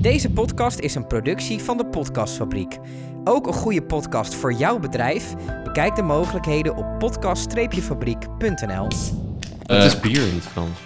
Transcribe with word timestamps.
Deze 0.00 0.30
podcast 0.30 0.78
is 0.78 0.94
een 0.94 1.06
productie 1.06 1.58
van 1.58 1.76
de 1.76 1.86
Podcastfabriek. 1.86 2.78
Ook 3.24 3.46
een 3.46 3.52
goede 3.52 3.82
podcast 3.82 4.34
voor 4.34 4.52
jouw 4.52 4.78
bedrijf? 4.78 5.34
Bekijk 5.64 5.96
de 5.96 6.02
mogelijkheden 6.02 6.76
op 6.76 6.98
podcast-fabriek.nl. 6.98 8.88
Het 9.62 9.84
is 9.84 10.00
bier 10.00 10.26
in 10.26 10.34
het 10.34 10.44
Frans. 10.44 10.78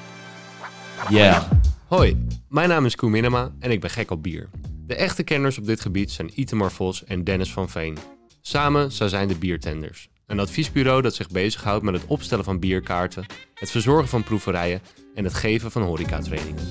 Ja. 1.08 1.48
Hoi, 1.87 2.27
mijn 2.48 2.69
naam 2.69 2.85
is 2.85 2.96
Koen 2.96 3.11
Minema 3.11 3.53
en 3.58 3.71
ik 3.71 3.80
ben 3.80 3.90
gek 3.90 4.11
op 4.11 4.22
bier. 4.22 4.48
De 4.86 4.95
echte 4.95 5.22
kenners 5.22 5.58
op 5.58 5.66
dit 5.66 5.80
gebied 5.80 6.10
zijn 6.10 6.40
Itemar 6.40 6.72
Vos 6.72 7.04
en 7.04 7.24
Dennis 7.24 7.52
van 7.52 7.68
Veen. 7.68 7.98
Samen 8.40 8.92
zij 8.92 9.08
zijn 9.08 9.28
de 9.28 9.38
Biertenders. 9.38 10.08
Een 10.26 10.40
adviesbureau 10.40 11.02
dat 11.02 11.14
zich 11.14 11.28
bezighoudt 11.28 11.84
met 11.84 11.94
het 11.94 12.04
opstellen 12.06 12.44
van 12.44 12.58
bierkaarten, 12.58 13.26
het 13.54 13.70
verzorgen 13.70 14.08
van 14.08 14.24
proeverijen 14.24 14.80
en 15.14 15.24
het 15.24 15.34
geven 15.34 15.70
van 15.70 15.82
horecatrainingen. 15.82 16.68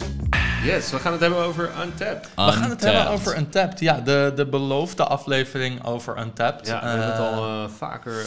Yes, 0.64 0.92
we 0.92 1.00
gaan 1.00 1.12
het 1.12 1.22
hebben 1.22 1.40
over 1.40 1.70
Untapped. 1.84 2.30
We 2.36 2.42
gaan 2.52 2.70
het 2.70 2.82
hebben 2.84 3.08
over 3.08 3.38
Untapped. 3.38 3.80
Ja, 3.80 4.00
de, 4.02 4.32
de 4.36 4.46
beloofde 4.46 5.04
aflevering 5.04 5.86
over 5.86 6.18
Untapped. 6.18 6.68
Ja, 6.68 6.82
we 6.82 6.88
hebben 6.88 7.08
het 7.08 7.18
Eh, 7.20 7.38
al 7.38 7.64
eh, 7.64 7.70
vaker... 7.78 8.20
eh, 8.20 8.26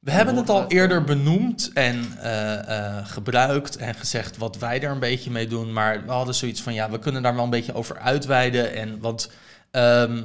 we 0.00 0.10
hebben 0.10 0.36
het 0.36 0.48
al 0.50 0.66
eerder 0.68 1.04
benoemd 1.04 1.70
en 1.74 2.04
eh, 2.20 2.88
eh, 2.98 3.06
gebruikt 3.06 3.76
en 3.76 3.94
gezegd 3.94 4.36
wat 4.36 4.58
wij 4.58 4.82
er 4.82 4.90
een 4.90 4.98
beetje 4.98 5.30
mee 5.30 5.46
doen. 5.46 5.72
Maar 5.72 6.04
we 6.04 6.12
hadden 6.12 6.34
zoiets 6.34 6.62
van, 6.62 6.74
ja, 6.74 6.90
we 6.90 6.98
kunnen 6.98 7.22
daar 7.22 7.34
wel 7.34 7.44
een 7.44 7.50
beetje 7.50 7.74
over 7.74 7.98
uitweiden. 7.98 8.74
En, 8.74 9.00
want 9.00 9.30
ehm, 9.70 10.22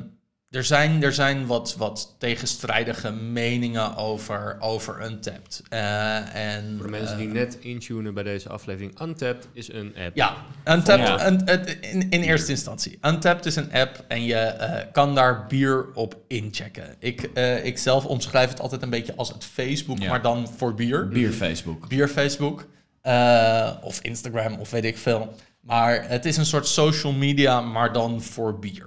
er 0.51 0.63
zijn, 0.63 1.03
er 1.03 1.13
zijn 1.13 1.45
wat, 1.45 1.75
wat 1.77 2.15
tegenstrijdige 2.17 3.11
meningen 3.11 3.95
over, 3.95 4.57
over 4.59 5.05
Untapped. 5.05 5.61
Eh, 5.69 6.35
en, 6.55 6.73
voor 6.77 6.85
de 6.85 6.91
mensen 6.91 7.17
die 7.17 7.27
eh, 7.27 7.33
net 7.33 7.57
intunen 7.59 8.13
bij 8.13 8.23
deze 8.23 8.49
aflevering, 8.49 9.01
Untapped 9.01 9.47
is 9.53 9.73
een 9.73 9.95
app. 10.05 10.15
Ja, 10.15 10.35
Untapped, 10.67 11.07
Ja. 11.07 11.27
un- 11.27 11.41
het- 11.45 11.77
in, 11.81 12.09
in 12.09 12.21
eerste 12.21 12.51
instantie. 12.51 12.97
Untapped 13.01 13.45
is 13.45 13.55
een 13.55 13.73
app 13.73 14.03
en 14.07 14.23
je 14.23 14.35
eh, 14.35 14.85
kan 14.91 15.15
daar 15.15 15.45
bier 15.47 15.85
op 15.93 16.15
inchecken. 16.27 16.95
Ik, 16.99 17.21
eh, 17.33 17.65
ik 17.65 17.77
zelf 17.77 18.05
omschrijf 18.05 18.49
het 18.49 18.59
altijd 18.59 18.81
een 18.81 18.89
beetje 18.89 19.15
als 19.15 19.29
het 19.29 19.45
Facebook, 19.45 19.99
Ja. 19.99 20.09
maar 20.09 20.21
dan 20.21 20.47
voor 20.57 20.73
bier. 20.73 21.07
Bier 21.07 21.31
Facebook. 21.31 21.87
Bier 21.87 22.07
Facebook. 22.07 22.65
eh, 23.01 23.71
of 23.81 23.99
Instagram 24.01 24.53
of 24.59 24.69
weet 24.71 24.83
ik 24.85 24.97
veel. 24.97 25.33
Maar 25.61 26.07
het 26.09 26.25
is 26.25 26.37
een 26.37 26.45
soort 26.45 26.67
social 26.67 27.13
media, 27.13 27.61
maar 27.61 27.93
dan 27.93 28.21
voor 28.21 28.59
bier. 28.59 28.85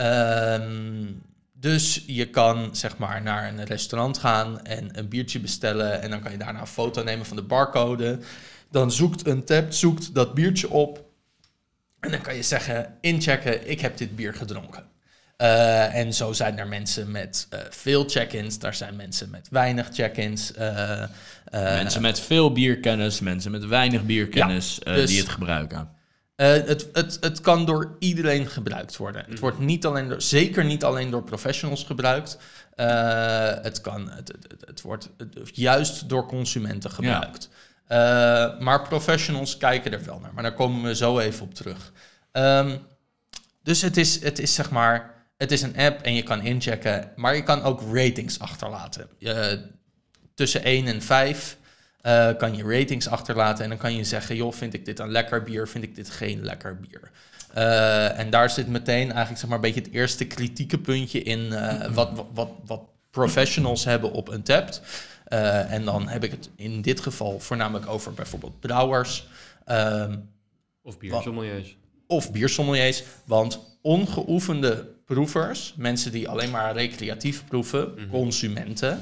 Ehm, 0.00 1.06
dus 1.52 2.04
je 2.06 2.30
kan 2.30 2.76
zeg 2.76 2.96
maar 2.96 3.22
naar 3.22 3.48
een 3.48 3.64
restaurant 3.64 4.18
gaan 4.18 4.62
en 4.64 4.98
een 4.98 5.08
biertje 5.08 5.40
bestellen. 5.40 6.02
En 6.02 6.10
dan 6.10 6.20
kan 6.20 6.32
je 6.32 6.38
daarna 6.38 6.60
een 6.60 6.66
foto 6.66 7.02
nemen 7.02 7.26
van 7.26 7.36
de 7.36 7.42
barcode. 7.42 8.18
Dan 8.70 8.92
zoekt 8.92 9.26
een 9.26 9.44
tab, 9.44 9.72
zoekt 9.72 10.14
dat 10.14 10.34
biertje 10.34 10.70
op. 10.70 11.04
En 12.00 12.10
dan 12.10 12.20
kan 12.20 12.34
je 12.34 12.42
zeggen, 12.42 12.96
inchecken, 13.00 13.70
ik 13.70 13.80
heb 13.80 13.96
dit 13.96 14.16
bier 14.16 14.34
gedronken. 14.34 14.84
Eh, 15.36 15.94
en 15.94 16.14
zo 16.14 16.32
zijn 16.32 16.58
er 16.58 16.68
mensen 16.68 17.10
met 17.10 17.46
eh, 17.50 17.60
veel 17.70 18.04
check-ins. 18.08 18.58
Daar 18.58 18.74
zijn 18.74 18.96
mensen 18.96 19.30
met 19.30 19.48
weinig 19.50 19.88
check-ins. 19.92 20.52
eh, 20.52 21.04
mensen 21.50 22.02
met 22.02 22.20
veel 22.20 22.52
bierkennis, 22.52 23.20
mensen 23.20 23.50
met 23.50 23.66
weinig 23.66 24.04
bierkennis 24.04 24.78
Ja, 24.82 24.94
dus- 24.94 25.10
die 25.10 25.18
het 25.18 25.28
gebruiken. 25.28 25.98
Eh, 26.40 26.48
het, 26.48 26.88
het, 26.92 27.16
het 27.20 27.40
kan 27.40 27.64
door 27.66 27.96
iedereen 27.98 28.46
gebruikt 28.46 28.96
worden. 28.96 29.24
Het 29.28 29.38
wordt 29.38 29.58
niet 29.58 29.86
alleen 29.86 30.08
door, 30.08 30.22
zeker 30.22 30.64
niet 30.64 30.84
alleen 30.84 31.10
door 31.10 31.22
professionals 31.22 31.84
gebruikt. 31.84 32.38
Eh, 32.74 33.54
het, 33.62 33.80
kan, 33.80 34.10
het, 34.10 34.28
het, 34.28 34.64
het- 34.66 34.80
wordt 34.80 35.08
juist 35.52 36.08
door 36.08 36.26
consumenten 36.26 36.90
gebruikt. 36.90 37.48
Eh, 37.86 38.58
maar 38.58 38.88
professionals 38.88 39.56
kijken 39.56 39.92
er 39.92 40.04
wel 40.04 40.18
naar. 40.20 40.34
Maar 40.34 40.42
daar 40.42 40.54
komen 40.54 40.82
we 40.82 40.94
zo 40.94 41.18
even 41.18 41.42
op 41.42 41.54
terug. 41.54 41.92
Ehm, 42.32 42.76
dus 43.62 43.82
het 43.82 43.96
is, 43.96 44.22
het 44.22 44.38
is 44.38 44.54
zeg 44.54 44.70
maar, 44.70 45.24
het 45.36 45.52
is 45.52 45.62
een 45.62 45.76
app 45.76 46.00
en 46.02 46.14
je 46.14 46.22
kan 46.22 46.42
inchecken. 46.42 47.12
Maar 47.16 47.34
je 47.36 47.42
kan 47.42 47.62
ook 47.62 47.80
ratings 47.92 48.38
achterlaten. 48.38 49.08
Tussen 50.34 50.64
1 50.64 50.86
en 50.86 51.02
5 51.02 51.56
eh, 52.02 52.28
kan 52.38 52.56
je 52.56 52.78
ratings 52.78 53.08
achterlaten. 53.08 53.64
En 53.64 53.70
dan 53.70 53.78
kan 53.78 53.96
je 53.96 54.04
zeggen, 54.04 54.36
joh, 54.36 54.52
vind 54.52 54.74
ik 54.74 54.84
dit 54.84 54.98
een 54.98 55.10
lekker 55.10 55.42
bier, 55.42 55.68
vind 55.68 55.84
ik 55.84 55.94
dit 55.94 56.10
geen 56.10 56.44
lekker 56.44 56.76
bier. 56.80 57.10
Eh, 57.54 58.18
en 58.18 58.30
daar 58.30 58.50
zit 58.50 58.68
meteen 58.68 59.06
eigenlijk 59.06 59.38
zeg 59.38 59.44
maar 59.48 59.54
een 59.54 59.64
beetje 59.64 59.80
het 59.80 59.92
eerste 59.92 60.24
kritieke 60.24 60.78
puntje 60.78 61.22
in 61.22 61.52
eh, 61.52 61.92
wat, 61.92 62.10
wat, 62.14 62.26
wat, 62.34 62.50
wat 62.66 62.80
professionals 63.10 63.84
hebben 63.84 64.12
op 64.12 64.28
Untapped. 64.32 64.82
Eh 65.24 65.72
en 65.72 65.84
dan 65.84 66.08
heb 66.08 66.24
ik 66.24 66.30
het 66.30 66.50
in 66.56 66.82
dit 66.82 67.00
geval 67.00 67.40
voornamelijk 67.40 67.86
over 67.86 68.12
bijvoorbeeld 68.14 68.60
brouwers 68.60 69.28
ehm, 69.64 70.16
Of 70.82 70.98
biersommeliers. 70.98 71.76
of 72.06 72.32
biersommeliers. 72.32 73.02
Want 73.24 73.60
ongeoefende 73.82 74.88
proevers, 75.04 75.74
mensen 75.76 76.12
die 76.12 76.28
alleen 76.28 76.50
maar 76.50 76.72
recreatief 76.72 77.44
proeven, 77.44 78.08
consumenten, 78.10 79.00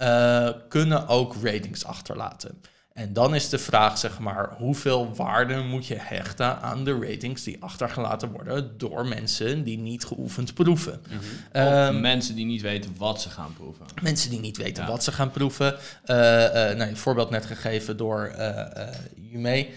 eh, 0.00 0.48
kunnen 0.68 1.08
ook 1.08 1.34
ratings 1.42 1.84
achterlaten. 1.84 2.60
En 2.92 3.12
dan 3.12 3.34
is 3.34 3.48
de 3.48 3.58
vraag, 3.58 3.98
zeg 3.98 4.18
maar, 4.18 4.54
hoeveel 4.58 5.14
waarde 5.14 5.56
moet 5.62 5.86
je 5.86 5.96
hechten 5.98 6.60
aan 6.60 6.84
de 6.84 6.98
ratings 6.98 7.42
die 7.42 7.62
achtergelaten 7.62 8.30
worden 8.32 8.78
door 8.78 9.06
mensen 9.06 9.64
die 9.64 9.78
niet 9.78 10.04
geoefend 10.04 10.54
proeven? 10.54 10.92
of 10.92 11.24
Ehm, 11.52 12.00
mensen 12.00 12.34
die 12.34 12.46
niet 12.46 12.60
weten 12.62 12.94
wat 12.96 13.20
ze 13.20 13.28
gaan 13.30 13.52
proeven. 13.52 13.84
Mensen 14.02 14.30
die 14.30 14.40
niet 14.40 14.56
weten 14.56 14.82
Ja. 14.84 14.88
wat 14.90 15.04
ze 15.04 15.12
gaan 15.12 15.30
proeven. 15.30 15.74
Eh, 16.04 16.16
nou, 16.16 16.80
een 16.80 16.96
voorbeeld 16.96 17.30
net 17.30 17.46
gegeven 17.46 17.96
door 17.96 18.24
eh 18.26 18.88
Jume, 19.14 19.68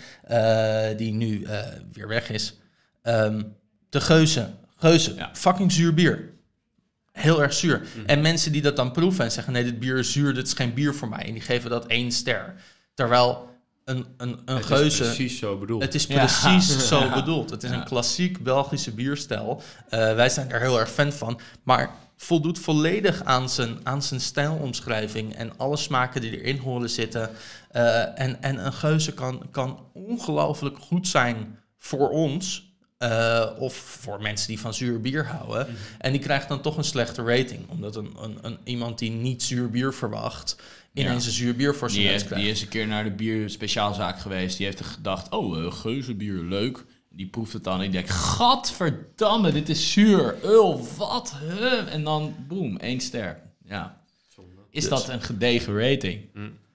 die 0.97 1.13
nu 1.13 1.47
weer 1.91 2.07
weg 2.07 2.29
is. 2.29 2.57
Ehm, 3.01 3.41
de 3.89 4.01
geuze. 4.01 4.49
Geuze. 4.75 5.15
Ja. 5.15 5.29
Fucking 5.33 5.71
zuur 5.71 5.93
bier. 5.93 6.32
Heel 7.13 7.41
erg 7.41 7.53
zuur. 7.53 7.81
En 8.05 8.21
mensen 8.21 8.51
die 8.51 8.61
dat 8.61 8.75
dan 8.75 8.91
proeven 8.91 9.25
en 9.25 9.31
zeggen: 9.31 9.53
nee, 9.53 9.63
dit 9.63 9.79
bier 9.79 9.97
is 9.97 10.11
zuur, 10.11 10.33
dit 10.33 10.47
is 10.47 10.53
geen 10.53 10.73
bier 10.73 10.93
voor 10.95 11.09
mij. 11.09 11.25
En 11.25 11.31
die 11.33 11.41
geven 11.41 11.69
dat 11.69 11.85
één 11.85 12.11
ster. 12.11 12.53
Terwijl 12.93 13.49
een, 13.85 14.05
een, 14.17 14.39
een 14.45 14.55
Het 14.55 14.59
is 14.63 14.65
geuze. 14.65 15.03
precies 15.03 15.39
zo 15.39 15.57
bedoeld. 15.57 15.81
Het 15.81 15.95
is 15.95 16.05
Ja. 16.05 16.15
precies 16.17 16.87
zo 16.87 16.99
Ja. 16.99 17.13
bedoeld. 17.13 17.49
Het 17.49 17.63
is 17.63 17.69
Ja. 17.69 17.75
een 17.75 17.83
klassiek 17.83 18.43
Belgische 18.43 18.91
bierstijl. 18.91 19.61
Eh, 19.89 20.15
wij 20.15 20.29
zijn 20.29 20.51
er 20.51 20.59
heel 20.59 20.79
erg 20.79 20.91
fan 20.91 21.11
van. 21.13 21.39
Maar 21.63 21.89
voldoet 22.17 22.59
volledig 22.59 23.23
aan 23.23 23.49
zijn, 23.49 23.79
aan 23.83 24.03
zijn 24.03 24.19
stijlomschrijving 24.21 25.35
en 25.35 25.57
alle 25.57 25.77
smaken 25.77 26.21
die 26.21 26.41
erin 26.41 26.57
horen 26.57 26.89
zitten. 26.89 27.29
Eh, 27.71 28.19
en, 28.19 28.41
en 28.41 28.65
een 28.65 28.73
geuze 28.73 29.13
kan, 29.13 29.47
kan 29.51 29.79
ongelooflijk 29.93 30.77
goed 30.79 31.07
zijn 31.07 31.59
voor 31.77 32.09
ons. 32.09 32.71
Eh, 33.11 33.49
of 33.61 33.73
voor 33.75 34.21
mensen 34.21 34.47
die 34.47 34.59
van 34.59 34.73
zuur 34.73 35.01
bier 35.01 35.25
houden. 35.25 35.67
En 35.99 36.11
die 36.11 36.21
krijgt 36.21 36.47
dan 36.47 36.61
toch 36.61 36.77
een 36.77 36.83
slechte 36.83 37.23
rating. 37.23 37.69
Omdat 37.69 37.95
een, 37.95 38.13
een, 38.21 38.37
een, 38.41 38.57
iemand 38.63 38.99
die 38.99 39.11
niet 39.11 39.43
zuur 39.43 39.69
bier 39.69 39.93
verwacht... 39.93 40.55
ineens 40.93 41.23
Ja. 41.23 41.29
een 41.29 41.35
zuur 41.35 41.55
bier 41.55 41.75
voor 41.75 41.89
zijn 41.89 42.01
Die, 42.01 42.09
neus 42.11 42.21
is- 42.21 42.27
krijgt. 42.27 42.45
die 42.45 42.53
is 42.53 42.61
een 42.61 42.67
keer 42.67 42.87
naar 42.87 43.03
de 43.03 43.11
bier 43.11 43.49
speciaalzaak 43.49 44.19
geweest. 44.19 44.57
Die 44.57 44.65
heeft 44.65 44.81
gedacht, 44.81 45.29
oh, 45.31 45.57
uh, 45.57 45.71
geuzenbier, 45.71 46.33
leuk. 46.33 46.85
Die 47.09 47.27
proeft 47.27 47.53
het 47.53 47.63
dan 47.63 47.73
en 47.75 47.81
die 47.81 47.89
denkt, 47.91 48.09
gadverdamme, 48.11 49.51
dit 49.51 49.69
is 49.69 49.91
zuur. 49.91 50.35
Ul, 50.43 50.87
wat? 50.97 51.35
Huh? 51.59 51.93
En 51.93 52.03
dan, 52.03 52.35
boem, 52.47 52.77
één 52.77 52.99
ster. 53.01 53.39
Ja. 53.65 54.01
Is 54.69 54.89
dat 54.89 55.09
een 55.09 55.21
gedegen 55.21 55.79
rating? 55.79 56.21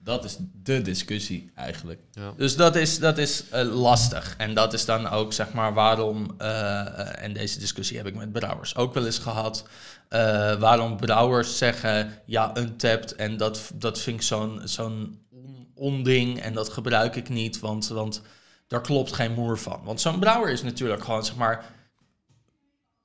Dat 0.03 0.23
is 0.23 0.37
de 0.63 0.81
discussie 0.81 1.51
eigenlijk. 1.55 1.99
Dus 2.37 2.55
dat 2.55 2.75
is, 2.75 2.99
dat 2.99 3.17
is 3.17 3.43
eh, 3.49 3.73
lastig. 3.81 4.35
En 4.37 4.53
dat 4.53 4.73
is 4.73 4.85
dan 4.85 5.07
ook, 5.09 5.33
zeg 5.33 5.53
maar, 5.53 5.73
waarom... 5.73 6.35
eh, 6.37 7.23
en 7.23 7.33
deze 7.33 7.59
discussie 7.59 7.97
heb 7.97 8.05
ik 8.07 8.15
met 8.15 8.31
brouwers 8.31 8.75
ook 8.75 8.93
wel 8.93 9.05
eens 9.05 9.17
gehad. 9.17 9.67
eh, 10.09 10.19
waarom 10.59 10.97
brouwers 10.97 11.57
zeggen, 11.57 12.13
ja, 12.25 12.57
untapped. 12.57 13.15
En 13.15 13.37
dat, 13.37 13.71
dat 13.75 13.99
vind 13.99 14.15
ik 14.19 14.21
zo'n 14.25 14.61
zo'n 14.63 15.21
on- 15.31 15.67
onding. 15.75 16.41
En 16.41 16.53
dat 16.53 16.69
gebruik 16.69 17.15
ik 17.15 17.29
niet, 17.29 17.59
want, 17.59 17.87
want 17.87 18.21
daar 18.67 18.81
klopt 18.81 19.13
geen 19.13 19.33
moer 19.33 19.57
van. 19.59 19.81
Want 19.83 20.01
zo'n 20.01 20.19
brouwer 20.19 20.51
is 20.51 20.63
natuurlijk 20.63 21.03
gewoon, 21.03 21.25
zeg 21.25 21.35
maar... 21.35 21.65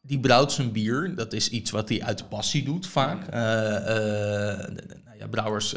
Die 0.06 0.20
brouwt 0.20 0.52
zijn 0.52 0.72
bier. 0.72 1.14
Dat 1.14 1.32
is 1.32 1.48
iets 1.48 1.70
wat 1.70 1.88
hij 1.88 2.02
uit 2.02 2.28
passie 2.28 2.64
doet 2.64 2.86
vaak. 2.86 3.26
Eh, 3.26 3.32
nou 5.04 5.18
ja, 5.18 5.26
brouwers... 5.30 5.74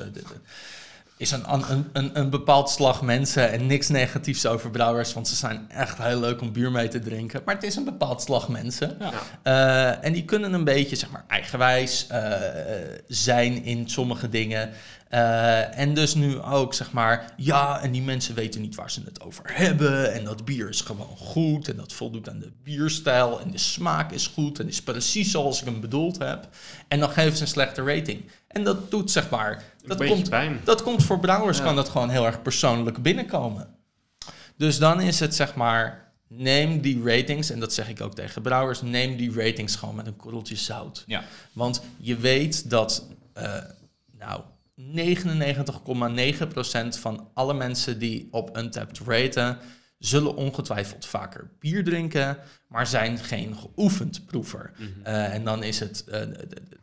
is 1.17 1.31
een, 1.31 1.43
een, 1.53 1.89
een, 1.93 2.19
een 2.19 2.29
bepaald 2.29 2.69
slag 2.69 3.01
mensen 3.01 3.51
en 3.51 3.65
niks 3.65 3.87
negatiefs 3.87 4.45
over 4.45 4.69
brouwers, 4.69 5.13
want 5.13 5.27
ze 5.27 5.35
zijn 5.35 5.65
echt 5.69 5.97
heel 5.97 6.19
leuk 6.19 6.41
om 6.41 6.51
bier 6.51 6.71
mee 6.71 6.87
te 6.87 6.99
drinken. 6.99 7.41
Maar 7.45 7.55
het 7.55 7.63
is 7.63 7.75
een 7.75 7.83
bepaald 7.83 8.21
slag 8.21 8.49
mensen. 8.49 8.97
Ja. 8.99 9.11
Eh, 9.43 10.05
en 10.05 10.13
die 10.13 10.25
kunnen 10.25 10.53
een 10.53 10.63
beetje, 10.63 10.95
zeg 10.95 11.09
maar, 11.09 11.23
eigenwijs 11.27 12.07
eh, 12.07 12.31
zijn 13.07 13.63
in 13.63 13.89
sommige 13.89 14.29
dingen. 14.29 14.69
Eh, 15.09 15.77
en 15.79 15.93
dus 15.93 16.13
nu 16.15 16.39
ook, 16.41 16.73
zeg 16.73 16.91
maar, 16.91 17.33
ja, 17.37 17.81
en 17.81 17.91
die 17.91 18.01
mensen 18.01 18.35
weten 18.35 18.61
niet 18.61 18.75
waar 18.75 18.91
ze 18.91 19.01
het 19.05 19.21
over 19.21 19.43
hebben. 19.53 20.13
En 20.13 20.23
dat 20.23 20.45
bier 20.45 20.69
is 20.69 20.81
gewoon 20.81 21.17
goed 21.17 21.67
en 21.67 21.75
dat 21.75 21.93
voldoet 21.93 22.29
aan 22.29 22.39
de 22.39 22.51
bierstijl 22.63 23.41
en 23.41 23.51
de 23.51 23.57
smaak 23.57 24.11
is 24.11 24.27
goed 24.27 24.59
en 24.59 24.67
is 24.67 24.81
precies 24.81 25.31
zoals 25.31 25.59
ik 25.59 25.65
hem 25.65 25.81
bedoeld 25.81 26.17
heb. 26.17 26.47
En 26.87 26.99
dan 26.99 27.09
geven 27.09 27.35
ze 27.35 27.41
een 27.41 27.47
slechte 27.47 27.83
rating. 27.83 28.23
En 28.47 28.63
dat 28.63 28.91
doet, 28.91 29.11
zeg 29.11 29.29
maar, 29.29 29.63
dat 29.85 30.05
komt, 30.05 30.29
pijn. 30.29 30.59
dat 30.63 30.83
komt 30.83 31.03
voor 31.03 31.19
brouwers, 31.19 31.61
kan 31.61 31.75
dat 31.75 31.89
gewoon 31.89 32.09
heel 32.09 32.25
erg 32.25 32.41
persoonlijk 32.41 33.01
binnenkomen. 33.01 33.67
Dus 34.57 34.77
dan 34.77 35.01
is 35.01 35.19
het, 35.19 35.35
zeg 35.35 35.55
maar, 35.55 36.11
neem 36.27 36.81
die 36.81 37.03
ratings, 37.03 37.49
en 37.49 37.59
dat 37.59 37.73
zeg 37.73 37.89
ik 37.89 38.01
ook 38.01 38.15
tegen 38.15 38.41
brouwers, 38.41 38.81
neem 38.81 39.17
die 39.17 39.33
ratings 39.33 39.75
gewoon 39.75 39.95
met 39.95 40.07
een 40.07 40.15
korreltje 40.15 40.55
zout. 40.55 41.03
Ja. 41.07 41.23
Want 41.53 41.81
je 41.97 42.17
weet 42.17 42.69
dat, 42.69 43.07
eh, 43.33 43.53
nou, 44.17 44.41
99,9% 44.81 44.83
van 46.99 47.29
alle 47.33 47.53
mensen 47.53 47.99
die 47.99 48.27
op 48.31 48.57
Untapped 48.57 48.99
raten, 48.99 49.57
zullen 49.97 50.35
ongetwijfeld 50.35 51.05
vaker 51.05 51.49
bier 51.59 51.83
drinken, 51.83 52.37
maar 52.67 52.87
zijn 52.87 53.17
geen 53.17 53.55
geoefend 53.55 54.25
proever. 54.25 54.71
Eh, 55.03 55.33
en 55.33 55.43
dan 55.43 55.63
is 55.63 55.79
het, 55.79 56.03
eh, 56.03 56.19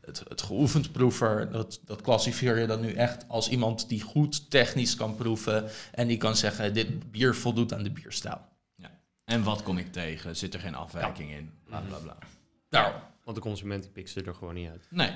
het, 0.00 0.22
het 0.28 0.42
geoefend 0.42 0.92
proever, 0.92 1.50
dat, 1.50 1.80
dat 1.84 2.00
klassificeer 2.00 2.58
je 2.58 2.66
dan 2.66 2.80
nu 2.80 2.92
echt 2.92 3.28
als 3.28 3.48
iemand 3.48 3.88
die 3.88 4.00
goed 4.00 4.50
technisch 4.50 4.96
kan 4.96 5.14
proeven 5.14 5.70
en 5.92 6.06
die 6.06 6.16
kan 6.16 6.36
zeggen, 6.36 6.74
dit 6.74 7.10
bier 7.10 7.34
voldoet 7.34 7.72
aan 7.72 7.82
de 7.82 7.90
bierstijl. 7.90 8.40
En 9.24 9.42
wat 9.42 9.62
kom 9.62 9.78
ik 9.78 9.92
tegen? 9.92 10.36
Zit 10.36 10.54
er 10.54 10.60
geen 10.60 10.74
afwijking 10.74 11.30
in? 11.30 11.52
Bla 11.64 11.80
bla 11.80 11.98
bla. 11.98 12.16
Nou, 12.70 12.94
Want 13.24 13.36
de 13.36 13.42
consument 13.42 13.82
die 13.82 13.92
pikt 13.92 14.10
ze 14.10 14.22
er 14.22 14.34
gewoon 14.34 14.54
niet 14.54 14.70
uit. 14.70 14.86
Nee. 14.90 15.14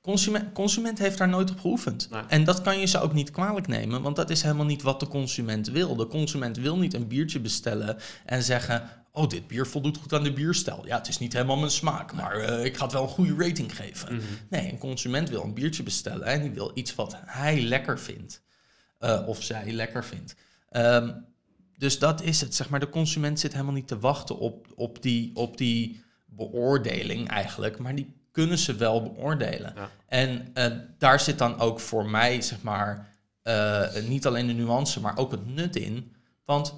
Consument, 0.00 0.52
consument 0.52 0.98
heeft 0.98 1.18
daar 1.18 1.28
nooit 1.28 1.50
op 1.50 1.60
geoefend. 1.60 2.10
Nee. 2.10 2.22
En 2.28 2.44
dat 2.44 2.60
kan 2.60 2.78
je 2.78 2.86
ze 2.86 3.00
ook 3.00 3.12
niet 3.12 3.30
kwalijk 3.30 3.66
nemen, 3.66 4.02
want 4.02 4.16
dat 4.16 4.30
is 4.30 4.42
helemaal 4.42 4.66
niet 4.66 4.82
wat 4.82 5.00
de 5.00 5.08
consument 5.08 5.68
wil. 5.68 5.96
De 5.96 6.06
consument 6.06 6.56
wil 6.56 6.78
niet 6.78 6.94
een 6.94 7.08
biertje 7.08 7.40
bestellen 7.40 7.96
en 8.24 8.42
zeggen: 8.42 8.88
Oh, 9.12 9.28
dit 9.28 9.46
bier 9.46 9.66
voldoet 9.66 9.96
goed 9.96 10.12
aan 10.12 10.22
de 10.22 10.32
bierstijl. 10.32 10.86
Ja, 10.86 10.96
het 10.96 11.08
is 11.08 11.18
niet 11.18 11.32
helemaal 11.32 11.56
mijn 11.56 11.70
smaak, 11.70 12.12
maar 12.12 12.36
eh, 12.36 12.64
ik 12.64 12.76
ga 12.76 12.84
het 12.84 12.92
wel 12.92 13.02
een 13.02 13.08
goede 13.08 13.44
rating 13.44 13.76
geven. 13.76 14.20
Nee, 14.50 14.72
een 14.72 14.78
consument 14.78 15.28
wil 15.28 15.42
een 15.42 15.54
biertje 15.54 15.82
bestellen 15.82 16.26
en 16.26 16.42
die 16.42 16.50
wil 16.50 16.70
iets 16.74 16.94
wat 16.94 17.16
hij 17.24 17.60
lekker 17.60 17.98
vindt. 17.98 18.42
Eh, 18.98 19.22
of 19.26 19.42
zij 19.42 19.72
lekker 19.72 20.04
vindt. 20.04 20.34
Ehm, 20.68 21.12
dus 21.76 21.98
dat 21.98 22.22
is 22.22 22.40
het, 22.40 22.54
zeg 22.54 22.68
maar. 22.68 22.80
De 22.80 22.88
consument 22.88 23.40
zit 23.40 23.52
helemaal 23.52 23.74
niet 23.74 23.88
te 23.88 23.98
wachten 23.98 24.38
op, 24.38 24.66
op, 24.74 25.02
die, 25.02 25.30
op 25.34 25.56
die 25.56 26.02
beoordeling 26.26 27.28
eigenlijk, 27.28 27.78
maar 27.78 27.94
die 27.94 28.19
kunnen 28.30 28.58
ze 28.58 28.74
wel 28.74 29.02
beoordelen. 29.02 29.72
Ja. 29.76 29.90
En 30.06 30.50
eh, 30.54 30.76
daar 30.98 31.20
zit 31.20 31.38
dan 31.38 31.58
ook 31.58 31.80
voor 31.80 32.06
mij, 32.06 32.40
zeg 32.40 32.62
maar, 32.62 33.08
eh, 33.42 33.94
niet 34.08 34.26
alleen 34.26 34.46
de 34.46 34.52
nuance, 34.52 35.00
maar 35.00 35.18
ook 35.18 35.30
het 35.30 35.46
nut 35.46 35.76
in. 35.76 36.12
Want 36.44 36.74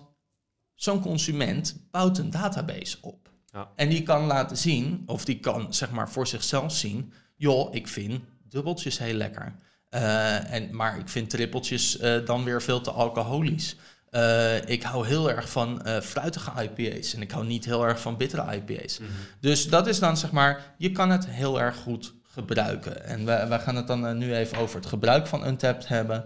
zo'n 0.75 1.01
consument 1.01 1.77
bouwt 1.91 2.19
een 2.19 2.31
database 2.31 2.97
op. 3.01 3.31
Ja. 3.53 3.71
En 3.77 3.89
die 3.89 4.03
kan 4.03 4.27
laten 4.27 4.57
zien, 4.57 5.03
of 5.07 5.25
die 5.25 5.41
kan 5.41 5.75
zeg 5.75 5.91
maar 5.91 6.11
voor 6.11 6.27
zichzelf 6.27 6.73
zien, 6.73 7.13
joh, 7.37 7.75
ik 7.75 7.89
vind 7.89 8.21
dubbeltjes 8.49 8.99
heel 8.99 9.15
lekker. 9.15 9.55
Eh, 9.89 10.53
en, 10.53 10.77
maar 10.77 10.99
ik 10.99 11.09
vind 11.09 11.31
trippeltjes 11.31 11.99
dan 12.25 12.45
weer 12.45 12.63
veel 12.63 12.81
te 12.81 12.91
alcoholisch. 12.91 13.77
Eh, 14.13 14.69
ik 14.69 14.83
hou 14.83 15.07
heel 15.07 15.31
erg 15.31 15.51
van 15.51 15.83
eh, 15.83 16.01
fruitige 16.01 16.51
IPA's 16.63 17.15
en 17.15 17.23
ik 17.23 17.31
hou 17.31 17.47
niet 17.47 17.65
heel 17.65 17.87
erg 17.87 18.01
van 18.01 18.17
bittere 18.17 18.55
IPA's. 18.57 19.01
Dus 19.41 19.69
dat 19.69 19.87
is 19.87 19.99
dan 19.99 20.17
zeg 20.17 20.31
maar, 20.31 20.75
je 20.79 20.93
kan 20.93 21.11
het 21.11 21.27
heel 21.27 21.61
erg 21.61 21.77
goed 21.77 22.15
gebruiken. 22.23 23.05
En 23.05 23.25
wij, 23.25 23.49
wij 23.49 23.61
gaan 23.61 23.77
het 23.77 23.87
dan 23.87 24.07
eh, 24.07 24.15
nu 24.15 24.35
even 24.35 24.59
over 24.59 24.77
het 24.77 24.87
gebruik 24.87 25.27
van 25.27 25.47
Untapped 25.47 25.89
hebben. 25.89 26.25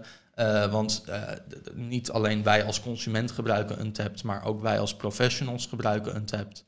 Want 0.71 1.03
niet 1.73 2.11
alleen 2.11 2.43
wij 2.43 2.63
als 2.63 2.81
consument 2.81 3.31
gebruiken 3.31 3.79
Untapped, 3.79 4.23
maar 4.23 4.43
ook 4.43 4.61
wij 4.61 4.79
als 4.79 4.95
professionals 4.95 5.65
gebruiken 5.65 6.15
Untapped. 6.15 6.65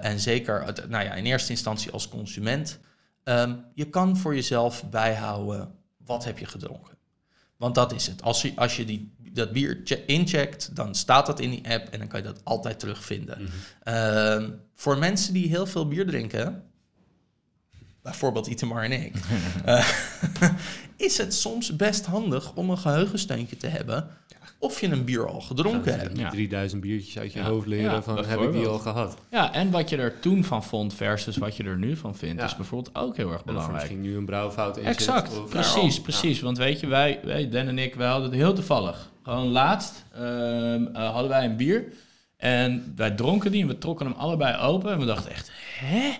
En 0.00 0.20
zeker, 0.20 0.74
nou 0.88 1.04
ja, 1.04 1.14
in 1.14 1.24
eerste 1.24 1.52
instantie 1.52 1.90
als 1.90 2.08
consument. 2.08 2.78
Ehm, 3.24 3.54
je 3.74 3.84
kan 3.84 4.16
voor 4.16 4.34
jezelf 4.34 4.84
bijhouden, 4.90 5.74
wat 5.96 6.24
heb 6.24 6.38
je 6.38 6.46
gedronken? 6.46 6.98
Want 7.58 7.74
dat 7.74 7.92
is 7.92 8.06
het. 8.06 8.22
Als 8.22 8.42
je, 8.42 8.52
als 8.56 8.76
je 8.76 8.84
die, 8.84 9.14
dat 9.32 9.52
bier 9.52 9.80
che- 9.84 10.02
incheckt, 10.06 10.76
dan 10.76 10.94
staat 10.94 11.26
dat 11.26 11.40
in 11.40 11.50
die 11.50 11.68
app 11.70 11.88
en 11.88 11.98
dan 11.98 12.08
kan 12.08 12.20
je 12.20 12.26
dat 12.26 12.40
altijd 12.44 12.78
terugvinden. 12.78 13.48
Ehm, 13.82 14.50
voor 14.74 14.98
mensen 14.98 15.32
die 15.32 15.48
heel 15.48 15.66
veel 15.66 15.88
bier 15.88 16.06
drinken, 16.06 16.62
bijvoorbeeld 18.02 18.46
Itemar 18.46 18.82
en 18.82 18.92
ik, 18.92 19.12
eh, 19.64 19.88
is 20.96 21.18
het 21.18 21.34
soms 21.34 21.76
best 21.76 22.06
handig 22.06 22.52
om 22.54 22.70
een 22.70 22.78
geheugensteuntje 22.78 23.56
te 23.56 23.66
hebben 23.66 24.08
of 24.60 24.80
je 24.80 24.88
een 24.88 25.04
bier 25.04 25.28
al 25.28 25.40
gedronken 25.40 25.98
hebt. 25.98 26.18
Ja. 26.18 26.30
3000 26.30 26.80
biertjes 26.80 27.18
uit 27.18 27.32
je 27.32 27.38
Ja. 27.38 27.44
hoofd 27.44 27.66
leren 27.66 27.92
Ja, 27.92 28.02
van 28.02 28.24
heb 28.24 28.40
ik 28.40 28.52
die 28.52 28.66
al 28.66 28.78
gehad. 28.78 29.16
Ja, 29.30 29.52
en 29.52 29.70
wat 29.70 29.88
je 29.88 29.96
er 29.96 30.20
toen 30.20 30.44
van 30.44 30.64
vond 30.64 30.94
versus 30.94 31.36
wat 31.36 31.56
je 31.56 31.64
er 31.64 31.78
nu 31.78 31.96
van 31.96 32.16
vindt, 32.16 32.40
Ja. 32.40 32.46
is 32.46 32.56
bijvoorbeeld 32.56 32.94
ook 32.96 33.16
heel 33.16 33.26
erg 33.26 33.34
En 33.36 33.40
of 33.40 33.44
belangrijk. 33.46 33.76
misschien 33.82 34.00
nu 34.00 34.16
een 34.16 34.24
brouwfout 34.26 34.76
in 34.76 34.82
zit, 34.84 34.92
Exact, 34.92 35.38
of- 35.38 35.48
precies, 35.50 35.96
Ja. 35.96 36.02
precies. 36.02 36.40
Want 36.40 36.58
weet 36.58 36.80
je, 36.80 36.86
wij, 36.86 37.20
wij, 37.24 37.48
Dan 37.48 37.66
en 37.66 37.78
ik, 37.78 37.94
wij 37.94 38.08
hadden 38.08 38.30
het 38.30 38.38
heel 38.38 38.52
toevallig. 38.54 39.10
Gewoon 39.28 39.48
laatst 39.48 40.04
ehm, 40.12 40.86
eh, 40.86 41.10
hadden 41.10 41.28
wij 41.28 41.44
een 41.44 41.56
bier. 41.56 41.92
En 42.36 42.92
wij 42.96 43.10
dronken 43.10 43.52
die 43.52 43.62
en 43.62 43.68
we 43.68 43.78
trokken 43.78 44.06
hem 44.06 44.14
allebei 44.14 44.56
open. 44.56 44.92
En 44.92 44.98
we 44.98 45.04
dachten 45.04 45.30
echt, 45.30 45.50
hè? 45.78 46.12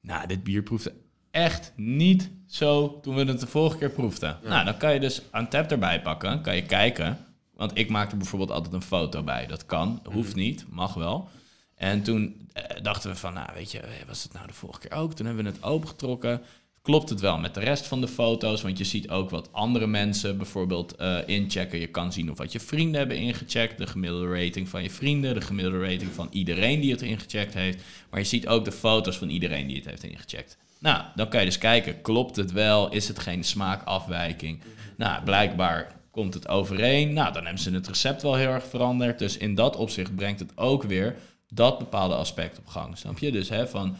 Nou, 0.00 0.26
dit 0.26 0.42
bier 0.42 0.62
proefde 0.62 0.92
echt 1.30 1.72
niet 1.76 2.30
zo 2.46 3.00
toen 3.00 3.14
we 3.14 3.24
het 3.24 3.40
de 3.40 3.46
vorige 3.46 3.78
keer 3.78 3.90
proefden. 3.90 4.38
Nou, 4.42 4.64
dan 4.64 4.76
kan 4.76 4.94
je 4.94 5.00
dus 5.00 5.22
een 5.32 5.48
tap 5.48 5.70
erbij 5.70 6.02
pakken. 6.02 6.40
Kan 6.40 6.56
je 6.56 6.62
kijken. 6.62 7.18
Want 7.54 7.78
ik 7.78 7.88
maak 7.88 8.10
er 8.10 8.16
bijvoorbeeld 8.16 8.50
altijd 8.50 8.74
een 8.74 8.82
foto 8.82 9.22
bij. 9.22 9.46
Dat 9.46 9.66
kan, 9.66 10.00
hoeft 10.04 10.34
niet, 10.34 10.64
mag 10.68 10.94
wel. 10.94 11.28
En 11.74 12.02
toen 12.02 12.48
eh, 12.52 12.82
dachten 12.82 13.10
we 13.10 13.16
van, 13.16 13.34
nou 13.34 13.48
weet 13.54 13.72
je, 13.72 13.80
eh, 13.80 14.06
was 14.06 14.22
het 14.22 14.32
nou 14.32 14.46
de 14.46 14.52
vorige 14.52 14.80
keer 14.80 14.98
ook? 14.98 15.14
Toen 15.14 15.26
hebben 15.26 15.44
we 15.44 15.50
het 15.50 15.62
opengetrokken. 15.62 16.42
Klopt 16.86 17.08
het 17.08 17.20
wel 17.20 17.38
met 17.38 17.54
de 17.54 17.60
rest 17.60 17.86
van 17.86 18.00
de 18.00 18.08
foto's? 18.08 18.62
Want 18.62 18.78
je 18.78 18.84
ziet 18.84 19.10
ook 19.10 19.30
wat 19.30 19.48
andere 19.52 19.86
mensen 19.86 20.36
bijvoorbeeld 20.36 20.96
eh, 20.96 21.18
inchecken. 21.26 21.78
Je 21.78 21.86
kan 21.86 22.12
zien 22.12 22.30
of 22.30 22.38
wat 22.38 22.52
je 22.52 22.60
vrienden 22.60 22.98
hebben 22.98 23.16
ingecheckt. 23.16 23.78
De 23.78 23.86
gemiddelde 23.86 24.44
rating 24.44 24.68
van 24.68 24.82
je 24.82 24.90
vrienden. 24.90 25.34
De 25.34 25.40
gemiddelde 25.40 25.80
rating 25.80 26.10
van 26.12 26.28
iedereen 26.30 26.80
die 26.80 26.90
het 26.90 27.02
ingecheckt 27.02 27.54
heeft. 27.54 27.82
Maar 28.10 28.20
je 28.20 28.26
ziet 28.26 28.48
ook 28.48 28.64
de 28.64 28.72
foto's 28.72 29.18
van 29.18 29.28
iedereen 29.28 29.66
die 29.66 29.76
het 29.76 29.84
heeft 29.84 30.04
ingecheckt. 30.04 30.56
Nou, 30.78 31.02
dan 31.14 31.28
kan 31.28 31.40
je 31.40 31.46
dus 31.46 31.58
kijken, 31.58 32.00
klopt 32.00 32.36
het 32.36 32.52
wel? 32.52 32.92
Is 32.92 33.08
het 33.08 33.18
geen 33.18 33.44
smaakafwijking? 33.44 34.60
Nou, 34.96 35.24
blijkbaar 35.24 35.94
komt 36.10 36.34
het 36.34 36.48
overeen. 36.48 37.12
Nou, 37.12 37.32
dan 37.32 37.44
hebben 37.44 37.62
ze 37.62 37.70
het 37.70 37.88
recept 37.88 38.22
wel 38.22 38.34
heel 38.34 38.50
erg 38.50 38.66
veranderd. 38.66 39.18
Dus 39.18 39.36
in 39.36 39.54
dat 39.54 39.76
opzicht 39.76 40.14
brengt 40.14 40.40
het 40.40 40.52
ook 40.56 40.82
weer 40.82 41.16
dat 41.48 41.78
bepaalde 41.78 42.14
aspect 42.14 42.58
op 42.58 42.66
gang. 42.66 42.98
Snap 42.98 43.18
je? 43.18 43.32
Dus 43.32 43.48
hè, 43.48 43.68
van 43.68 43.96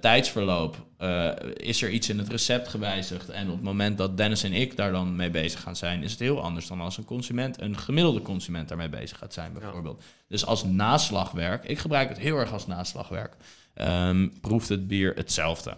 tijdsverloop. 0.00 0.86
eh, 0.96 1.30
is 1.54 1.82
er 1.82 1.90
iets 1.90 2.08
in 2.08 2.18
het 2.18 2.28
recept 2.28 2.68
gewijzigd? 2.68 3.28
En 3.28 3.46
op 3.48 3.54
het 3.54 3.62
moment 3.62 3.98
dat 3.98 4.16
Dennis 4.16 4.42
en 4.42 4.52
ik 4.52 4.76
daar 4.76 4.92
dan 4.92 5.16
mee 5.16 5.30
bezig 5.30 5.60
gaan 5.60 5.76
zijn, 5.76 6.02
is 6.02 6.10
het 6.10 6.20
heel 6.20 6.42
anders 6.42 6.66
dan 6.66 6.80
als 6.80 6.96
een 6.96 7.04
consument, 7.04 7.60
een 7.60 7.78
gemiddelde 7.78 8.22
consument 8.22 8.68
daarmee 8.68 8.88
bezig 8.88 9.18
gaat 9.18 9.32
zijn, 9.32 9.52
bijvoorbeeld. 9.52 10.02
Dus 10.28 10.46
als 10.46 10.64
naslagwerk, 10.64 11.64
ik 11.64 11.78
gebruik 11.78 12.08
het 12.08 12.18
heel 12.18 12.36
erg 12.36 12.52
als 12.52 12.66
naslagwerk, 12.66 13.36
ehm, 13.74 14.28
proeft 14.40 14.68
het 14.68 14.86
bier 14.86 15.14
hetzelfde. 15.14 15.76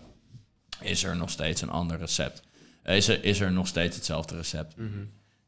Is 0.80 1.04
er 1.04 1.16
nog 1.16 1.30
steeds 1.30 1.60
een 1.62 1.70
ander 1.70 1.98
recept? 1.98 2.42
Is 2.84 3.08
er, 3.08 3.24
is 3.24 3.40
er 3.40 3.52
nog 3.52 3.66
steeds 3.66 3.96
hetzelfde 3.96 4.36
recept? 4.36 4.74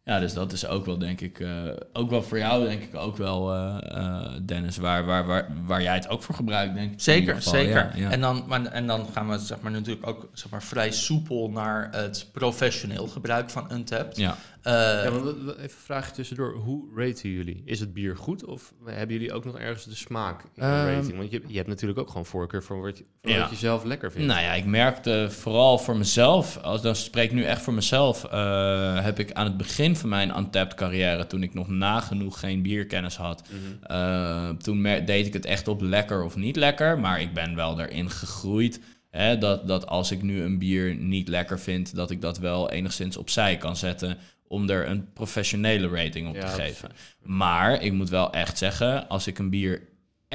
Ja, 0.06 0.18
dus 0.18 0.34
dat 0.34 0.52
is 0.52 0.66
ook 0.66 0.84
wel, 0.86 0.98
denk 0.98 1.20
ik, 1.20 1.40
eh, 1.40 1.50
ook 1.92 2.10
wel 2.10 2.22
voor 2.22 2.38
jou, 2.38 2.64
denk 2.64 2.82
ik, 2.82 2.94
ook 2.94 3.16
wel, 3.16 3.52
eh, 3.52 3.76
eh, 3.82 4.32
Dennis, 4.42 4.76
waar, 4.76 5.04
waar, 5.04 5.26
waar, 5.26 5.48
waar 5.64 5.82
jij 5.82 5.94
het 5.94 6.08
ook 6.08 6.22
voor 6.22 6.34
gebruikt, 6.34 6.74
denk 6.74 6.92
ik. 6.92 7.00
Zeker, 7.00 7.34
geval. 7.34 7.52
zeker. 7.52 7.74
Ja, 7.74 7.90
ja. 7.94 8.10
En, 8.10 8.20
dan, 8.20 8.44
maar, 8.46 8.64
en 8.64 8.86
dan 8.86 9.06
gaan 9.12 9.28
we 9.28 9.38
zeg 9.38 9.60
maar, 9.60 9.70
natuurlijk 9.70 10.06
ook 10.06 10.28
zeg 10.32 10.50
maar, 10.50 10.62
vrij 10.62 10.90
soepel 10.92 11.50
naar 11.50 11.88
het 11.92 12.28
professioneel 12.32 13.06
gebruik 13.06 13.50
van 13.50 13.72
Untapped. 13.72 14.16
ja. 14.16 14.36
Eh, 14.66 14.72
Ja, 14.72 15.02
even 15.06 15.62
een 15.62 15.70
vraagje 15.70 16.12
tussendoor. 16.12 16.54
Hoe 16.54 16.84
raten 16.94 17.30
jullie? 17.30 17.62
Is 17.64 17.80
het 17.80 17.92
bier 17.92 18.16
goed 18.16 18.44
of 18.44 18.72
hebben 18.84 19.16
jullie 19.16 19.32
ook 19.32 19.44
nog 19.44 19.58
ergens 19.58 19.84
de 19.84 19.94
smaak 19.94 20.42
in 20.42 20.48
de 20.54 20.60
Ehm, 20.60 20.86
rating? 20.94 21.16
Want 21.16 21.30
je, 21.30 21.42
je 21.46 21.56
hebt 21.56 21.68
natuurlijk 21.68 21.98
ook 21.98 22.08
gewoon 22.08 22.26
voorkeur 22.26 22.62
voor 22.62 22.80
wat 22.82 22.98
je, 22.98 23.04
voor 23.22 23.30
Ja. 23.30 23.40
wat 23.40 23.50
je 23.50 23.56
zelf 23.56 23.84
lekker 23.84 24.12
vindt. 24.12 24.26
Nou 24.28 24.40
ja, 24.40 24.52
ik 24.52 24.64
merkte 24.64 25.26
vooral 25.30 25.78
voor 25.78 25.96
mezelf, 25.96 26.56
als 26.56 26.82
dan 26.82 26.96
spreek 26.96 27.24
ik 27.24 27.32
nu 27.36 27.42
echt 27.44 27.62
voor 27.62 27.74
mezelf, 27.74 28.24
eh, 28.24 29.02
heb 29.04 29.18
ik 29.18 29.32
aan 29.32 29.44
het 29.46 29.56
begin 29.56 29.96
van 29.96 30.08
mijn 30.08 30.36
untapped 30.36 30.74
carrière, 30.74 31.26
toen 31.26 31.42
ik 31.42 31.54
nog 31.54 31.68
nagenoeg 31.68 32.40
geen 32.40 32.62
bierkennis 32.62 33.16
had, 33.16 33.42
Mhm. 33.48 33.84
eh, 33.92 34.48
toen 34.48 34.82
deed 34.82 35.26
ik 35.26 35.32
het 35.32 35.44
echt 35.44 35.68
op 35.68 35.80
lekker 35.80 36.22
of 36.24 36.36
niet 36.36 36.56
lekker, 36.56 36.98
maar 36.98 37.20
ik 37.20 37.34
ben 37.34 37.54
wel 37.54 37.80
erin 37.80 38.10
gegroeid. 38.10 38.80
Hè, 39.10 39.38
dat, 39.38 39.68
dat 39.68 39.86
als 39.86 40.10
ik 40.10 40.22
nu 40.22 40.42
een 40.42 40.58
bier 40.58 40.94
niet 40.94 41.28
lekker 41.28 41.60
vind, 41.60 41.94
dat 41.94 42.10
ik 42.10 42.20
dat 42.20 42.38
wel 42.38 42.70
enigszins 42.70 43.16
opzij 43.16 43.56
kan 43.56 43.76
zetten 43.76 44.18
om 44.48 44.70
er 44.70 44.88
een 44.88 45.12
professionele 45.12 45.88
rating 45.88 46.28
op 46.28 46.34
Ja, 46.34 46.40
te 46.40 46.62
geven. 46.62 46.90
Maar 47.22 47.82
ik 47.82 47.92
moet 47.92 48.08
wel 48.08 48.32
echt 48.32 48.58
zeggen, 48.58 49.08
als 49.08 49.26
ik 49.26 49.38
een 49.38 49.50
bier 49.50 49.82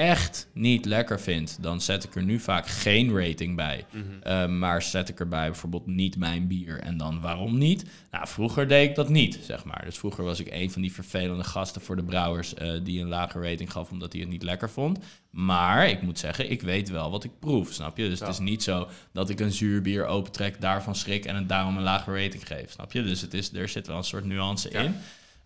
echt 0.02 0.48
niet 0.54 0.86
lekker 0.86 1.20
vind, 1.20 1.58
dan 1.62 1.82
zet 1.82 2.04
ik 2.04 2.16
er 2.16 2.24
nu 2.24 2.40
vaak 2.40 2.68
geen 2.68 3.18
rating 3.18 3.56
bij. 3.56 3.86
Mhm. 3.92 4.04
Uh, 4.28 4.48
maar 4.48 4.82
zet 4.82 5.10
ik 5.10 5.20
erbij 5.20 5.46
bijvoorbeeld 5.46 5.88
niet 5.88 6.18
mijn 6.18 6.48
bier 6.48 6.80
en 6.80 6.98
dan 6.98 7.22
waarom 7.22 7.58
niet? 7.58 7.86
Nou, 8.12 8.28
vroeger 8.28 8.68
deed 8.68 8.90
ik 8.90 8.96
dat 8.96 9.10
niet, 9.10 9.40
zeg 9.44 9.64
maar. 9.64 9.82
Dus 9.86 9.98
vroeger 9.98 10.24
was 10.24 10.40
ik 10.40 10.48
een 10.52 10.72
van 10.72 10.82
die 10.82 10.94
vervelende 10.94 11.44
gasten 11.44 11.82
voor 11.82 11.96
de 11.96 12.04
brouwers 12.04 12.54
eh, 12.54 12.72
die 12.84 13.02
een 13.02 13.08
lage 13.08 13.40
rating 13.42 13.72
gaf 13.72 13.92
omdat 13.92 14.12
hij 14.12 14.22
het 14.22 14.30
niet 14.30 14.44
lekker 14.44 14.70
vond. 14.70 15.00
Maar 15.30 15.90
ik 15.90 16.02
moet 16.02 16.20
zeggen, 16.20 16.52
ik 16.52 16.62
weet 16.62 16.90
wel 16.90 17.12
wat 17.12 17.24
ik 17.24 17.40
proef, 17.40 17.72
snap 17.74 17.98
je? 17.98 18.10
Dus 18.10 18.20
Ja. 18.20 18.26
het 18.26 18.34
is 18.34 18.40
niet 18.40 18.64
zo 18.64 18.88
dat 19.14 19.30
ik 19.30 19.40
een 19.40 19.52
zuur 19.52 19.82
bier 19.82 20.06
opentrek, 20.06 20.62
daarvan 20.62 20.96
schrik 20.96 21.26
en 21.26 21.36
het 21.36 21.50
daarom 21.50 21.78
een 21.78 21.84
lage 21.84 22.24
rating 22.24 22.48
geef, 22.48 22.72
snap 22.72 22.92
je? 22.92 23.04
Dus 23.04 23.22
het 23.22 23.34
is, 23.34 23.54
er 23.54 23.70
zit 23.70 23.88
wel 23.88 23.98
een 23.98 24.04
soort 24.04 24.26
nuance 24.26 24.70
Ja. 24.72 24.80
in. 24.82 24.96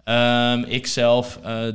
Ehm, 0.03 0.71
ik 0.71 0.87
zelf 0.87 1.39
eh, 1.43 1.67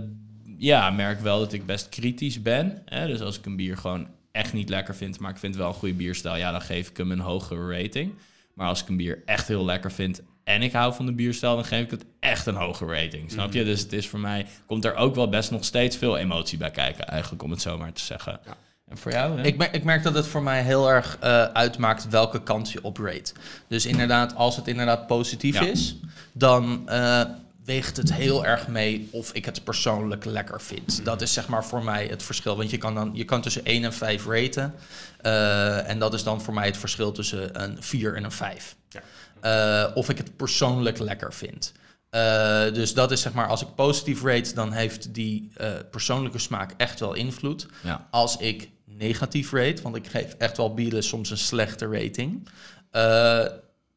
ja, 0.60 0.90
merk 0.90 1.20
wel 1.20 1.38
dat 1.38 1.52
ik 1.52 1.66
best 1.66 1.88
kritisch 1.88 2.42
ben. 2.42 2.82
Hè? 2.84 3.06
Dus 3.06 3.20
als 3.20 3.38
ik 3.38 3.46
een 3.46 3.56
bier 3.56 3.76
gewoon 3.76 4.06
echt 4.32 4.52
niet 4.52 4.68
lekker 4.68 4.94
vind, 4.94 5.20
maar 5.20 5.30
ik 5.30 5.36
vind 5.36 5.56
wel 5.56 5.68
een 5.68 5.74
goede 5.74 5.94
bierstijl, 5.94 6.36
ja, 6.36 6.50
dan 6.50 6.60
geef 6.62 6.88
ik 6.88 6.96
hem 6.96 7.10
een 7.12 7.20
hogere 7.20 7.76
rating. 7.82 8.12
Maar 8.54 8.68
als 8.68 8.82
ik 8.82 8.88
een 8.88 8.96
bier 8.96 9.22
echt 9.24 9.48
heel 9.48 9.64
lekker 9.64 9.92
vind 9.92 10.20
en 10.44 10.62
ik 10.62 10.72
hou 10.72 10.94
van 10.94 11.06
de 11.06 11.12
bierstijl, 11.12 11.54
dan 11.54 11.64
geef 11.64 11.84
ik 11.84 11.90
het 11.90 12.04
echt 12.20 12.46
een 12.46 12.54
hoge 12.54 12.84
rating. 12.86 13.30
Snap 13.30 13.52
je? 13.52 13.64
Dus 13.64 13.80
het 13.80 13.92
is 13.92 14.08
voor 14.08 14.18
mij, 14.20 14.46
komt 14.66 14.84
er 14.84 14.94
ook 14.94 15.14
wel 15.14 15.28
best 15.28 15.50
nog 15.50 15.64
steeds 15.64 15.96
veel 15.96 16.16
emotie 16.16 16.58
bij 16.58 16.70
kijken, 16.70 17.06
eigenlijk, 17.06 17.42
om 17.42 17.50
het 17.50 17.60
zo 17.60 17.78
maar 17.78 17.92
te 17.92 18.02
zeggen. 18.02 18.40
Ja. 18.46 18.56
En 18.88 18.98
voor 18.98 19.12
jou? 19.12 19.38
hè? 19.38 19.44
Ik 19.46 19.56
merk, 19.56 19.74
ik 19.74 19.84
merk 19.84 20.02
dat 20.02 20.14
het 20.14 20.26
voor 20.26 20.42
mij 20.42 20.62
heel 20.62 20.90
erg 20.90 21.16
eh, 21.20 21.42
uitmaakt 21.44 22.08
welke 22.08 22.42
kant 22.42 22.70
je 22.72 22.82
op 22.84 22.98
rate. 22.98 23.32
Dus 23.68 23.86
inderdaad, 23.86 24.34
als 24.34 24.56
het 24.56 24.68
inderdaad 24.68 25.06
positief 25.06 25.54
Ja. 25.54 25.66
is, 25.66 25.96
dan 26.32 26.88
eh, 26.88 27.22
weegt 27.70 27.96
het 27.96 28.12
heel 28.12 28.46
erg 28.46 28.68
mee 28.68 29.08
of 29.10 29.32
ik 29.32 29.44
het 29.44 29.64
persoonlijk 29.64 30.24
lekker 30.24 30.60
vind. 30.60 31.04
Dat 31.04 31.22
is 31.22 31.32
zeg 31.32 31.48
maar 31.48 31.64
voor 31.64 31.84
mij 31.84 32.06
het 32.06 32.22
verschil. 32.22 32.56
Want 32.56 32.70
je 32.70 32.78
kan, 32.78 32.94
dan, 32.94 33.10
je 33.14 33.24
kan 33.24 33.40
tussen 33.40 33.64
1 33.64 33.84
en 33.84 33.92
5 33.92 34.26
raten. 34.26 34.74
eh, 35.20 35.88
en 35.88 35.98
dat 35.98 36.14
is 36.14 36.22
dan 36.22 36.40
voor 36.40 36.54
mij 36.54 36.66
het 36.66 36.76
verschil 36.76 37.12
tussen 37.12 37.62
een 37.62 37.82
4 37.82 38.14
en 38.14 38.24
een 38.24 38.32
5. 38.32 38.76
Ja. 38.88 39.02
Eh, 39.40 39.96
of 39.96 40.08
ik 40.08 40.16
het 40.16 40.36
persoonlijk 40.36 40.98
lekker 40.98 41.32
vind. 41.32 41.72
Eh, 42.10 42.72
dus 42.72 42.94
dat 42.94 43.10
is 43.10 43.20
zeg 43.20 43.32
maar, 43.32 43.46
als 43.46 43.62
ik 43.62 43.74
positief 43.74 44.22
rate, 44.22 44.54
dan 44.54 44.72
heeft 44.72 45.14
die 45.14 45.52
persoonlijke 45.90 46.38
smaak 46.38 46.74
echt 46.76 47.00
wel 47.00 47.14
invloed. 47.14 47.66
Ja. 47.82 48.06
Als 48.10 48.36
ik 48.36 48.70
negatief 48.84 49.52
rate, 49.52 49.82
want 49.82 49.96
ik 49.96 50.06
geef 50.06 50.34
echt 50.38 50.56
wel 50.56 50.74
bieren 50.74 51.02
soms 51.02 51.30
een 51.30 51.38
slechte 51.38 51.86
rating, 51.86 52.48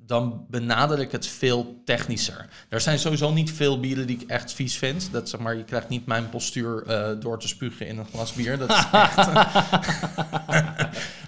dan 0.05 0.45
benader 0.50 1.00
ik 1.00 1.12
het 1.12 1.27
veel 1.27 1.81
technischer. 1.86 2.45
Er 2.69 2.81
zijn 2.81 3.00
sowieso 3.00 3.31
niet 3.31 3.51
veel 3.51 3.79
bieren 3.79 4.07
die 4.07 4.19
ik 4.19 4.29
echt 4.29 4.53
vies 4.53 4.77
vind. 4.77 5.10
Dat 5.12 5.29
zeg 5.29 5.39
maar, 5.39 5.55
je 5.55 5.63
krijgt 5.63 5.89
niet 5.89 6.05
mijn 6.05 6.29
postuur 6.29 6.83
eh, 6.88 7.10
door 7.19 7.39
te 7.39 7.48
spugen 7.48 7.88
in 7.88 7.98
een 7.98 8.05
glas 8.05 8.33
bier. 8.33 8.57
Dat 8.57 8.69
is 8.69 8.86
echt. 8.91 9.15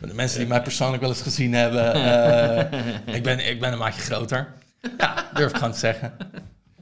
de 0.01 0.13
mensen 0.13 0.39
die 0.39 0.48
mij 0.48 0.62
persoonlijk 0.62 1.01
wel 1.01 1.12
eens 1.12 1.22
gezien 1.22 1.53
hebben, 1.53 1.94
eh, 1.94 3.05
ik, 3.15 3.24
ben, 3.24 3.50
ik 3.50 3.60
ben 3.60 3.72
een 3.72 3.77
maatje 3.77 4.01
groter. 4.01 4.53
Ja, 4.98 5.29
durf 5.34 5.50
ik 5.50 5.58
gewoon 5.58 5.72
te 5.72 5.79
zeggen. 5.79 6.13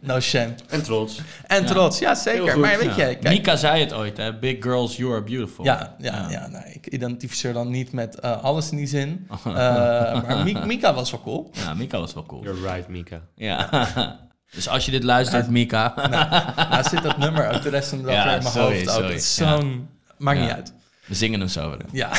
No 0.06 0.20
shame. 0.20 0.54
En 0.70 0.84
trots. 0.84 1.22
En 1.48 1.62
Ja. 1.62 1.68
trots, 1.68 2.00
ja 2.00 2.16
zeker. 2.16 2.52
goed, 2.52 2.62
Maar 2.62 2.78
weet 2.78 2.96
Ja. 2.96 3.08
je, 3.08 3.16
kijk, 3.16 3.24
Mika 3.24 3.56
zei 3.56 3.80
het 3.82 3.94
ooit, 3.94 4.18
hè? 4.18 4.38
Big 4.40 4.56
girls, 4.60 4.96
you 4.98 5.12
are 5.12 5.22
beautiful. 5.24 5.66
Ja, 5.66 5.96
ja, 5.98 6.28
ja. 6.30 6.48
nee, 6.48 6.74
ik 6.74 6.88
identificeer 6.88 7.54
dan 7.54 7.70
niet 7.70 7.92
met 7.92 8.20
eh, 8.20 8.44
alles 8.44 8.72
in 8.72 8.78
die 8.78 8.88
zin. 8.88 9.28
Eh, 9.46 9.54
maar 9.54 10.38
Mi- 10.44 10.66
Mika 10.66 10.94
was 10.94 11.12
wel 11.12 11.22
cool. 11.22 11.50
Ja, 11.54 11.74
Mika 11.74 12.00
was 12.00 12.14
wel 12.14 12.26
cool. 12.26 12.44
You're 12.44 12.74
right, 12.74 12.88
Mika. 12.88 13.22
Ja. 13.36 13.70
dus 14.56 14.68
als 14.70 14.86
je 14.86 14.92
dit 14.92 15.04
luistert, 15.04 15.50
Mika. 15.50 15.94
Daar 16.70 16.88
zit 16.90 17.04
dat 17.04 17.18
nummer 17.18 17.48
uit 17.48 17.64
de 17.64 17.70
rest 17.70 17.90
van 17.90 17.98
de 17.98 18.04
dag 18.04 18.14
Ja, 18.14 18.24
in 18.24 18.30
mijn 18.30 18.54
sorry, 18.54 18.76
hoofd. 18.76 18.88
Ook. 18.90 18.94
sorry. 18.94 19.08
Het 19.12 19.18
is 19.22 19.36
zo'n... 19.36 19.90
Maakt 20.18 20.38
Ja. 20.38 20.44
niet 20.44 20.54
uit. 20.54 20.74
We 21.06 21.16
zingen 21.16 21.40
hem 21.40 21.50
zo 21.50 21.70
weer. 21.70 21.86
Ja, 21.92 22.10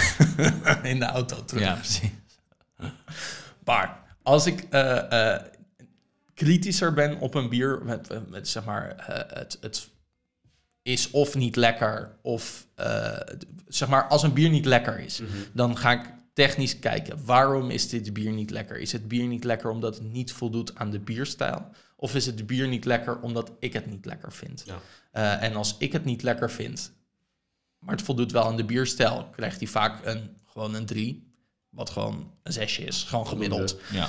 in 0.83 0.99
de 0.99 1.05
auto 1.05 1.45
terug. 1.45 1.63
Ja, 1.63 1.73
precies. 1.73 2.11
Maar 3.65 3.97
als 4.23 4.47
ik 4.47 4.67
eh, 4.71 5.33
eh, 5.35 5.41
kritischer 6.35 6.93
ben 6.93 7.21
op 7.21 7.35
een 7.35 7.49
bier, 7.49 7.81
met, 7.85 8.29
met 8.29 8.49
zeg 8.49 8.65
maar, 8.65 8.97
eh, 8.97 9.39
het, 9.39 9.59
het 9.61 9.89
is 10.83 11.11
of 11.11 11.35
niet 11.35 11.57
lekker, 11.57 12.17
of 12.23 12.67
eh, 12.75 13.19
zeg 13.69 13.89
maar, 13.89 14.09
als 14.09 14.23
een 14.23 14.33
bier 14.33 14.51
niet 14.51 14.67
lekker 14.67 14.99
is, 14.99 15.23
dan 15.53 15.77
ga 15.77 15.93
ik 15.93 16.13
technisch 16.33 16.79
kijken. 16.79 17.25
Waarom 17.25 17.71
is 17.71 17.89
dit 17.89 18.13
bier 18.13 18.33
niet 18.33 18.51
lekker? 18.51 18.79
Is 18.79 18.93
het 18.93 19.09
bier 19.09 19.27
niet 19.27 19.45
lekker 19.45 19.71
omdat 19.71 19.95
het 19.95 20.13
niet 20.13 20.33
voldoet 20.33 20.75
aan 20.75 20.91
de 20.91 20.99
bierstijl? 20.99 21.71
Of 21.97 22.15
is 22.15 22.27
het 22.27 22.47
bier 22.47 22.69
niet 22.69 22.85
lekker 22.85 23.21
omdat 23.21 23.53
ik 23.59 23.73
het 23.73 23.87
niet 23.87 24.05
lekker 24.05 24.33
vind? 24.33 24.63
Ja. 24.67 24.81
Eh, 25.11 25.43
en 25.43 25.55
als 25.55 25.77
ik 25.79 25.93
het 25.93 26.05
niet 26.05 26.23
lekker 26.23 26.51
vind, 26.51 26.93
maar 27.79 27.95
het 27.95 28.05
voldoet 28.05 28.33
wel 28.33 28.45
aan 28.45 28.57
de 28.57 28.65
bierstijl, 28.65 29.29
krijgt 29.37 29.59
hij 29.59 29.69
vaak 29.69 30.07
een, 30.07 30.37
gewoon 30.47 30.75
een 30.75 30.87
3. 30.87 31.33
Wat 31.69 31.91
gewoon 31.91 32.33
een 32.43 32.53
zesje 32.53 32.85
is. 32.85 33.03
Gewoon 33.03 33.27
gemiddeld. 33.27 33.77
Ja. 33.93 34.09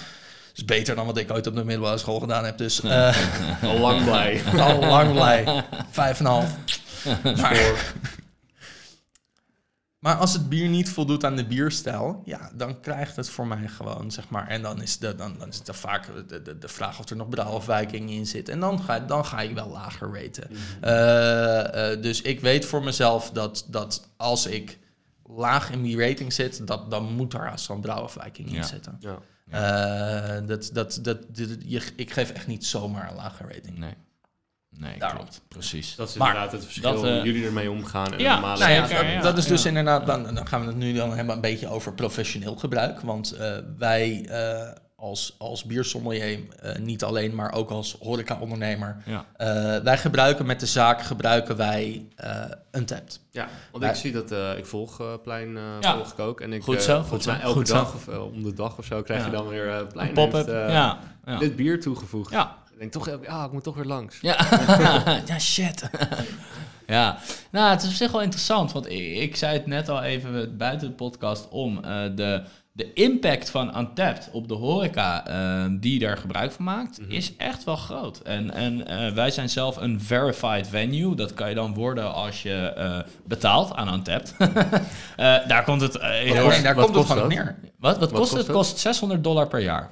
Is 0.58 0.66
beter 0.66 0.96
dan 0.96 1.06
wat 1.06 1.18
ik 1.18 1.32
ooit 1.32 1.48
op 1.48 1.56
de 1.56 1.64
middelbare 1.64 1.98
school 1.98 2.20
gedaan 2.20 2.46
heb. 2.46 2.58
Dus 2.58 2.82
eh 2.82 3.18
Al 3.72 3.80
lang 3.80 4.04
blij. 4.04 4.42
al 4.60 4.80
lang 4.80 5.12
blij. 5.12 5.64
Vijf 5.92 6.20
en 6.20 6.26
een 6.26 6.32
half. 6.32 6.56
Maar, 7.42 7.84
maar 10.00 10.16
als 10.16 10.34
het 10.34 10.50
bier 10.50 10.68
niet 10.68 10.90
voldoet 10.90 11.24
aan 11.24 11.36
de 11.36 11.46
bierstijl, 11.46 12.22
ja, 12.26 12.52
dan 12.54 12.80
krijgt 12.82 13.16
het 13.16 13.30
voor 13.30 13.48
mij 13.48 13.68
gewoon, 13.68 14.12
zeg 14.12 14.30
maar. 14.30 14.48
En 14.48 14.62
dan 14.62 14.82
is, 14.82 14.98
de, 14.98 15.16
dan, 15.16 15.36
dan 15.40 15.48
is 15.48 15.58
het 15.58 15.76
vaak 15.76 16.28
de, 16.28 16.42
de, 16.42 16.58
de 16.58 16.68
vraag 16.68 17.00
of 17.00 17.10
er 17.10 17.16
nog 17.16 17.30
brouwafwijking 17.30 18.10
in 18.10 18.26
zit. 18.26 18.50
En 18.50 18.60
dan 18.60 18.82
ga, 18.82 19.00
dan 19.00 19.26
ga 19.26 19.42
ik 19.42 19.54
wel 19.54 19.70
lager 19.70 20.22
raten. 20.22 20.50
Eh, 20.82 21.92
eh, 21.92 22.02
dus 22.02 22.22
ik 22.22 22.40
weet 22.40 22.66
voor 22.66 22.84
mezelf 22.84 23.32
dat, 23.32 23.66
dat 23.70 24.08
als 24.18 24.46
ik 24.46 24.78
laag 25.26 25.72
in 25.72 25.82
die 25.82 25.98
rating 26.08 26.34
zit, 26.34 26.68
dat, 26.68 26.92
dan 26.92 27.14
moet 27.14 27.34
er 27.34 27.52
als 27.52 27.64
zo'n 27.64 27.82
brouwafwijking 27.82 28.48
in 28.48 28.54
Ja. 28.54 28.64
zitten. 28.64 28.98
Ja. 29.00 29.18
Eh, 29.50 30.38
dat, 30.46 30.70
dat, 30.74 31.00
dat, 31.02 31.18
je, 31.66 31.82
ik 31.96 32.12
geef 32.12 32.30
echt 32.32 32.48
niet 32.48 32.66
zomaar 32.66 33.10
een 33.10 33.16
lage 33.16 33.44
rating. 33.44 33.78
Nee. 33.78 33.94
Nee, 34.70 34.98
Daarom. 35.00 35.18
klopt. 35.20 35.42
Precies. 35.48 35.96
Dat 35.96 36.10
is 36.10 36.16
Maar 36.16 36.28
inderdaad 36.28 36.52
het 36.52 36.64
verschil 36.64 36.94
dat, 36.94 37.04
eh, 37.04 37.14
hoe 37.16 37.26
jullie 37.26 37.46
ermee 37.46 37.72
omgaan. 37.72 38.14
En 38.14 38.20
ja, 38.20 38.34
normale 38.34 38.60
Nou 38.60 38.72
ja, 38.72 38.88
Zeker, 38.88 39.04
dat, 39.04 39.14
ja. 39.14 39.22
dat 39.22 39.38
is 39.38 39.46
dus 39.46 39.62
Ja. 39.64 39.68
inderdaad, 39.68 40.06
dan, 40.06 40.36
dan 40.36 40.48
gaan 40.48 40.62
we 40.62 40.68
het 40.68 40.76
nu 40.76 40.94
dan 40.94 41.14
hebben 41.16 41.36
een 41.36 41.42
beetje 41.42 41.68
over 41.68 41.94
professioneel 41.94 42.56
gebruik. 42.56 43.00
Want 43.02 43.32
eh, 43.32 43.58
wij 43.78 44.26
eh, 44.30 44.72
als, 44.96 45.36
als 45.38 45.64
biersommelier, 45.64 46.40
eh, 46.62 46.76
niet 46.76 47.04
alleen, 47.04 47.36
maar 47.36 47.54
ook 47.54 47.70
als 47.70 47.98
horeca-ondernemer, 48.02 48.98
Ja. 49.06 49.26
eh, 49.38 49.84
wij 49.84 49.98
gebruiken 49.98 50.46
met 50.46 50.60
de 50.60 50.66
zaak, 50.66 51.02
gebruiken 51.02 51.56
wij 51.58 52.06
eh 52.16 52.44
Untapped. 52.72 53.20
Ja, 53.32 53.48
want 53.72 53.84
ik 53.84 53.96
zie 53.96 54.12
dat, 54.12 54.32
eh, 54.32 54.58
ik 54.58 54.66
volg 54.66 55.00
eh, 55.00 55.08
Plein, 55.24 55.58
eh 55.58 55.64
Ja. 55.80 55.96
volg 55.96 56.12
ik 56.12 56.20
ook. 56.20 56.42
En 56.42 56.54
ik, 56.54 56.64
Goed 56.64 56.82
zo, 56.82 57.02
goed 57.02 57.26
mij 57.26 57.36
zo. 57.36 57.42
elke 57.42 57.58
Goed 57.58 57.68
zo. 57.68 57.74
dag 57.74 57.94
of 57.96 58.08
om 58.08 58.44
de 58.44 58.54
dag 58.54 58.78
of 58.78 58.86
zo 58.86 59.02
krijg 59.02 59.20
Ja. 59.20 59.26
je 59.26 59.32
dan 59.32 59.48
weer 59.48 59.70
eh 59.70 59.88
Plein 59.88 60.08
Een 60.08 60.14
pop-up. 60.14 60.34
heeft, 60.34 60.48
eh, 60.48 60.70
ja. 60.70 61.00
Ja. 61.26 61.38
dit 61.38 61.56
bier 61.56 61.80
toegevoegd. 61.82 62.32
ja. 62.32 62.58
Ik 62.74 62.82
denk 62.82 62.92
toch, 62.92 63.10
ja, 63.26 63.46
ik 63.46 63.52
moet 63.52 63.64
toch 63.64 63.76
weer 63.76 63.86
langs. 63.86 64.18
Ja, 64.22 64.38
ja 65.26 65.40
shit. 65.40 65.90
ja, 66.88 67.18
nou, 67.52 67.70
het 67.72 67.82
is 67.82 67.88
op 67.88 67.94
zich 67.94 68.12
wel 68.12 68.22
interessant, 68.22 68.72
want 68.72 68.90
ik, 68.90 69.16
ik 69.18 69.36
zei 69.36 69.54
het 69.54 69.66
net 69.68 69.90
al 69.90 70.02
even 70.04 70.58
buiten 70.58 70.88
de 70.88 70.94
podcast 70.94 71.50
om. 71.50 71.84
eh, 71.84 72.02
de, 72.16 72.44
de 72.76 72.94
impact 72.94 73.50
van 73.50 73.78
Untapped 73.78 74.30
op 74.32 74.48
de 74.48 74.54
horeca 74.54 75.28
eh, 75.28 75.66
die 75.72 76.00
daar 76.00 76.18
gebruik 76.18 76.52
van 76.52 76.66
maakt, 76.66 77.00
is 77.08 77.36
echt 77.36 77.64
wel 77.64 77.76
groot. 77.76 78.20
En, 78.20 78.52
en 78.52 78.88
eh, 78.88 79.14
wij 79.14 79.32
zijn 79.32 79.50
zelf 79.50 79.78
een 79.78 80.02
verified 80.02 80.68
venue. 80.68 81.16
Dat 81.16 81.34
kan 81.34 81.50
je 81.50 81.56
dan 81.56 81.74
worden 81.74 82.14
als 82.14 82.42
je 82.42 82.54
eh, 82.76 83.00
betaalt 83.26 83.74
aan 83.74 83.94
Untapped. 83.94 84.34
Eh, 85.16 85.48
daar 85.48 85.64
komt 85.64 85.82
het 85.82 86.02
heel... 86.02 86.48
nee, 86.48 86.62
daar 86.62 86.76
wat 86.76 86.86
komt 86.86 86.98
het 86.98 87.06
gewoon 87.08 87.28
neer. 87.28 87.56
Wat, 87.80 87.98
wat, 87.98 88.00
Wat 88.00 88.10
kost 88.10 88.20
kost 88.20 88.32
Het 88.32 88.48
het? 88.48 88.56
kost 88.56 88.78
600 88.78 89.24
dollar 89.24 89.48
per 89.48 89.60
jaar. 89.60 89.90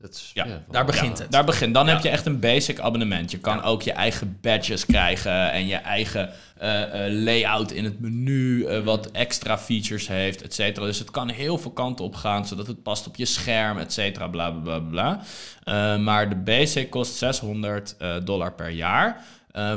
Dat 0.00 0.14
is, 0.14 0.30
Ja, 0.34 0.62
Daar 0.70 0.84
begint 0.84 1.16
Ja, 1.18 1.22
het. 1.22 1.32
Daar 1.32 1.44
begint. 1.44 1.74
Dan 1.74 1.88
heb 1.88 2.02
je 2.02 2.08
echt 2.08 2.26
een 2.26 2.40
basic 2.40 2.78
abonnement. 2.78 3.30
Je 3.30 3.38
kan 3.38 3.62
ook 3.62 3.82
je 3.82 3.92
eigen 3.92 4.38
badges 4.40 4.86
krijgen 4.86 5.50
en 5.50 5.66
je 5.66 5.76
eigen 5.76 6.32
eh, 6.56 7.06
eh, 7.06 7.12
layout 7.12 7.70
in 7.70 7.84
het 7.84 8.00
menu, 8.00 8.64
eh, 8.64 8.84
wat 8.84 9.10
extra 9.10 9.58
features 9.58 10.08
heeft, 10.08 10.42
et 10.42 10.54
cetera. 10.54 10.86
Dus 10.86 10.98
het 10.98 11.10
kan 11.10 11.28
heel 11.28 11.58
veel 11.58 11.70
kanten 11.70 12.04
op 12.04 12.14
gaan, 12.14 12.46
zodat 12.46 12.66
het 12.66 12.82
past 12.82 13.06
op 13.06 13.16
je 13.16 13.24
scherm, 13.24 13.78
et 13.78 13.92
cetera, 13.92 14.28
bla 14.28 14.50
bla 14.50 14.78
bla 14.78 15.20
bla. 15.64 15.96
Maar 15.96 16.28
de 16.28 16.36
basic 16.36 16.90
kost 16.90 17.16
600 17.16 17.96
eh, 17.98 18.16
dollar 18.24 18.52
per 18.52 18.70
jaar. 18.70 19.24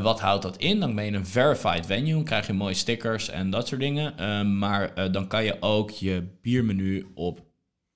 Wat 0.02 0.20
houdt 0.20 0.44
dat 0.44 0.58
in? 0.58 0.80
Dan 0.80 0.96
ben 0.96 1.06
je 1.06 1.12
een 1.12 1.28
verified 1.28 1.86
venue, 1.86 2.14
dan 2.14 2.24
krijg 2.24 2.48
je 2.48 2.54
mooie 2.54 2.74
stickers 2.74 3.30
en 3.30 3.50
dat 3.50 3.68
soort 3.68 3.82
dingen. 3.82 4.58
Maar 4.58 5.12
dan 5.12 5.28
kan 5.28 5.44
je 5.44 5.58
ook 5.60 5.90
je 5.90 6.28
biermenu 6.42 7.12
op 7.16 7.42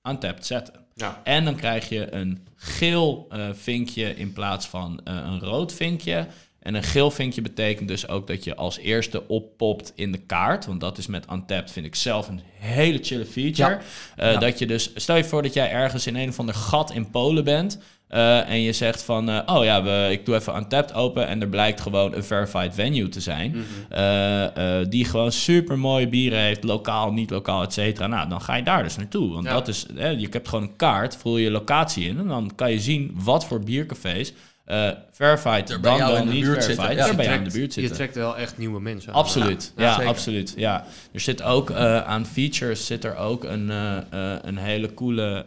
Untapped 0.08 0.46
zetten. 0.46 0.87
Ja. 0.98 1.20
En 1.24 1.44
dan 1.44 1.56
krijg 1.56 1.88
je 1.88 2.12
een 2.14 2.46
geel 2.56 3.26
eh, 3.30 3.48
vinkje 3.52 4.16
in 4.16 4.32
plaats 4.32 4.66
van 4.66 5.00
eh, 5.04 5.14
een 5.14 5.40
rood 5.40 5.72
vinkje. 5.72 6.26
En 6.58 6.74
een 6.74 6.82
geel 6.82 7.10
vinkje 7.10 7.42
betekent 7.42 7.88
dus 7.88 8.08
ook 8.08 8.26
dat 8.26 8.44
je 8.44 8.54
als 8.56 8.78
eerste 8.78 9.28
oppopt 9.28 9.92
in 9.94 10.12
de 10.12 10.18
kaart. 10.18 10.66
Want 10.66 10.80
dat 10.80 10.98
is 10.98 11.06
met 11.06 11.26
Untapped, 11.32 11.70
vind 11.70 11.86
ik 11.86 11.94
zelf 11.94 12.28
een 12.28 12.40
hele 12.54 12.98
chille 13.02 13.24
feature. 13.24 13.70
Ja. 13.70 13.80
Eh, 14.16 14.32
Ja. 14.32 14.38
Dat 14.38 14.58
je 14.58 14.66
dus, 14.66 14.90
stel 14.94 15.16
je 15.16 15.24
voor 15.24 15.42
dat 15.42 15.52
jij 15.52 15.70
ergens 15.70 16.06
in 16.06 16.16
een 16.16 16.28
of 16.28 16.38
ander 16.38 16.54
gat 16.54 16.90
in 16.92 17.10
Polen 17.10 17.44
bent. 17.44 17.78
Eh, 18.08 18.48
en 18.50 18.60
je 18.62 18.72
zegt 18.72 19.02
van, 19.02 19.28
eh, 19.30 19.38
oh 19.56 19.64
ja, 19.64 19.82
we, 19.82 20.08
ik 20.10 20.26
doe 20.26 20.34
even 20.34 20.56
Untapped 20.56 20.94
open. 20.94 21.26
En 21.26 21.40
er 21.40 21.48
blijkt 21.48 21.80
gewoon 21.80 22.14
een 22.14 22.24
verified 22.24 22.74
venue 22.74 23.08
te 23.08 23.20
zijn. 23.20 23.56
eh, 23.90 24.80
eh, 24.80 24.86
die 24.88 25.04
gewoon 25.04 25.32
super 25.32 25.78
mooie 25.78 26.08
bieren 26.08 26.38
heeft, 26.38 26.64
lokaal, 26.64 27.12
niet 27.12 27.30
lokaal, 27.30 27.62
et 27.62 27.72
cetera. 27.72 28.06
Nou, 28.06 28.28
dan 28.28 28.40
ga 28.42 28.54
je 28.54 28.62
daar 28.62 28.82
dus 28.82 28.96
naartoe. 28.96 29.32
Want 29.32 29.44
Ja. 29.46 29.52
dat 29.52 29.68
is, 29.68 29.86
hè, 29.94 30.08
je 30.08 30.28
hebt 30.30 30.48
gewoon 30.48 30.64
een 30.64 30.76
kaart, 30.76 31.16
vul 31.16 31.36
je 31.36 31.50
locatie 31.50 32.08
in. 32.08 32.18
En 32.18 32.26
dan 32.28 32.52
kan 32.54 32.70
je 32.70 32.80
zien 32.80 33.10
wat 33.24 33.44
voor 33.46 33.60
biercafés 33.64 34.32
eh 34.64 34.90
verified 35.12 35.70
Er 35.70 35.80
bij 35.80 35.90
dan 35.90 35.98
jou 35.98 36.12
wel 36.12 36.20
in 36.22 36.26
de 36.26 36.32
niet 36.32 36.42
buurt 36.42 36.64
verified. 36.64 36.86
zitten. 36.86 36.96
Ja, 37.04 37.08
er 37.10 37.16
bij 37.16 37.24
in 37.24 37.30
de 37.32 37.38
trekt- 37.38 37.54
buurt 37.56 37.72
zitten. 37.72 37.92
Je 37.92 37.98
trekt 37.98 38.14
wel 38.14 38.36
echt 38.36 38.58
nieuwe 38.58 38.80
mensen 38.80 39.12
aan. 39.12 39.18
Absoluut, 39.18 39.72
Ja, 39.76 39.94
absoluut. 40.04 40.54
Ja. 40.56 40.84
Er 41.12 41.20
zit 41.20 41.42
ook 41.42 41.70
eh, 41.70 42.00
aan 42.02 42.26
features 42.26 42.86
zit 42.86 43.04
er 43.04 43.16
ook 43.16 43.44
een, 43.44 43.70
eh, 43.70 43.96
eh, 43.96 44.38
een 44.42 44.56
hele 44.58 44.94
coole. 44.94 45.44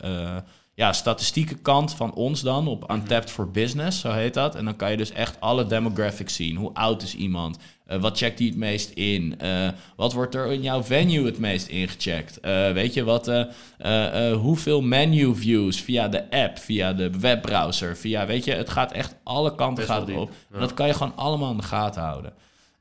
Ja, 0.82 0.94
statistieke 0.94 1.56
kant 1.56 1.94
van 1.94 2.14
ons 2.14 2.42
dan 2.42 2.68
op 2.68 2.92
Untapped 2.92 3.32
for 3.32 3.52
Business, 3.52 4.00
zo 4.00 4.12
heet 4.12 4.34
dat. 4.34 4.56
En 4.56 4.66
dan 4.66 4.76
kan 4.76 4.92
je 4.92 4.98
dus 4.98 5.12
echt 5.12 5.40
alle 5.40 5.66
demographics 5.66 6.36
zien. 6.36 6.56
Hoe 6.56 6.74
oud 6.74 7.02
is 7.02 7.16
iemand? 7.16 7.58
Eh, 7.86 8.00
wat 8.00 8.18
checkt 8.18 8.40
hij 8.40 8.48
het 8.48 8.58
meest 8.58 8.90
in? 8.90 9.40
Eh, 9.40 9.68
wat 9.96 10.14
wordt 10.14 10.36
er 10.36 10.52
in 10.52 10.62
jouw 10.62 10.84
venue 10.84 11.26
het 11.26 11.40
meest 11.40 11.68
ingecheckt? 11.68 12.40
Eh, 12.40 12.72
weet 12.72 12.94
je 12.94 13.04
wat? 13.04 13.32
hoeveel 14.34 14.82
menu 14.82 15.36
views 15.36 15.82
via 15.82 16.08
de 16.08 16.30
app, 16.30 16.58
via 16.58 16.94
de 16.94 17.10
webbrowser, 17.20 17.98
via 17.98 18.26
weet 18.26 18.46
je, 18.46 18.52
het 18.52 18.70
gaat 18.70 18.92
echt 18.92 19.16
alle 19.24 19.56
kanten 19.56 19.84
gaat 19.84 20.10
En 20.10 20.60
dat 20.60 20.74
kan 20.74 20.88
je 20.88 20.94
gewoon 20.94 21.16
allemaal 21.16 21.52
in 21.52 21.58
de 21.58 21.64
gaten 21.64 22.02
houden. 22.02 22.34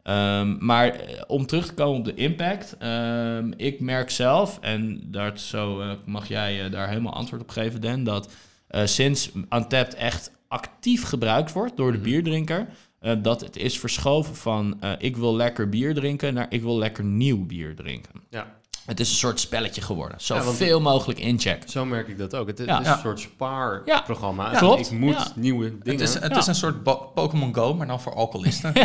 Ehm, 0.03 0.57
maar 0.65 0.89
eh, 0.89 1.23
om 1.27 1.47
terug 1.47 1.67
te 1.67 1.75
komen 1.75 1.99
op 1.99 2.05
de 2.05 2.15
impact, 2.15 2.77
ehm, 2.79 3.51
ik 3.57 3.81
merk 3.81 4.11
zelf, 4.11 4.59
en 4.61 5.01
daar 5.05 5.39
zo 5.39 5.81
eh, 5.81 5.91
mag 6.05 6.29
jij 6.29 6.65
eh, 6.65 6.71
daar 6.73 6.89
helemaal 6.89 7.13
antwoord 7.15 7.43
op 7.43 7.51
geven, 7.51 7.81
Dan, 7.81 8.05
dat 8.05 8.33
eh, 8.69 8.87
sinds 8.87 9.31
Untapped 9.35 9.95
echt 9.95 10.31
actief 10.49 11.03
gebruikt 11.03 11.53
wordt 11.53 11.77
door 11.77 11.91
de 11.93 11.99
Mhm. 11.99 12.07
bierdrinker, 12.07 12.67
eh, 13.01 13.13
dat 13.23 13.41
het 13.41 13.57
is 13.57 13.79
verschoven 13.79 14.37
van 14.37 14.77
eh, 14.81 14.91
ik 14.99 15.17
wil 15.17 15.37
lekker 15.37 15.69
bier 15.69 15.95
drinken 15.95 16.35
naar 16.35 16.47
ik 16.49 16.63
wil 16.63 16.79
lekker 16.79 17.05
nieuw 17.05 17.47
bier 17.47 17.77
drinken. 17.77 18.13
Ja, 18.31 18.47
Het 18.87 19.01
is 19.01 19.11
een 19.11 19.17
soort 19.17 19.41
spelletje 19.41 19.81
geworden. 19.81 20.17
Ja, 20.19 20.25
Zoveel 20.25 20.81
mogelijk 20.81 21.19
inchecken. 21.19 21.69
zo 21.71 21.85
merk 21.85 22.09
ik 22.09 22.19
dat 22.19 22.35
ook. 22.35 22.47
Het, 22.47 22.59
het 22.59 22.67
Ja. 22.69 22.81
is 22.81 22.87
Ja. 22.87 22.93
een 22.93 22.99
soort 22.99 23.21
Ja. 23.21 23.27
spaarprogramma. 23.29 24.51
Klopt. 24.51 24.91
Ik 24.93 24.99
moet 24.99 25.15
Ja. 25.15 25.27
nieuwe 25.35 25.65
Het 25.65 25.85
dingen 25.85 26.01
is, 26.01 26.15
het 26.15 26.33
Ja. 26.33 26.39
is 26.39 26.47
een 26.47 26.55
soort 26.55 26.83
Pokémon 27.15 27.55
Go, 27.55 27.75
maar 27.75 27.87
dan 27.87 28.01
voor 28.01 28.15
alcoholisten. 28.15 28.73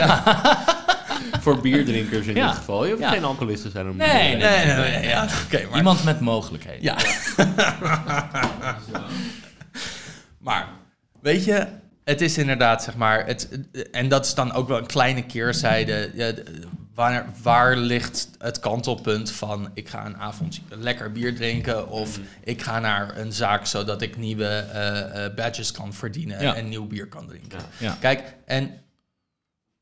voor 1.41 1.61
bierdrinkers 1.61 2.27
in 2.27 2.35
Ja. 2.35 2.47
dit 2.47 2.55
geval. 2.57 2.83
Je 2.85 2.89
hoeft 2.91 3.03
Ja. 3.03 3.09
geen 3.09 3.23
alcoholist 3.23 3.61
te 3.61 3.69
zijn 3.69 3.89
om 3.89 3.95
Nee, 3.97 4.07
nee, 4.07 4.27
drinken. 4.39 4.49
nee, 4.49 4.75
nee, 4.75 4.91
nee, 4.99 5.07
ja. 5.07 5.27
Oké, 5.45 5.67
maar... 5.69 5.77
Iemand 5.77 6.03
met 6.03 6.19
mogelijkheden. 6.19 6.83
Ja. 6.83 6.97
maar, 10.39 10.67
weet 11.21 11.45
je, 11.45 11.67
het 12.03 12.21
is 12.21 12.37
inderdaad, 12.37 12.83
zeg 12.83 12.95
maar... 12.95 13.25
Het, 13.25 13.59
en 13.91 14.07
dat 14.07 14.25
is 14.25 14.33
dan 14.33 14.51
ook 14.53 14.67
wel 14.67 14.77
een 14.77 14.85
kleine 14.85 15.23
keerzijde. 15.25 16.11
Ja, 16.13 16.31
waar, 16.93 17.25
waar 17.41 17.77
ligt 17.77 18.29
het 18.39 18.59
kantelpunt 18.59 19.31
van... 19.31 19.69
ik 19.73 19.89
ga 19.89 20.05
een 20.05 20.17
avond 20.17 20.61
lekker 20.69 21.11
bier 21.11 21.35
drinken... 21.35 21.89
of 21.89 22.19
ik 22.43 22.61
ga 22.61 22.79
naar 22.79 23.17
een 23.17 23.33
zaak 23.33 23.65
zodat 23.65 24.01
ik 24.01 24.17
nieuwe 24.17 24.45
eh, 24.45 25.25
eh, 25.25 25.33
badges 25.35 25.71
kan 25.71 25.93
verdienen... 25.93 26.41
Ja. 26.41 26.55
en 26.55 26.69
nieuw 26.69 26.87
bier 26.87 27.07
kan 27.07 27.27
drinken. 27.27 27.59
Ja. 27.77 27.87
Ja. 27.87 27.97
Kijk, 27.99 28.35
en 28.45 28.71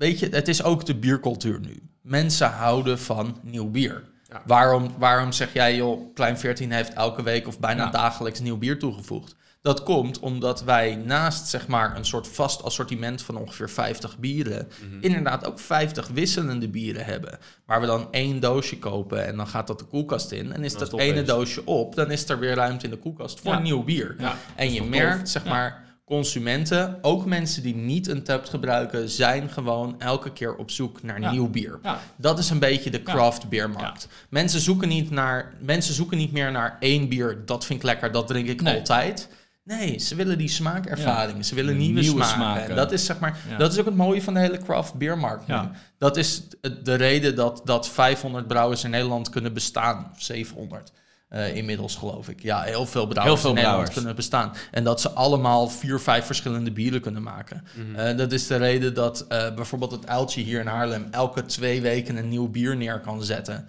weet 0.03 0.19
je, 0.19 0.27
het 0.31 0.47
is 0.47 0.63
ook 0.63 0.85
de 0.85 0.95
biercultuur 0.95 1.59
nu. 1.59 1.89
Mensen 2.01 2.49
houden 2.49 2.99
van 2.99 3.37
nieuw 3.43 3.69
bier. 3.69 4.03
Ja. 4.29 4.41
Waarom, 4.45 4.91
waarom 4.97 5.31
zeg 5.31 5.53
jij, 5.53 5.75
joh, 5.75 6.13
Klein 6.13 6.37
14 6.37 6.71
heeft 6.71 6.93
elke 6.93 7.23
week 7.23 7.47
of 7.47 7.59
bijna 7.59 7.83
Ja. 7.83 7.89
dagelijks 7.91 8.39
nieuw 8.39 8.57
bier 8.57 8.79
toegevoegd? 8.79 9.35
Dat 9.61 9.83
komt 9.83 10.19
omdat 10.19 10.63
wij 10.63 10.95
naast 10.95 11.47
zeg 11.47 11.67
maar 11.67 11.97
een 11.97 12.05
soort 12.05 12.27
vast 12.27 12.63
assortiment 12.63 13.21
van 13.21 13.37
ongeveer 13.37 13.69
50 13.69 14.17
bieren, 14.17 14.67
Mhm. 14.89 14.97
inderdaad 15.03 15.45
ook 15.45 15.59
50 15.59 16.07
wisselende 16.07 16.67
bieren 16.69 17.05
hebben. 17.05 17.37
Waar 17.65 17.81
we 17.81 17.85
dan 17.87 18.07
één 18.11 18.39
doosje 18.39 18.79
kopen 18.79 19.25
en 19.25 19.37
dan 19.37 19.47
gaat 19.47 19.67
dat 19.67 19.79
de 19.79 19.85
koelkast 19.85 20.31
in. 20.31 20.53
En 20.53 20.63
is 20.63 20.71
Dan 20.73 20.79
dat 20.89 20.99
is 20.99 21.05
ene 21.05 21.23
doosje 21.23 21.65
op, 21.65 21.95
dan 21.95 22.11
is 22.11 22.29
er 22.29 22.39
weer 22.39 22.55
ruimte 22.55 22.85
in 22.85 22.91
de 22.91 22.97
koelkast 22.97 23.39
voor 23.39 23.51
Ja. 23.51 23.59
nieuw 23.59 23.83
bier. 23.83 24.15
Ja. 24.17 24.35
En 24.55 24.73
je 24.73 24.83
merkt, 24.83 25.29
zeg 25.29 25.45
maar, 25.45 25.82
consumenten, 26.05 26.97
ook 27.01 27.25
mensen 27.25 27.63
die 27.63 27.75
niet 27.75 28.07
een 28.07 28.23
tap 28.23 28.45
gebruiken, 28.45 29.09
zijn 29.09 29.49
gewoon 29.49 29.95
elke 29.99 30.31
keer 30.31 30.55
op 30.55 30.71
zoek 30.71 31.03
naar 31.03 31.21
Ja. 31.21 31.31
nieuw 31.31 31.47
bier. 31.49 31.79
Ja. 31.83 31.99
Dat 32.15 32.39
is 32.39 32.49
een 32.49 32.59
beetje 32.59 32.89
de 32.89 33.03
craft 33.03 33.49
beermarkt. 33.49 34.07
Mensen, 34.29 34.59
zoeken 34.59 34.87
niet 34.87 35.09
naar, 35.09 35.53
mensen 35.59 35.93
zoeken 35.93 36.17
niet 36.17 36.31
meer 36.31 36.51
naar 36.51 36.77
één 36.79 37.09
bier, 37.09 37.41
dat 37.45 37.65
vind 37.65 37.79
ik 37.79 37.85
lekker, 37.85 38.11
dat 38.11 38.27
drink 38.27 38.47
ik 38.47 38.61
Nee. 38.61 38.77
altijd. 38.77 39.29
Nee, 39.63 39.99
ze 39.99 40.15
willen 40.15 40.37
die 40.37 40.47
smaakervaring. 40.49 41.45
Ze 41.45 41.55
willen 41.55 41.77
nieuwe, 41.77 41.99
nieuwe 41.99 42.23
smaken. 42.23 42.35
smaken. 42.35 42.69
En 42.69 42.75
Dat 42.75 42.91
is, 42.91 43.05
zeg 43.05 43.19
maar, 43.19 43.37
Ja. 43.49 43.57
dat 43.57 43.71
is 43.73 43.79
ook 43.79 43.85
het 43.85 43.95
mooie 43.95 44.21
van 44.21 44.33
de 44.33 44.39
hele 44.39 44.57
craft 44.57 44.93
beermarkt. 44.93 45.47
Ja. 45.47 45.71
Dat 45.97 46.17
is 46.17 46.41
de 46.83 46.93
reden 46.93 47.35
dat, 47.35 47.61
dat 47.65 47.89
500 47.89 48.47
brouwers 48.47 48.83
in 48.83 48.89
Nederland 48.89 49.29
kunnen 49.29 49.53
bestaan. 49.53 50.09
Of 50.15 50.21
700 50.21 50.91
eh, 51.33 51.55
inmiddels, 51.55 51.95
geloof 51.95 52.29
ik. 52.29 52.41
Ja, 52.41 52.61
heel 52.61 52.85
veel 52.85 53.07
brouwers 53.07 53.25
Heel 53.25 53.37
veel 53.37 53.49
in 53.49 53.55
Nederland 53.65 53.93
kunnen 53.93 54.15
bestaan. 54.15 54.53
En 54.71 54.83
dat 54.83 55.01
ze 55.01 55.09
allemaal 55.09 55.67
vier, 55.69 55.99
vijf 55.99 56.25
verschillende 56.25 56.71
bieren 56.71 57.01
kunnen 57.01 57.23
maken. 57.23 57.63
Eh, 57.95 58.17
dat 58.17 58.31
is 58.31 58.47
de 58.47 58.55
reden 58.55 58.93
dat 58.93 59.25
eh, 59.27 59.53
bijvoorbeeld 59.55 59.91
het 59.91 60.07
uiltje 60.07 60.41
hier 60.41 60.59
in 60.59 60.67
Haarlem... 60.67 61.07
elke 61.11 61.45
twee 61.45 61.81
weken 61.81 62.15
een 62.17 62.29
nieuw 62.29 62.47
bier 62.49 62.75
neer 62.75 62.99
kan 62.99 63.23
zetten. 63.23 63.67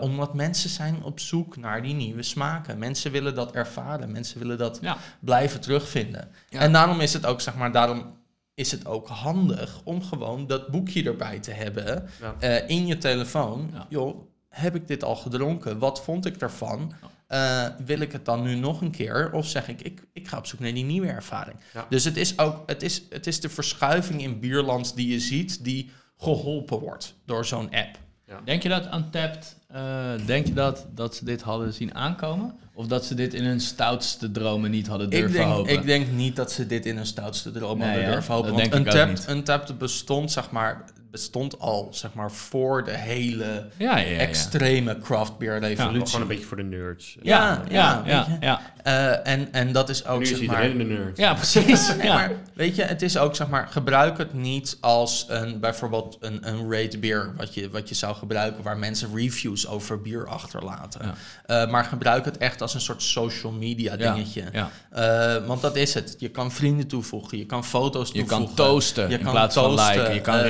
Omdat 0.00 0.34
mensen 0.34 0.70
zijn 0.70 1.02
op 1.02 1.20
zoek 1.20 1.56
naar 1.56 1.82
die 1.82 1.94
nieuwe 1.94 2.22
smaken. 2.22 2.78
Mensen 2.78 3.12
willen 3.12 3.34
dat 3.34 3.52
ervaren. 3.52 4.12
Mensen 4.12 4.38
willen 4.38 4.58
dat 4.58 4.78
Ja. 4.80 4.96
blijven 5.20 5.60
terugvinden. 5.60 6.28
Ja. 6.48 6.60
En 6.60 6.72
daarom 6.72 7.00
is 7.00 7.12
het 7.12 7.26
ook, 7.26 7.40
zeg 7.40 7.54
maar, 7.54 7.72
daarom 7.72 8.16
is 8.54 8.70
het 8.70 8.86
ook 8.86 9.08
handig 9.08 9.80
om 9.84 10.02
gewoon 10.02 10.46
dat 10.46 10.68
boekje 10.68 11.04
erbij 11.04 11.38
te 11.38 11.50
hebben 11.50 12.08
Ja. 12.40 12.48
in 12.66 12.86
je 12.86 12.98
telefoon. 12.98 13.70
Joh, 13.88 14.16
heb 14.56 14.74
ik 14.74 14.86
dit 14.86 15.04
al 15.04 15.16
gedronken? 15.16 15.78
Wat 15.78 16.02
vond 16.02 16.26
ik 16.26 16.38
daarvan? 16.38 16.92
Eh, 17.26 17.66
wil 17.84 18.00
ik 18.00 18.12
het 18.12 18.24
dan 18.24 18.42
nu 18.42 18.54
nog 18.54 18.80
een 18.80 18.90
keer? 18.90 19.32
Of 19.32 19.46
zeg 19.46 19.68
ik, 19.68 19.82
ik, 19.82 20.02
ik 20.12 20.28
ga 20.28 20.38
op 20.38 20.46
zoek 20.46 20.60
naar 20.60 20.74
die 20.74 20.84
nieuwe 20.84 21.06
ervaring. 21.06 21.56
Ja. 21.74 21.86
Dus 21.88 22.04
het 22.04 22.16
is 22.16 22.38
ook, 22.38 22.62
het 22.66 22.82
is, 22.82 23.02
het 23.10 23.26
is 23.26 23.40
de 23.40 23.48
verschuiving 23.48 24.22
in 24.22 24.40
bierland 24.40 24.96
die 24.96 25.08
je 25.08 25.20
ziet, 25.20 25.64
die 25.64 25.90
geholpen 26.18 26.78
wordt 26.78 27.14
door 27.24 27.44
zo'n 27.44 27.70
app. 27.70 27.98
Denk 28.44 28.62
je 28.62 28.68
dat 28.68 28.94
Untapped, 28.94 29.56
eh, 29.68 30.10
denk 30.26 30.46
je 30.46 30.52
dat, 30.52 30.86
dat 30.94 31.14
ze 31.16 31.24
dit 31.24 31.42
hadden 31.42 31.72
zien 31.72 31.94
aankomen? 31.94 32.54
Of 32.74 32.86
dat 32.86 33.04
ze 33.04 33.14
dit 33.14 33.34
in 33.34 33.44
hun 33.44 33.60
stoutste 33.60 34.30
dromen 34.30 34.70
niet 34.70 34.86
hadden 34.86 35.10
durven 35.10 35.28
Ik 35.28 35.36
denk, 35.36 35.50
hopen? 35.50 35.72
ik 35.72 35.86
denk 35.86 36.10
niet 36.10 36.36
dat 36.36 36.52
ze 36.52 36.66
dit 36.66 36.86
in 36.86 36.96
hun 36.96 37.06
stoutste 37.06 37.50
droom 37.52 37.78
Nee, 37.78 37.88
hadden 37.88 38.10
durven 38.10 38.34
hopen. 38.34 38.50
Dat 38.52 38.60
Want 38.60 38.72
denk 38.72 38.86
ik 38.86 38.88
ook 38.88 38.94
Untapped, 38.94 39.26
niet. 39.26 39.36
Untapped 39.36 39.78
bestond, 39.78 40.32
zeg 40.32 40.50
maar, 40.50 40.84
bestond 41.16 41.58
al 41.58 41.88
zeg 41.90 42.12
maar, 42.14 42.32
voor 42.32 42.84
de 42.84 42.96
hele 42.96 43.44
ja, 43.76 43.96
ja, 43.96 43.96
ja, 43.96 44.10
ja. 44.10 44.18
extreme 44.18 44.98
craft 44.98 45.38
beer 45.38 45.58
revolutie. 45.58 46.06
Gewoon 46.06 46.20
een 46.20 46.26
beetje 46.28 46.44
voor 46.44 46.56
de 46.56 46.62
nerds. 46.62 47.16
Ja, 47.22 47.38
ja, 47.38 47.62
ja, 47.68 48.02
weet 48.02 48.12
ja, 48.12 48.26
je. 48.28 48.46
ja. 48.46 48.60
Eh, 48.82 49.32
en, 49.32 49.52
en 49.52 49.72
dat 49.72 49.88
is 49.88 50.06
ook 50.06 50.18
nu 50.18 50.24
is 50.24 50.28
zeg 50.28 50.46
maar. 50.46 50.62
iedereen 50.62 50.80
een 50.80 50.98
nerd. 50.98 51.16
Ja, 51.16 51.34
precies. 51.34 51.88
Nee, 51.96 52.08
maar 52.08 52.32
weet 52.54 52.76
je, 52.76 52.82
het 52.82 53.02
is 53.02 53.18
ook 53.18 53.36
zeg 53.36 53.48
maar, 53.48 53.68
gebruik 53.70 54.18
het 54.18 54.34
niet 54.34 54.76
als 54.80 55.24
een 55.28 55.60
bijvoorbeeld 55.60 56.16
een, 56.20 56.48
een 56.48 56.72
rate 56.72 56.98
beer, 56.98 57.32
wat 57.36 57.54
je, 57.54 57.70
wat 57.70 57.88
je 57.88 57.94
zou 57.94 58.14
gebruiken, 58.16 58.62
waar 58.62 58.76
mensen 58.78 59.08
reviews 59.14 59.66
over 59.68 60.00
bier 60.02 60.26
achterlaten. 60.28 61.00
Ja. 61.46 61.62
Eh, 61.64 61.70
maar 61.70 61.84
gebruik 61.84 62.24
het 62.24 62.38
echt 62.38 62.62
als 62.62 62.74
een 62.74 62.80
soort 62.80 63.02
social 63.02 63.52
media 63.52 63.96
dingetje. 63.96 64.44
ja. 64.52 64.70
Eh, 64.90 65.46
want 65.46 65.62
dat 65.62 65.76
is 65.76 65.94
het. 65.94 66.16
Je 66.18 66.28
kan 66.28 66.52
vrienden 66.52 66.86
toevoegen, 66.86 67.38
je 67.38 67.46
kan 67.46 67.64
foto's 67.64 68.08
Je 68.12 68.18
toevoegen. 68.18 68.46
kan 68.46 68.54
toasten 68.54 69.08
Je 69.08 69.18
in 69.18 69.24
kan 69.24 69.32
plaats 69.32 69.54
van 69.54 69.74
liken. 69.74 70.14
Je 70.14 70.20
kan 70.20 70.38
eh, 70.38 70.42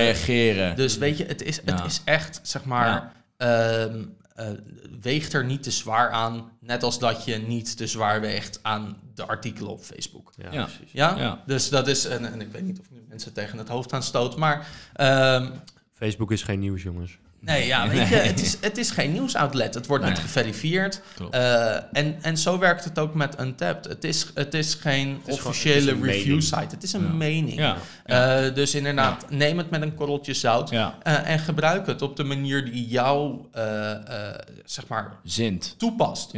Dus 0.75 0.99
weet 0.99 1.19
je, 1.19 1.25
het 1.25 1.43
is, 1.43 1.57
het 1.57 1.79
Ja. 1.79 1.85
is 1.85 2.01
echt, 2.05 2.41
zeg 2.43 2.65
maar, 2.65 3.13
ehm, 3.37 4.03
eh, 4.35 4.47
weegt 5.01 5.33
er 5.33 5.45
niet 5.45 5.63
te 5.63 5.71
zwaar 5.71 6.11
aan. 6.11 6.51
Net 6.61 6.83
als 6.83 6.99
dat 6.99 7.25
je 7.25 7.37
niet 7.37 7.77
te 7.77 7.87
zwaar 7.87 8.21
weegt 8.21 8.59
aan 8.63 8.97
de 9.15 9.27
artikelen 9.27 9.71
op 9.71 9.81
Facebook. 9.83 10.33
Ja, 10.37 10.53
Ja. 10.53 10.63
precies. 10.65 10.93
Ja? 10.93 11.15
Ja. 11.19 11.43
Dus 11.47 11.69
dat 11.69 11.89
is, 11.89 12.05
en, 12.05 12.33
en 12.33 12.41
ik 12.41 12.53
weet 12.53 12.63
niet 12.63 12.79
of 12.79 12.85
ik 12.85 12.91
nu 12.91 13.05
mensen 13.09 13.33
tegen 13.33 13.59
het 13.59 13.69
hoofd 13.69 13.93
aan 13.93 14.03
stoot, 14.03 14.37
maar 14.37 14.67
ehm, 14.93 15.51
Facebook 15.93 16.33
is 16.33 16.43
geen 16.43 16.59
nieuws, 16.61 16.83
jongens. 16.83 17.19
Nee, 17.41 17.67
ja, 17.67 17.89
weet 17.89 18.09
je, 18.09 18.15
het 18.15 18.41
is, 18.41 18.57
het 18.61 18.79
is 18.79 18.91
geen 18.91 19.13
nieuwsoutlet. 19.13 19.75
Het 19.75 19.87
wordt 19.87 20.05
niet 20.05 20.19
geverifieerd. 20.19 21.01
Eh, 21.31 21.75
en, 21.93 22.17
en 22.23 22.37
zo 22.37 22.59
werkt 22.59 22.85
het 22.85 22.99
ook 22.99 23.15
met 23.15 23.41
Untapped. 23.41 23.85
Het 23.85 24.05
is, 24.05 24.27
het 24.35 24.55
is 24.55 24.75
geen 24.75 25.09
is 25.09 25.17
gewoon- 25.25 25.39
officiële 25.51 25.75
het 25.75 25.85
is 25.85 25.91
een 25.93 26.03
review 26.03 26.25
mening. 26.27 26.43
site. 26.43 26.75
Het 26.75 26.83
is 26.83 26.93
een 26.93 27.03
Ja. 27.07 27.13
mening. 27.13 27.59
ja. 27.59 27.77
Eh, 28.05 28.55
dus 28.55 28.75
inderdaad, 28.75 29.31
neem 29.31 29.59
het 29.59 29.71
met 29.71 29.83
een 29.83 29.95
korreltje 29.95 30.35
zout. 30.35 30.71
ja. 30.71 30.99
Eh, 31.03 31.29
en 31.31 31.39
gebruik 31.39 31.87
het 31.87 32.03
op 32.03 32.17
de 32.17 32.25
manier 32.25 32.65
die 32.65 32.87
jou, 32.89 33.39
eh, 33.53 33.91
eh, 33.93 34.39
zeg 34.65 34.87
maar, 34.87 35.13
Zint. 35.25 35.75
toepast. 35.79 36.33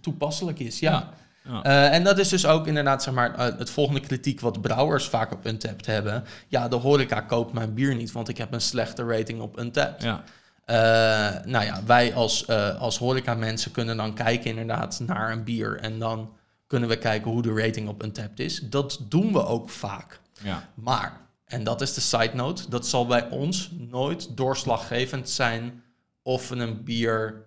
Toepasselijk 0.00 0.58
is, 0.58 0.78
ja. 0.78 1.08
Ja. 1.44 1.62
Eh, 1.62 1.94
en 1.94 2.04
dat 2.04 2.18
is 2.18 2.28
dus 2.28 2.46
ook 2.46 2.66
inderdaad, 2.66 3.02
zeg 3.02 3.14
maar, 3.14 3.34
eh, 3.34 3.58
het 3.58 3.70
volgende 3.70 4.00
kritiek 4.00 4.40
wat 4.40 4.60
brouwers 4.60 5.08
vaak 5.08 5.32
op 5.32 5.46
Untapped 5.46 5.86
hebben. 5.86 6.24
Ja, 6.48 6.68
de 6.68 6.76
horeca 6.76 7.20
koopt 7.20 7.52
mijn 7.52 7.74
bier 7.74 7.94
niet, 7.94 8.12
want 8.12 8.28
ik 8.28 8.38
heb 8.38 8.52
een 8.52 8.60
slechte 8.60 9.04
rating 9.04 9.40
op 9.40 9.58
Untapped. 9.58 10.02
Ja. 10.02 10.22
Eh, 10.64 11.44
nou 11.44 11.64
ja, 11.64 11.84
wij 11.84 12.14
als, 12.14 12.44
eh 12.44 12.80
als 12.80 12.98
horeca 12.98 13.34
mensen 13.34 13.70
kunnen 13.70 13.96
dan 13.96 14.14
kijken 14.14 14.50
inderdaad 14.50 15.00
naar 15.06 15.32
een 15.32 15.44
bier. 15.44 15.80
En 15.80 15.98
dan 15.98 16.32
kunnen 16.66 16.88
we 16.88 16.96
kijken 16.96 17.30
hoe 17.30 17.42
de 17.42 17.54
rating 17.54 17.88
op 17.88 18.02
Untapped 18.02 18.40
is. 18.40 18.60
Dat 18.60 19.00
doen 19.08 19.32
we 19.32 19.46
ook 19.46 19.70
vaak. 19.70 20.20
Ja. 20.42 20.68
Maar, 20.74 21.20
en 21.44 21.64
dat 21.64 21.80
is 21.80 21.94
de 21.94 22.00
side 22.00 22.30
note, 22.34 22.68
dat 22.68 22.86
zal 22.86 23.06
bij 23.06 23.28
ons 23.28 23.70
nooit 23.78 24.36
doorslaggevend 24.36 25.28
zijn 25.28 25.82
of 26.22 26.48
we 26.48 26.56
een 26.56 26.84
bier 26.84 27.46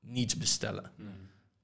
niet 0.00 0.38
bestellen. 0.38 0.90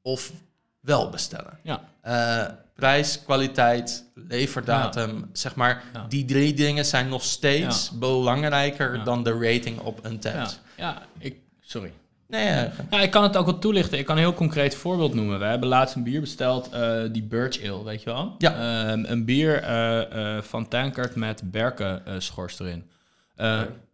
Of 0.03 0.33
wel 0.81 1.11
bestellen. 1.11 1.59
Ja. 1.63 1.81
Eh, 2.01 2.53
prijs, 2.75 3.23
kwaliteit, 3.25 4.05
leverdatum, 4.15 5.29
zeg 5.33 5.55
maar, 5.55 5.83
Ja. 5.93 6.05
die 6.09 6.25
drie 6.25 6.55
dingen 6.55 6.85
zijn 6.85 7.09
nog 7.09 7.23
steeds 7.25 7.91
belangrijker 7.99 9.05
dan 9.05 9.23
de 9.23 9.33
rating 9.33 9.79
op 9.81 10.07
Untapped. 10.07 10.61
Ja. 10.77 10.85
ja, 10.85 11.03
ik... 11.19 11.37
Sorry. 11.61 11.93
Nee, 12.27 12.69
ja, 12.91 13.01
ik 13.01 13.11
kan 13.11 13.23
het 13.23 13.37
ook 13.37 13.47
wel 13.47 13.59
toelichten. 13.59 13.99
Ik 13.99 14.05
kan 14.07 14.17
een 14.17 14.23
heel 14.23 14.35
concreet 14.35 14.75
voorbeeld 14.75 15.15
noemen. 15.15 15.39
We 15.39 15.45
hebben 15.45 15.69
laatst 15.69 15.95
een 15.95 16.03
bier 16.03 16.21
besteld, 16.21 16.69
eh, 16.71 17.01
die 17.13 17.23
Birch 17.23 17.63
Ale, 17.65 17.85
weet 17.85 18.03
je 18.03 18.11
wel? 18.11 18.35
Ja. 18.39 18.53
Ehm, 18.53 19.05
een 19.05 19.25
bier 19.25 19.63
eh, 19.63 20.43
van 20.43 20.69
Tankert 20.69 21.15
met 21.15 21.51
berkenschors 21.51 22.59
erin. 22.61 22.91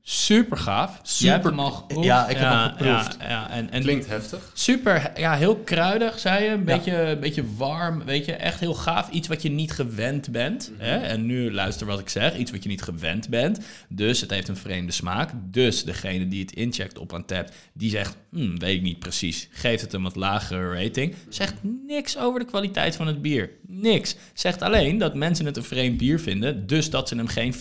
Super 0.07 0.57
gaaf. 0.57 1.01
Super- 1.03 1.25
Jij 1.25 1.33
hebt 1.33 1.45
hem 1.45 1.59
al 1.61 1.71
geproefd. 1.71 2.07
Ja, 2.07 2.29
ik 2.29 2.37
heb 2.37 2.49
hem 2.49 2.69
geproefd. 2.71 3.17
Ja, 3.21 3.29
ja, 3.29 3.51
en, 3.51 3.71
en 3.71 3.83
Klinkt 3.83 4.07
heftig. 4.07 4.51
Super, 4.55 5.13
ja, 5.17 5.35
heel 5.37 5.57
kruidig, 5.57 6.19
zei 6.19 6.45
je. 6.45 6.51
Een 6.51 6.65
beetje, 6.65 6.97
een 6.97 7.21
beetje 7.21 7.45
warm, 7.57 8.05
weet 8.05 8.25
je. 8.25 8.33
Echt 8.33 8.61
heel 8.61 8.75
gaaf. 8.75 9.11
Iets 9.11 9.29
wat 9.29 9.43
je 9.43 9.51
niet 9.51 9.73
gewend 9.73 10.31
bent. 10.31 10.73
hè? 10.79 10.97
En 10.97 11.27
nu 11.27 11.53
luister 11.53 11.87
wat 11.87 11.99
ik 11.99 12.09
zeg. 12.09 12.37
Iets 12.37 12.51
wat 12.51 12.63
je 12.63 12.69
niet 12.69 12.83
gewend 12.83 13.29
bent. 13.29 13.59
Dus 13.89 14.21
het 14.21 14.31
heeft 14.31 14.49
een 14.49 14.57
vreemde 14.57 14.93
smaak. 14.93 15.31
Dus 15.51 15.85
degene 15.85 16.29
die 16.29 16.41
het 16.43 16.53
incheckt 16.53 16.99
op 16.99 17.13
een 17.13 17.25
tap, 17.25 17.49
die 17.73 17.91
zegt... 17.91 18.17
Hmm, 18.31 18.59
weet 18.59 18.77
ik 18.77 18.83
niet 18.83 18.99
precies. 18.99 19.49
Geeft 19.51 19.83
het 19.83 19.93
een 19.93 20.03
wat 20.03 20.17
lagere 20.17 20.83
rating. 20.83 21.15
Zegt 21.29 21.55
niks 21.87 22.19
over 22.19 22.41
de 22.41 22.47
kwaliteit 22.47 22.97
van 22.97 23.07
het 23.07 23.23
bier. 23.23 23.51
Niks. 23.67 24.17
Zegt 24.33 24.63
alleen 24.63 24.99
dat 24.99 25.15
mensen 25.15 25.47
het 25.47 25.57
een 25.57 25.65
vreemd 25.65 25.97
bier 25.97 26.21
vinden. 26.21 26.67
Dus 26.67 26.91
dat 26.91 27.09
ze 27.09 27.17
hem 27.17 27.27
geen 27.27 27.55
4,5 27.55 27.61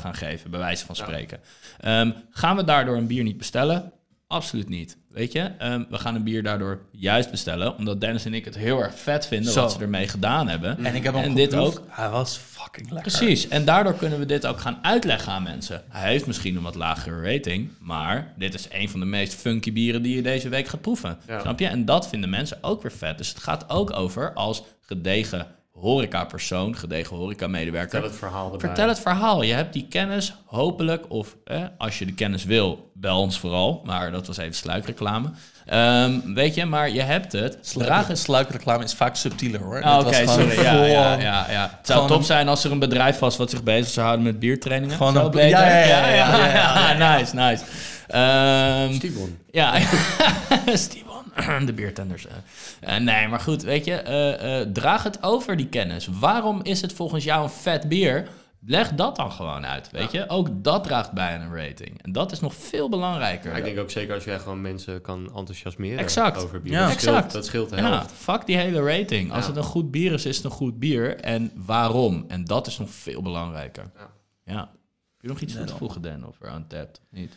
gaan 0.00 0.14
geven, 0.14 0.50
bij 0.50 0.60
wijze 0.60 0.84
van 0.86 0.96
spreken. 0.96 1.40
Ehm, 1.80 2.10
gaan 2.30 2.56
we 2.56 2.64
daardoor 2.64 2.96
een 2.96 3.06
bier 3.06 3.22
niet 3.22 3.38
bestellen? 3.38 3.92
Absoluut 4.26 4.68
niet. 4.68 4.96
Weet 5.08 5.32
je, 5.32 5.40
Ehm, 5.58 5.82
we 5.90 5.98
gaan 5.98 6.14
een 6.14 6.22
bier 6.22 6.42
daardoor 6.42 6.80
juist 6.90 7.30
bestellen, 7.30 7.76
omdat 7.76 8.00
Dennis 8.00 8.24
en 8.24 8.34
ik 8.34 8.44
het 8.44 8.54
heel 8.56 8.82
erg 8.82 8.98
vet 8.98 9.26
vinden 9.26 9.52
Zo. 9.52 9.60
wat 9.60 9.72
ze 9.72 9.78
ermee 9.78 10.08
gedaan 10.08 10.48
hebben. 10.48 10.84
En 10.84 10.94
ik 10.94 11.02
heb 11.02 11.14
hem 11.14 11.22
en 11.22 11.34
dit 11.34 11.54
ook. 11.54 11.82
Hij 11.88 12.08
was 12.08 12.36
fucking 12.36 12.90
lekker. 12.90 13.12
Precies, 13.12 13.48
en 13.48 13.64
daardoor 13.64 13.94
kunnen 13.94 14.18
we 14.18 14.26
dit 14.26 14.46
ook 14.46 14.60
gaan 14.60 14.78
uitleggen 14.82 15.32
aan 15.32 15.42
mensen. 15.42 15.82
Hij 15.88 16.10
heeft 16.10 16.26
misschien 16.26 16.56
een 16.56 16.62
wat 16.62 16.74
lagere 16.74 17.32
rating, 17.32 17.70
maar 17.80 18.32
dit 18.36 18.54
is 18.54 18.66
een 18.70 18.88
van 18.88 19.00
de 19.00 19.06
meest 19.06 19.34
funky 19.34 19.72
bieren 19.72 20.02
die 20.02 20.16
je 20.16 20.22
deze 20.22 20.48
week 20.48 20.66
gaat 20.68 20.80
proeven. 20.80 21.18
Ja. 21.26 21.40
Snap 21.40 21.58
je? 21.58 21.66
En 21.66 21.84
dat 21.84 22.08
vinden 22.08 22.30
mensen 22.30 22.58
ook 22.60 22.82
weer 22.82 22.92
vet. 22.92 23.18
Dus 23.18 23.28
het 23.28 23.38
gaat 23.38 23.68
ook 23.70 23.92
over 23.96 24.32
als 24.32 24.62
gedegen 24.80 25.46
horeca-persoon, 25.82 26.76
gedegen 26.76 27.16
horeca-medewerker. 27.16 27.90
Vertel 27.90 28.08
het 28.10 28.18
verhaal 28.18 28.44
erbij. 28.52 28.60
Vertel 28.68 28.88
het 28.88 29.00
verhaal. 29.00 29.42
Je 29.42 29.52
hebt 29.52 29.72
die 29.72 29.86
kennis, 29.88 30.34
hopelijk, 30.44 31.04
of 31.08 31.36
eh, 31.44 31.60
als 31.78 31.98
je 31.98 32.06
de 32.06 32.14
kennis 32.14 32.44
wil, 32.44 32.90
bel 32.94 33.18
ons 33.20 33.38
vooral. 33.38 33.82
Maar 33.84 34.10
dat 34.10 34.26
was 34.26 34.36
even 34.36 34.54
sluikreclame. 34.54 35.30
Ehm, 35.66 36.12
weet 36.34 36.54
je, 36.54 36.64
maar 36.64 36.90
je 36.90 37.00
hebt 37.02 37.32
het. 37.32 37.58
Draag 37.72 38.02
Sluik, 38.04 38.18
sluikreclame 38.18 38.84
is 38.84 38.94
vaak 38.94 39.16
subtieler 39.16 39.60
hoor. 39.60 39.80
Oh, 39.84 39.96
Dit 39.98 40.06
Oké, 40.06 40.24
was 40.24 40.34
gewoon 40.34 40.50
sorry. 40.50 40.64
Ja, 40.64 40.72
vol- 40.76 40.84
ja, 40.84 41.12
ja, 41.20 41.46
ja. 41.50 41.74
Het 41.78 41.86
zou 41.86 42.08
top 42.08 42.18
een- 42.18 42.24
zijn 42.24 42.48
als 42.48 42.64
er 42.64 42.70
een 42.72 42.78
bedrijf 42.78 43.18
was 43.18 43.36
wat 43.36 43.50
zich 43.50 43.62
bezig 43.62 43.88
zou 43.92 44.06
houden 44.06 44.26
met 44.26 44.38
biertrainingen. 44.38 44.96
Gewoon 44.96 45.16
een- 45.16 45.30
beter. 45.30 45.48
ja, 45.48 45.66
ja, 45.68 45.78
ja, 45.86 46.08
ja, 46.08 46.36
ja, 46.36 46.46
ja, 46.46 46.92
ja. 46.92 47.16
nice, 47.18 47.34
nice. 47.34 47.64
Ehm, 48.08 48.92
Stibon. 48.94 49.38
ja, 49.50 49.74
Stibon, 50.74 51.11
de 51.66 51.72
biertenders. 51.72 52.26
eh. 52.26 52.96
Eh, 52.96 53.02
nee, 53.02 53.28
maar 53.28 53.40
goed, 53.40 53.62
weet 53.62 53.84
je, 53.84 53.94
eh, 53.94 54.60
eh, 54.60 54.68
draag 54.72 55.02
het 55.02 55.22
over 55.22 55.56
die 55.56 55.68
kennis. 55.68 56.06
Waarom 56.06 56.60
is 56.62 56.80
het 56.80 56.92
volgens 56.92 57.24
jou 57.24 57.42
een 57.42 57.50
vet 57.50 57.88
bier? 57.88 58.28
Leg 58.66 58.92
dat 58.92 59.16
dan 59.16 59.32
gewoon 59.32 59.66
uit, 59.66 59.90
weet 59.90 60.12
je. 60.12 60.28
Ook 60.28 60.48
dat 60.64 60.84
draagt 60.84 61.12
bij 61.12 61.34
aan 61.34 61.40
een 61.40 61.56
rating. 61.66 62.02
En 62.02 62.12
dat 62.12 62.32
is 62.32 62.40
nog 62.40 62.54
veel 62.54 62.88
belangrijker. 62.88 63.50
Ja, 63.50 63.56
ik 63.56 63.64
denk 63.64 63.78
ook 63.78 63.90
zeker 63.90 64.14
als 64.14 64.24
jij 64.24 64.38
gewoon 64.38 64.60
mensen 64.60 65.00
kan 65.00 65.24
enthousiasmeren 65.36 65.98
Exact. 65.98 66.42
over 66.44 66.62
bier. 66.62 66.72
Ja. 66.72 66.86
dat, 66.86 66.92
scheelt, 67.00 67.14
Exact. 67.14 67.32
dat 67.32 67.46
scheelt 67.46 67.70
de 67.70 67.76
Ja, 67.76 67.82
helft. 67.82 68.12
fuck 68.12 68.46
die 68.46 68.56
hele 68.56 68.82
rating. 68.82 69.32
Als 69.32 69.40
Ja. 69.42 69.46
het 69.48 69.56
een 69.56 69.62
goed 69.70 69.90
bier 69.90 70.12
is, 70.12 70.26
is 70.26 70.36
het 70.36 70.44
een 70.44 70.50
goed 70.50 70.78
bier. 70.78 71.16
En 71.16 71.52
waarom? 71.54 72.24
En 72.28 72.44
dat 72.44 72.66
is 72.66 72.78
nog 72.78 72.90
veel 72.90 73.22
belangrijker. 73.22 73.84
Ja. 73.96 74.10
Ja. 74.44 74.58
Heb 74.60 75.20
je 75.20 75.28
nog 75.28 75.40
iets 75.40 75.52
toe 75.52 75.60
te 75.62 75.68
dan. 75.68 75.78
voegen, 75.78 76.02
Dan, 76.02 76.26
over 76.26 76.46
Untapped? 76.54 77.00
of 77.02 77.18
Niet? 77.18 77.36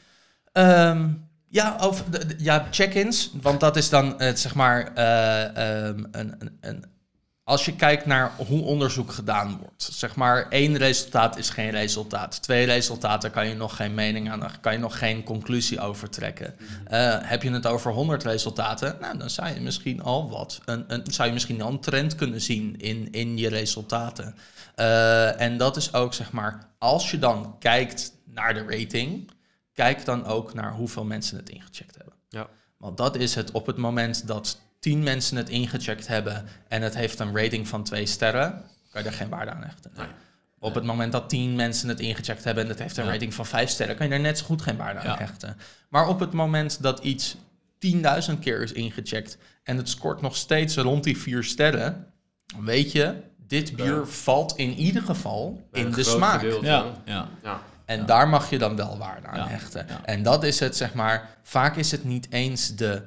Ehm, 0.51 1.09
ja, 1.47 1.77
ja, 2.37 2.67
check-ins. 2.71 3.31
Want 3.41 3.59
dat 3.59 3.75
is 3.75 3.89
dan 3.89 4.13
het, 4.17 4.39
zeg 4.39 4.55
maar, 4.55 4.93
eh, 4.93 5.87
ehm, 5.87 6.03
een, 6.11 6.35
een, 6.39 6.57
een, 6.61 6.85
als 7.45 7.65
je 7.65 7.75
kijkt 7.75 8.05
naar 8.05 8.31
hoe 8.47 8.61
onderzoek 8.61 9.11
gedaan 9.11 9.57
wordt. 9.57 9.83
Zeg 9.83 10.15
maar, 10.15 10.49
één 10.49 10.77
resultaat 10.77 11.37
is 11.37 11.49
geen 11.49 11.69
resultaat. 11.69 12.41
Twee 12.41 12.65
resultaten 12.65 13.31
kan 13.31 13.47
je 13.47 13.55
nog 13.55 13.75
geen 13.75 13.93
mening 13.93 14.31
aan, 14.31 14.51
kan 14.61 14.73
je 14.73 14.79
nog 14.79 14.97
geen 14.97 15.23
conclusie 15.23 15.79
over 15.79 16.09
trekken. 16.09 16.55
Eh, 16.85 17.15
heb 17.21 17.43
je 17.43 17.51
het 17.51 17.67
over 17.67 17.91
100 17.91 18.23
resultaten, 18.23 18.97
nou, 18.99 19.17
dan 19.17 19.29
zou 19.29 19.53
je 19.53 19.61
misschien 19.61 20.01
al 20.01 20.29
wat, 20.29 20.61
een, 20.65 20.83
een, 20.87 21.03
zou 21.05 21.27
je 21.27 21.33
misschien 21.33 21.61
al 21.61 21.69
een 21.69 21.79
trend 21.79 22.15
kunnen 22.15 22.41
zien 22.41 22.75
in, 22.77 23.11
in 23.11 23.37
je 23.37 23.49
resultaten. 23.49 24.35
Eh, 24.75 25.41
en 25.41 25.57
dat 25.57 25.77
is 25.77 25.93
ook, 25.93 26.13
zeg 26.13 26.31
maar, 26.31 26.67
als 26.77 27.11
je 27.11 27.19
dan 27.19 27.55
kijkt 27.59 28.13
naar 28.25 28.53
de 28.53 28.65
rating, 28.67 29.31
kijk 29.75 30.05
dan 30.05 30.25
ook 30.25 30.53
naar 30.53 30.73
hoeveel 30.73 31.03
mensen 31.05 31.37
het 31.37 31.49
ingecheckt 31.49 31.95
hebben. 31.95 32.13
Ja. 32.29 32.47
Want 32.77 32.97
dat 32.97 33.15
is 33.15 33.35
het 33.35 33.51
op 33.51 33.65
het 33.65 33.77
moment 33.77 34.27
dat 34.27 34.59
10 34.79 35.03
mensen 35.03 35.37
het 35.37 35.49
ingecheckt 35.49 36.07
hebben 36.07 36.45
en 36.67 36.81
het 36.81 36.95
heeft 36.95 37.19
een 37.19 37.35
rating 37.37 37.67
van 37.67 37.83
2 37.83 38.05
sterren, 38.05 38.63
kan 38.91 39.01
je 39.03 39.07
er 39.09 39.13
geen 39.15 39.29
waarde 39.29 39.51
aan 39.51 39.63
hechten. 39.63 39.91
Nee. 39.97 40.07
Op 40.59 40.75
het 40.75 40.83
moment 40.83 41.11
dat 41.11 41.29
10 41.29 41.55
mensen 41.55 41.89
het 41.89 41.99
ingecheckt 41.99 42.43
hebben 42.43 42.63
en 42.63 42.69
het 42.69 42.79
heeft 42.79 42.97
een 42.97 43.05
Ja. 43.05 43.11
rating 43.11 43.33
van 43.33 43.45
5 43.45 43.69
sterren, 43.69 43.95
kan 43.95 44.07
je 44.07 44.13
er 44.13 44.19
net 44.19 44.37
zo 44.37 44.45
goed 44.45 44.61
geen 44.61 44.77
waarde 44.77 44.99
aan 44.99 45.05
Ja. 45.05 45.17
hechten. 45.17 45.57
Maar 45.89 46.07
op 46.07 46.19
het 46.19 46.31
moment 46.31 46.81
dat 46.81 46.99
iets 46.99 47.35
10.000 47.79 48.39
keer 48.39 48.61
is 48.61 48.71
ingecheckt 48.71 49.37
en 49.63 49.77
het 49.77 49.89
scoort 49.89 50.21
nog 50.21 50.35
steeds 50.35 50.75
rond 50.77 51.03
die 51.03 51.17
4 51.17 51.43
sterren, 51.43 52.07
dan 52.45 52.65
weet 52.65 52.91
je, 52.91 53.15
dit 53.37 53.75
bier 53.75 53.95
Ja. 53.95 54.05
valt 54.05 54.55
in 54.55 54.73
ieder 54.73 55.01
geval 55.01 55.67
Bij 55.71 55.81
in 55.81 55.91
de 55.91 56.03
groot 56.03 56.15
smaak. 56.15 56.39
gedeelte. 56.39 56.65
Ja, 56.65 57.27
ja. 57.43 57.61
En 57.85 57.99
Ja. 57.99 58.05
daar 58.05 58.27
mag 58.27 58.49
je 58.49 58.57
dan 58.57 58.75
wel 58.75 58.97
waarde 58.97 59.27
aan 59.27 59.37
Ja, 59.37 59.47
hechten. 59.47 59.85
ja. 59.89 60.01
En 60.05 60.23
dat 60.23 60.43
is 60.43 60.59
het, 60.59 60.75
zeg 60.77 60.93
maar, 60.93 61.29
vaak 61.43 61.75
is 61.75 61.91
het 61.91 62.03
niet 62.03 62.27
eens 62.29 62.75
de 62.75 63.01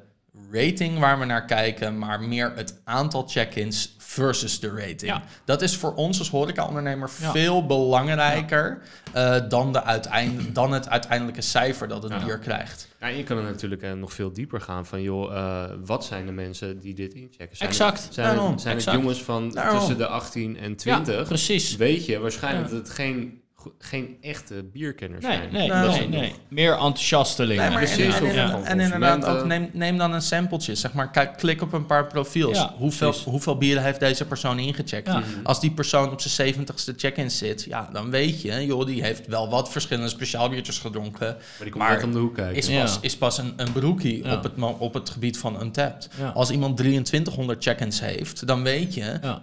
rating 0.52 0.98
waar 0.98 1.18
we 1.18 1.24
naar 1.24 1.44
kijken, 1.44 1.98
maar 1.98 2.20
meer 2.20 2.52
het 2.54 2.80
aantal 2.84 3.24
check-ins 3.28 3.94
versus 3.98 4.60
de 4.60 4.68
rating. 4.68 5.00
Ja. 5.00 5.22
Dat 5.44 5.62
is 5.62 5.76
voor 5.76 5.94
ons 5.94 6.18
als 6.18 6.30
horecaondernemer 6.30 7.10
Ja. 7.20 7.30
veel 7.30 7.66
belangrijker 7.66 8.82
eh, 9.12 9.36
dan, 9.48 9.72
de 9.72 9.84
uiteind- 9.84 10.54
dan 10.54 10.72
het 10.72 10.88
uiteindelijke 10.88 11.40
cijfer 11.42 11.88
dat 11.88 12.02
het 12.02 12.12
Ja. 12.12 12.24
bier 12.24 12.38
krijgt. 12.38 12.88
Ja, 13.00 13.08
en 13.08 13.16
je 13.16 13.22
kan 13.24 13.36
er 13.36 13.42
natuurlijk 13.42 13.82
eh, 13.82 13.92
nog 13.92 14.12
veel 14.12 14.32
dieper 14.32 14.60
gaan 14.60 14.86
van, 14.86 15.02
joh, 15.02 15.36
eh, 15.36 15.64
wat 15.84 16.04
zijn 16.04 16.26
de 16.26 16.32
mensen 16.32 16.78
die 16.80 16.94
dit 16.94 17.14
inchecken? 17.14 17.56
Zijn 17.56 17.68
Exact. 17.70 18.04
Het, 18.04 18.14
zijn 18.14 18.26
het, 18.26 18.36
Daarom. 18.36 18.58
zijn 18.58 18.76
het 18.76 18.84
Exact. 18.84 19.02
jongens 19.02 19.22
van 19.22 19.50
Daarom. 19.50 19.78
tussen 19.78 19.98
de 19.98 20.06
18 20.06 20.56
en 20.58 20.68
Ja, 20.70 20.74
20? 20.76 21.26
precies. 21.28 21.76
weet 21.76 22.06
je 22.06 22.18
waarschijnlijk 22.18 22.66
Ja. 22.68 22.72
dat 22.74 22.82
het 22.86 22.90
geen, 22.94 23.40
geen 23.78 24.16
echte 24.20 24.64
bierkenners 24.72 25.24
Nee, 25.24 25.36
zijn. 25.36 25.52
nee, 25.52 25.68
Nou, 25.68 25.90
nee, 25.90 26.08
nee. 26.08 26.32
Meer 26.48 26.72
enthousiastelingen. 26.72 27.62
Nee, 27.62 27.70
maar 27.72 27.78
precies, 27.84 28.14
en, 28.18 28.26
en, 28.26 28.36
en- 28.38 28.50
van 28.50 28.64
en 28.64 28.80
inderdaad 28.80 29.24
ook 29.24 29.44
neem, 29.44 29.70
neem 29.72 29.98
dan 29.98 30.12
een 30.12 30.22
sampletje. 30.22 30.74
Zeg 30.74 30.92
maar, 30.92 31.10
kijk, 31.10 31.36
klik 31.36 31.62
op 31.62 31.72
een 31.72 31.86
paar 31.86 32.06
profiels. 32.06 32.56
Ja, 32.58 32.74
hoeveel, 32.76 33.08
precies. 33.08 33.26
hoeveel 33.26 33.56
bieren 33.58 33.82
heeft 33.82 34.00
deze 34.00 34.24
persoon 34.26 34.58
ingecheckt? 34.58 35.06
Ja. 35.06 35.22
Als 35.42 35.60
die 35.60 35.70
persoon 35.70 36.10
op 36.12 36.20
zijn 36.20 36.54
70ste 36.54 36.94
check-in 36.96 37.30
zit, 37.30 37.64
ja, 37.64 37.88
dan 37.92 38.10
weet 38.10 38.42
je, 38.42 38.66
joh, 38.66 38.86
die 38.86 39.02
heeft 39.02 39.26
wel 39.26 39.48
wat 39.50 39.70
verschillende 39.70 40.08
speciaalbiertjes 40.08 40.78
gedronken. 40.78 41.26
Maar 41.26 41.36
die 41.58 41.70
komt 41.70 41.84
Maar 41.84 41.94
net 41.94 42.04
om 42.04 42.12
de 42.12 42.18
hoek 42.18 42.34
kijken. 42.34 42.56
Is 42.56 42.66
Ja. 42.66 42.80
pas, 42.80 42.98
is 43.00 43.16
pas 43.16 43.38
een, 43.38 43.52
een 43.56 43.72
broekie 43.72 44.24
Ja. 44.24 44.34
op, 44.34 44.42
het, 44.42 44.52
op 44.78 44.94
het 44.94 45.10
gebied 45.10 45.38
van 45.38 45.60
Untapped. 45.62 46.08
Ja. 46.18 46.28
Als 46.28 46.50
iemand 46.50 46.76
2300 46.76 47.62
check-ins 47.62 48.00
heeft, 48.00 48.46
dan 48.46 48.62
weet 48.62 48.94
je, 48.94 49.18
Ja, 49.22 49.42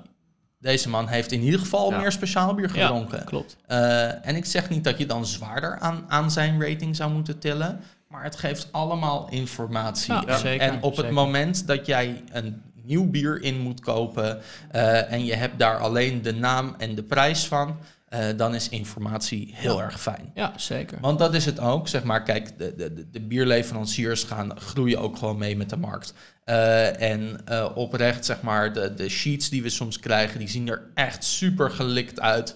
deze 0.65 0.89
man 0.89 1.08
heeft 1.08 1.32
in 1.32 1.41
ieder 1.41 1.60
geval 1.60 1.91
Ja. 1.91 1.97
meer 1.97 2.12
speciaalbier 2.12 2.75
ja, 2.75 2.82
gedronken. 2.82 3.23
klopt. 3.25 3.56
Eh, 3.67 4.28
en 4.28 4.36
ik 4.36 4.45
zeg 4.45 4.69
niet 4.69 4.84
dat 4.84 4.97
je 4.97 5.06
dan 5.06 5.25
zwaarder 5.25 5.80
aan, 5.80 6.06
aan 6.08 6.32
zijn 6.32 6.62
rating 6.62 6.95
zou 6.95 7.12
moeten 7.12 7.39
tillen, 7.39 7.80
maar 8.08 8.23
het 8.23 8.36
geeft 8.36 8.67
allemaal 8.71 9.28
informatie. 9.30 10.13
Ja, 10.13 10.25
en, 10.25 10.39
zeker, 10.39 10.67
en 10.67 10.82
op 10.82 10.97
het 10.97 11.12
moment 11.12 11.67
dat 11.67 11.86
jij 11.86 12.23
een 12.32 12.62
nieuw 12.84 13.10
bier 13.10 13.41
in 13.41 13.60
moet 13.60 13.80
kopen 13.80 14.41
eh, 14.71 15.12
en 15.12 15.25
je 15.25 15.36
hebt 15.36 15.60
daar 15.60 15.78
alleen 15.78 16.21
de 16.21 16.34
naam 16.34 16.75
en 16.78 16.95
de 16.95 17.04
prijs 17.04 17.45
van, 17.47 17.78
eh, 18.15 18.38
dan 18.38 18.56
is 18.56 18.69
informatie 18.69 19.51
heel 19.56 19.78
Ja. 19.78 19.84
erg 19.84 20.01
fijn. 20.01 20.32
Ja, 20.34 20.54
zeker. 20.58 20.97
Want 21.01 21.19
dat 21.19 21.34
is 21.34 21.45
het 21.45 21.60
ook, 21.60 21.88
zeg 21.88 22.04
maar. 22.04 22.23
Kijk, 22.23 22.58
de, 22.58 22.73
de, 22.75 23.10
de- 23.12 23.21
bierleveranciers 23.21 24.23
gaan 24.23 24.60
groeien 24.60 24.99
ook 24.99 25.17
gewoon 25.17 25.38
mee 25.38 25.58
met 25.58 25.69
de 25.69 25.78
markt. 25.78 26.13
Eh, 26.43 27.01
en 27.12 27.39
eh, 27.45 27.69
oprecht, 27.75 28.25
zeg 28.25 28.41
maar, 28.41 28.73
de, 28.73 28.93
de 28.93 29.10
sheets 29.10 29.49
die 29.49 29.62
we 29.63 29.69
soms 29.69 29.99
krijgen, 29.99 30.39
die 30.39 30.47
zien 30.49 30.67
er 30.69 30.82
echt 30.93 31.23
super 31.23 31.69
gelikt 31.71 32.19
uit. 32.19 32.56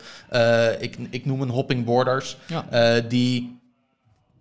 Ik, 0.80 0.98
ik 1.10 1.26
noem 1.26 1.42
een 1.42 1.50
hopping 1.50 1.86
borders, 1.86 2.38
Ja. 2.48 3.00
die 3.00 3.59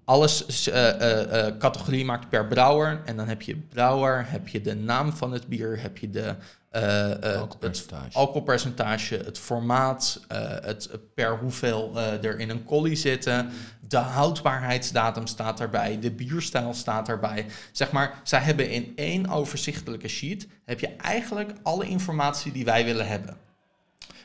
alles 0.09 0.69
eh, 0.69 0.89
eh, 0.89 1.47
eh, 1.47 1.57
categorie 1.59 2.05
maakt 2.05 2.29
per 2.29 2.47
brouwer. 2.47 3.01
En 3.05 3.17
dan 3.17 3.29
heb 3.29 3.43
je 3.43 3.57
brouwer, 3.57 4.31
heb 4.31 4.49
je 4.49 4.61
de 4.61 4.75
naam 4.75 5.13
van 5.13 5.33
het 5.33 5.47
bier, 5.47 5.81
heb 5.81 5.99
je 5.99 6.11
de... 6.11 6.35
eh, 6.71 7.11
eh, 7.11 7.15
het 7.15 7.25
Alcoholpercentage. 7.25 8.19
alcoholpercentage, 8.19 9.17
het 9.17 9.39
formaat, 9.39 10.21
het 10.63 10.91
per 11.15 11.39
hoeveel 11.39 11.99
er 11.99 12.39
in 12.39 12.51
een 12.51 12.65
collie 12.65 12.97
zitten. 12.97 13.51
De 13.89 13.97
houdbaarheidsdatum 13.97 15.27
staat 15.27 15.61
erbij, 15.61 15.99
de 16.01 16.11
bierstijl 16.11 16.75
staat 16.75 17.09
erbij. 17.09 17.47
Zeg 17.73 17.91
maar, 17.91 18.21
zij 18.23 18.41
hebben 18.41 18.71
in 18.71 18.93
één 18.97 19.29
overzichtelijke 19.29 20.09
sheet 20.09 20.47
heb 20.65 20.81
je 20.81 20.89
eigenlijk 20.97 21.51
alle 21.63 21.89
informatie 21.89 22.53
die 22.53 22.65
wij 22.65 22.85
willen 22.85 23.07
hebben. 23.09 23.37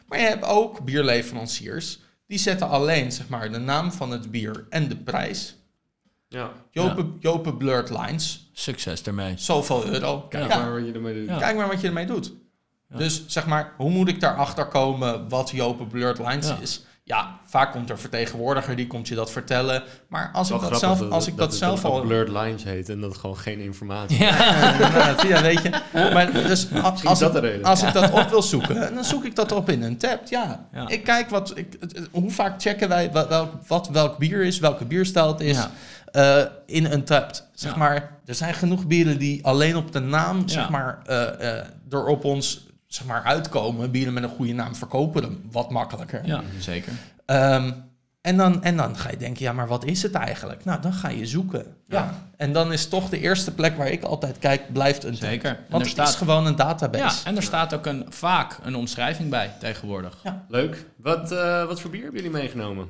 Maar 0.07 0.19
je 0.19 0.25
hebt 0.27 0.45
ook 0.45 0.85
bierleveranciers 0.85 1.99
die 2.27 2.37
zetten 2.39 2.69
alleen 2.69 3.11
zeg 3.11 3.27
maar, 3.27 3.51
de 3.51 3.57
naam 3.57 3.91
van 3.91 4.11
het 4.11 4.31
bier 4.31 4.65
en 4.69 4.87
de 4.87 4.97
prijs. 4.97 5.55
Ja. 6.33 6.51
Jopen, 6.71 7.15
Jopen 7.19 7.57
Blurred 7.57 7.89
Lines, 7.89 8.49
Succes 8.53 9.01
ermee. 9.01 9.33
zoveel 9.37 9.85
euro. 9.85 10.19
Kijk 10.29 10.51
Ja, 10.51 10.57
maar 10.59 10.73
wat 10.73 10.85
je 10.87 10.93
ermee 10.93 11.13
doet. 11.15 11.27
Ja. 11.27 11.37
Kijk 11.37 11.55
maar 11.57 11.67
wat 11.67 11.81
je 11.81 11.87
ermee 11.87 12.05
doet. 12.05 12.33
Dus 12.95 13.23
zeg 13.27 13.45
maar, 13.45 13.71
hoe 13.77 13.89
moet 13.89 14.07
ik 14.07 14.19
daarachter 14.19 14.65
komen 14.67 15.29
wat 15.29 15.49
Jopen 15.49 15.87
Blurred 15.87 16.17
Lines 16.19 16.47
Ja. 16.47 16.57
is? 16.61 16.85
Ja, 17.05 17.39
vaak 17.45 17.71
komt 17.71 17.85
er 17.89 17.95
een 17.95 18.01
vertegenwoordiger 18.01 18.75
die 18.75 18.87
komt 18.87 19.07
je 19.07 19.15
dat 19.15 19.31
vertellen. 19.31 19.83
Maar 20.07 20.29
als 20.33 20.49
Wel 20.49 20.63
ik 20.63 20.69
dat 20.69 20.79
zelf, 20.79 21.09
als 21.09 21.27
ik 21.27 21.37
dat, 21.37 21.55
zelf 21.55 21.85
al 21.85 22.01
blurred 22.01 22.29
lines 22.29 22.63
heet 22.63 22.89
en 22.89 23.01
dat 23.01 23.17
gewoon 23.17 23.37
geen 23.37 23.59
informatie 23.59 24.17
Ja. 24.19 25.15
ja, 25.27 25.41
weet 25.41 25.61
je. 25.61 25.69
Maar 25.93 26.31
dus 26.31 26.67
als, 27.03 27.19
dat 27.19 27.43
ik, 27.43 27.65
als 27.65 27.83
ik 27.83 27.93
dat 27.93 28.11
op 28.11 28.29
wil 28.29 28.41
zoeken, 28.41 28.93
dan 28.95 29.03
zoek 29.03 29.25
ik 29.25 29.35
dat 29.35 29.51
op 29.51 29.69
in 29.69 29.81
een 29.83 29.97
tab. 29.97 30.19
Ja, 30.27 30.67
Ja. 30.73 30.87
ik 30.87 31.03
kijk 31.03 31.29
wat, 31.29 31.57
ik, 31.57 31.77
hoe 32.11 32.31
vaak 32.31 32.61
checken 32.61 32.89
wij 32.89 33.11
wa- 33.11 33.27
welk, 33.27 33.51
wat 33.67 33.89
welk 33.89 34.17
bier 34.17 34.43
is, 34.43 34.59
welke 34.59 34.85
bierstijl 34.85 35.27
het 35.27 35.41
is 35.41 35.57
Ja. 36.13 36.37
eh, 36.37 36.45
in 36.65 36.85
een 36.85 37.03
tab. 37.03 37.31
Zeg 37.53 37.71
Ja. 37.71 37.77
maar, 37.77 38.11
er 38.25 38.35
zijn 38.35 38.53
genoeg 38.53 38.87
bieren 38.87 39.17
die 39.17 39.45
alleen 39.45 39.75
op 39.75 39.91
de 39.91 39.99
naam, 39.99 40.47
zeg 40.47 40.63
Ja. 40.63 40.69
maar, 40.69 40.99
eh, 41.05 41.57
eh, 41.59 41.65
door 41.87 42.07
op 42.07 42.23
ons 42.25 42.67
zeg 42.87 43.05
maar, 43.07 43.23
uitkomen. 43.23 43.91
Bieren 43.91 44.13
met 44.13 44.23
een 44.23 44.29
goede 44.29 44.53
naam 44.53 44.75
verkopen 44.75 45.23
hem 45.23 45.41
wat 45.51 45.71
makkelijker. 45.71 46.21
ja, 46.25 46.41
zeker. 46.59 46.91
Ehm, 47.25 47.71
en, 48.21 48.37
dan, 48.37 48.63
en 48.63 48.77
dan 48.77 48.97
ga 48.97 49.09
je 49.09 49.17
denken, 49.17 49.43
ja, 49.43 49.53
maar 49.53 49.67
wat 49.67 49.85
is 49.85 50.03
het 50.03 50.13
eigenlijk? 50.13 50.65
Nou, 50.65 50.81
dan 50.81 50.93
ga 50.93 51.09
je 51.09 51.25
zoeken. 51.25 51.65
Ja. 51.87 52.13
En 52.37 52.53
dan 52.53 52.73
is 52.73 52.87
toch 52.87 53.09
de 53.09 53.19
eerste 53.19 53.53
plek 53.53 53.77
waar 53.77 53.87
ik 53.87 54.03
altijd 54.03 54.39
kijk, 54.39 54.73
blijft 54.73 55.03
een. 55.03 55.15
Zeker. 55.15 55.49
Want 55.69 55.71
er 55.71 55.79
het 55.79 55.87
staat- 55.89 56.07
is 56.09 56.15
gewoon 56.15 56.45
een 56.45 56.55
database. 56.55 57.03
Ja, 57.23 57.29
en 57.29 57.35
er 57.35 57.43
staat 57.43 57.73
ook 57.73 57.85
een, 57.85 58.05
vaak 58.09 58.57
een 58.63 58.75
omschrijving 58.75 59.29
bij 59.29 59.51
tegenwoordig. 59.59 60.17
Leuk. 60.47 60.85
Wat, 60.97 61.31
eh, 61.31 61.65
wat 61.65 61.81
voor 61.81 61.89
bier 61.89 62.03
hebben 62.03 62.21
jullie 62.21 62.37
meegenomen? 62.37 62.87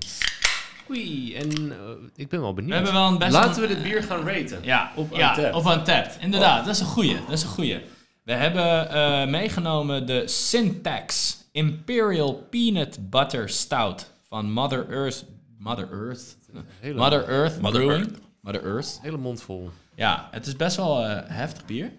Oei, 0.90 1.36
en 1.36 1.72
eh, 1.72 1.78
ik 2.16 2.30
ben 2.30 2.42
wel 2.42 2.54
benieuwd. 2.54 2.70
We 2.72 2.76
hebben 2.84 2.94
wel 3.02 3.08
een 3.08 3.18
best 3.18 3.32
Laten 3.32 3.62
we 3.62 3.68
dit 3.68 3.84
bier 3.84 4.04
gaan 4.04 4.28
raten. 4.28 4.60
Ja, 4.64 4.92
Op 4.96 5.16
ja, 5.16 5.54
Untappd. 5.56 6.18
Inderdaad, 6.20 6.66
dat 6.66 6.76
is 6.76 6.82
een 6.82 6.88
goeie. 6.88 7.16
Dat 7.16 7.38
is 7.38 7.44
een 7.44 7.50
goeie. 7.50 7.82
We 8.24 8.34
hebben 8.34 8.90
eh, 8.90 9.28
meegenomen 9.28 10.06
de 10.08 10.28
Syntax 10.28 11.38
Imperial 11.52 12.34
Peanut 12.50 13.10
Butter 13.10 13.50
Stout 13.50 14.12
van 14.28 14.52
Mother 14.52 14.90
Earth. 14.90 15.26
Mother 15.58 15.92
Earth? 15.92 16.38
Hele, 16.80 17.00
Mother 17.00 17.28
Earth 17.28 17.62
Mother 17.62 17.86
Brewing. 17.86 18.18
Mother 18.40 18.64
Earth. 18.64 19.00
hele 19.02 19.18
mond 19.18 19.42
vol. 19.42 19.70
Ja, 19.96 20.28
het 20.32 20.48
is 20.48 20.56
best 20.56 20.76
wel 20.76 21.06
eh, 21.06 21.22
heftig 21.26 21.66
bier. 21.66 21.92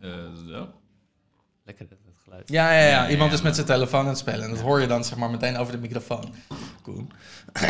Eh, 0.00 0.10
zo. 0.48 0.68
Lekker 1.64 1.88
dat, 1.88 1.98
dat 2.04 2.14
geluid. 2.24 2.48
Ja, 2.48 2.72
ja, 2.72 2.88
ja. 2.88 3.08
Iemand 3.10 3.30
ja, 3.30 3.36
is 3.36 3.42
met 3.42 3.54
zijn 3.54 3.66
telefoon 3.66 4.00
aan 4.00 4.08
het 4.08 4.18
spelen. 4.18 4.42
En 4.42 4.50
dat 4.50 4.60
hoor 4.60 4.80
je 4.80 4.86
dan 4.86 5.04
zeg 5.04 5.18
maar 5.18 5.30
meteen 5.30 5.56
over 5.56 5.72
de 5.72 5.78
microfoon. 5.78 6.34
Koen. 6.84 7.10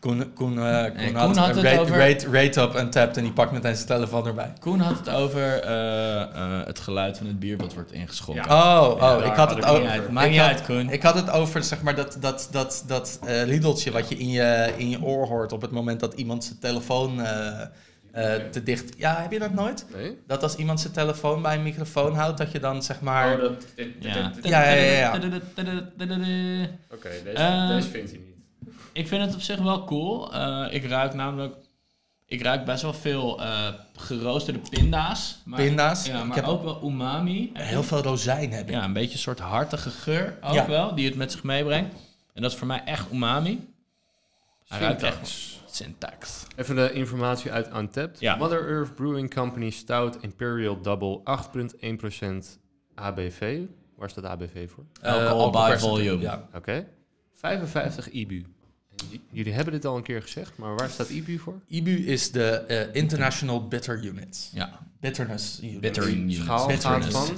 Koen, 0.00 0.32
Koen, 0.34 0.58
eh, 0.58 0.84
Koen, 0.84 1.04
Koen 1.04 1.14
had, 1.14 1.36
had 1.36 1.54
het 1.54 1.64
rate, 1.64 1.80
over- 1.80 1.96
rate, 1.96 2.30
rate 2.30 2.60
up 2.60 2.74
en 2.74 2.90
tapt 2.90 3.16
en 3.16 3.22
die 3.22 3.32
pakt 3.32 3.52
meteen 3.52 3.74
zijn 3.74 3.86
telefoon 3.86 4.26
erbij. 4.26 4.52
Koen 4.60 4.80
had 4.80 4.98
het 4.98 5.08
over 5.08 5.62
eh, 5.62 6.20
eh, 6.20 6.66
het 6.66 6.78
geluid 6.78 7.16
van 7.16 7.26
het 7.26 7.38
bier 7.38 7.56
wat 7.56 7.74
wordt 7.74 7.92
ingeschonken. 7.92 8.44
Ja. 8.48 8.80
Oh, 8.80 9.02
oh 9.02 9.24
ik 9.26 9.32
had 9.32 9.54
het 9.54 9.64
over... 9.64 9.80
niet 9.80 9.90
uit, 9.90 10.10
maakt 10.10 10.30
niet 10.30 10.40
uit, 10.40 10.62
Koen. 10.62 10.90
Ik 10.90 11.02
had 11.02 11.14
het 11.14 11.30
over 11.30 11.64
zeg 11.64 11.82
maar 11.82 11.94
dat, 11.94 12.16
dat, 12.20 12.48
dat, 12.50 12.84
dat 12.86 13.18
eh, 13.24 13.42
riedeltje 13.42 13.90
wat 13.90 14.08
je 14.08 14.16
in 14.16 14.30
je, 14.30 14.72
in 14.76 14.88
je 14.88 15.02
oor 15.02 15.26
hoort 15.26 15.52
op 15.52 15.60
het 15.60 15.70
moment 15.70 16.00
dat 16.00 16.14
iemand 16.14 16.44
zijn 16.44 16.58
telefoon 16.58 17.20
eh, 18.18 18.50
te 18.50 18.62
dicht... 18.62 18.94
Ja, 18.96 19.20
heb 19.22 19.32
je 19.32 19.38
dat 19.38 19.52
nooit? 19.52 19.86
Nee? 19.94 20.18
Dat 20.26 20.42
als 20.42 20.56
iemand 20.56 20.80
zijn 20.80 20.92
telefoon 20.92 21.42
bij 21.42 21.54
een 21.56 21.62
microfoon 21.62 22.14
houdt, 22.14 22.38
dat 22.38 22.52
je 22.52 22.60
dan 22.60 22.82
zeg 22.82 23.00
maar... 23.00 23.34
Oh, 23.34 23.40
dat... 23.40 23.66
Ja. 24.00 24.32
Ja, 24.42 24.62
ja, 24.70 24.74
ja, 24.74 24.98
ja. 24.98 25.14
Oké, 26.92 27.08
deze, 27.24 27.36
Eh, 27.36 27.68
deze 27.68 27.88
vindt 27.88 28.10
hij 28.10 28.20
niet. 28.20 28.36
Ik 28.92 29.08
vind 29.08 29.24
het 29.24 29.34
op 29.34 29.40
zich 29.40 29.58
wel 29.58 29.84
cool. 29.84 30.32
Eh, 30.34 30.66
ik 30.70 30.84
ruik 30.84 31.14
namelijk... 31.14 31.54
Ik 32.26 32.42
ruik 32.42 32.64
best 32.64 32.82
wel 32.82 32.92
veel 32.94 33.42
eh, 33.42 33.68
geroosterde 33.96 34.60
pinda's. 34.70 35.38
Maar, 35.44 35.60
Pinda's. 35.60 36.06
Ja, 36.06 36.18
Ik 36.18 36.24
maar 36.26 36.36
heb 36.36 36.46
ook 36.46 36.62
wel 36.62 36.80
umami. 36.84 37.50
Heel 37.54 37.82
veel 37.82 38.02
rozijn 38.02 38.52
heb 38.52 38.68
ik. 38.68 38.74
Ja, 38.74 38.84
een 38.84 38.92
beetje 38.92 39.12
een 39.12 39.18
soort 39.18 39.38
hartige 39.38 39.90
geur 39.90 40.38
ook 40.42 40.54
Ja. 40.54 40.66
wel, 40.66 40.94
die 40.94 41.06
het 41.06 41.14
met 41.14 41.32
zich 41.32 41.42
meebrengt. 41.42 41.94
En 42.34 42.42
dat 42.42 42.50
is 42.52 42.56
voor 42.56 42.66
mij 42.66 42.82
echt 42.84 43.12
umami. 43.12 43.68
Hij 44.68 44.80
ruikt 44.80 45.02
echt 45.02 45.57
syntax. 45.82 46.46
Even 46.56 46.76
de 46.76 46.92
informatie 46.92 47.50
uit 47.52 47.66
Untapped. 47.76 48.20
Ja. 48.20 48.36
Mother 48.36 48.68
Earth 48.68 48.94
Brewing 48.94 49.34
Company 49.34 49.70
Stout 49.70 50.18
Imperial 50.20 50.80
Double 50.82 51.20
8,1% 51.24 52.58
ABV. 52.94 53.60
Waar 53.96 54.10
staat 54.10 54.24
ABV 54.24 54.70
voor? 54.70 54.84
Alcohol 55.02 55.50
by 55.50 55.76
volume. 55.78 56.22
Ja. 56.22 56.48
Oké. 56.54 56.86
55 57.34 58.10
IBU. 58.10 58.44
J- 59.10 59.20
Jullie 59.30 59.52
hebben 59.52 59.72
dit 59.72 59.84
al 59.84 59.96
een 59.96 60.02
keer 60.02 60.22
gezegd, 60.22 60.56
maar 60.56 60.74
waar 60.76 60.88
staat 60.90 61.08
IBU 61.08 61.38
voor? 61.38 61.60
IBU 61.66 61.90
is 62.06 62.30
de 62.32 62.44
eh, 62.44 62.94
International 62.94 63.68
Bitter 63.68 64.04
Unit. 64.04 64.50
Ja, 64.54 64.78
Bitterness 65.00 65.62
Unit. 65.62 65.80
bitter 65.80 66.08
unit. 66.08 66.36
schaal 66.36 66.58
gaat 66.58 66.68
Bitterness. 66.68 67.12
van... 67.12 67.36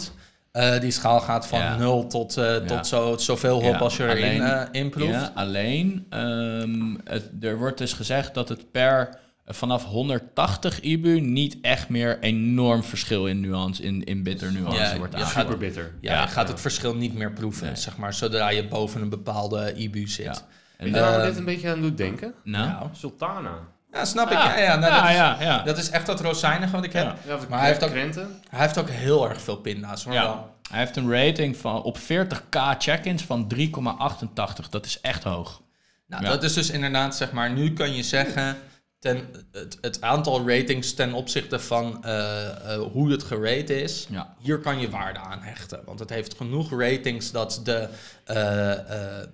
Eh, 0.53 0.81
die 0.81 0.91
schaal 0.91 1.21
gaat 1.21 1.47
van 1.47 1.59
Ja. 1.59 1.77
0 1.77 2.07
tot, 2.07 2.37
eh, 2.37 2.45
Ja. 2.45 2.61
tot 2.61 2.87
zo, 2.87 3.17
zoveel 3.17 3.63
hop 3.63 3.73
Ja, 3.73 3.79
als 3.79 3.97
je 3.97 4.03
erin 4.09 4.41
alleen- 4.43 4.43
eh, 4.43 4.81
in 4.81 4.91
proeft. 4.91 5.11
Ja, 5.13 5.33
alleen, 5.35 6.07
ehm, 6.09 6.95
het, 7.05 7.31
er 7.41 7.59
wordt 7.59 7.79
dus 7.79 7.93
gezegd 7.93 8.35
dat 8.35 8.49
het 8.49 8.71
per 8.71 9.19
eh, 9.45 9.55
vanaf 9.55 9.85
180 9.85 10.81
IBU 10.81 11.21
niet 11.21 11.59
echt 11.63 11.89
meer 11.89 12.19
enorm 12.21 12.83
verschil 12.83 13.27
in 13.27 13.41
nuance, 13.41 13.83
in, 13.83 14.05
in 14.05 14.23
bitter 14.23 14.53
nuance 14.53 14.79
Ja, 14.81 14.97
wordt 14.99 15.13
ja, 15.13 15.19
aangegeven. 15.19 15.43
Super 15.43 15.59
bitter. 15.59 15.95
Ja, 16.01 16.27
gaat 16.27 16.49
het 16.49 16.61
verschil 16.61 16.95
niet 16.95 17.15
meer 17.15 17.33
proeven, 17.33 17.67
Nee. 17.67 17.77
zeg 17.77 17.97
maar, 17.97 18.15
zodra 18.15 18.49
je 18.51 18.69
boven 18.69 19.03
een 19.03 19.09
bepaalde 19.09 19.73
IBU 19.77 20.07
zit. 20.09 20.45
En, 20.77 20.93
waar 20.93 21.11
me 21.11 21.17
Eh, 21.17 21.25
dit 21.25 21.37
een 21.37 21.45
beetje 21.45 21.71
aan 21.71 21.81
doet 21.81 21.97
denken? 21.97 22.35
nou, 22.45 22.69
Nou, 22.69 22.87
Sultana. 22.93 23.59
Ja, 23.93 24.05
snap 24.05 24.27
ik. 24.27 24.33
Ja. 24.33 24.57
Ja, 24.57 24.63
ja, 24.63 24.77
nou, 24.77 24.93
ja, 24.93 25.01
dat, 25.01 25.11
is, 25.11 25.17
ja, 25.17 25.37
ja. 25.41 25.63
dat 25.63 25.79
is 25.79 25.91
echt 25.91 26.07
dat 26.07 26.21
rozijnige 26.21 26.73
wat 26.73 26.85
ik 26.85 26.93
heb. 26.93 27.05
Ja. 27.05 27.17
Ja, 27.27 27.35
of 27.35 27.49
Maar 27.49 27.59
hij 27.59 27.69
heeft 27.69 27.85
ook- 27.85 27.91
krenten. 27.91 28.41
Hij 28.51 28.61
heeft 28.61 28.79
ook 28.79 28.89
heel 28.91 29.29
erg 29.29 29.41
veel 29.41 29.57
pinda's. 29.57 30.05
Hoor. 30.05 30.13
Ja. 30.13 30.23
wel. 30.23 30.59
Hij 30.71 30.79
heeft 30.79 30.97
een 30.97 31.11
rating 31.13 31.57
van 31.57 31.83
op 31.83 31.99
40k 31.99 32.57
check-ins 32.79 33.23
van 33.23 33.49
3,88. 33.49 34.69
Dat 34.71 34.87
is 34.87 35.01
echt 35.01 35.25
hoog. 35.25 35.61
Nou, 36.07 36.23
Ja. 36.23 36.29
dat 36.29 36.43
is 36.43 36.53
dus 36.53 36.71
inderdaad, 36.71 37.17
zeg 37.17 37.33
maar, 37.33 37.51
nu 37.51 37.73
kan 37.73 37.95
je 37.95 38.03
zeggen, 38.03 38.57
ten, 38.99 39.29
het, 39.53 39.79
het 39.81 40.01
aantal 40.03 40.49
ratings 40.49 40.95
ten 40.95 41.13
opzichte 41.13 41.59
van 41.59 42.05
eh, 42.05 42.47
eh, 42.75 42.81
hoe 42.93 43.11
het 43.11 43.23
gerate 43.23 43.83
is, 43.83 44.07
Ja. 44.11 44.35
hier 44.39 44.59
kan 44.59 44.81
je 44.81 44.91
waarde 44.91 45.19
aan 45.19 45.43
hechten. 45.43 45.81
Want 45.85 45.99
het 45.99 46.11
heeft 46.11 46.35
genoeg 46.37 46.71
ratings 46.81 47.31
dat 47.31 47.61
de, 47.65 47.89
eh, 48.25 48.73
eh, 48.73 49.27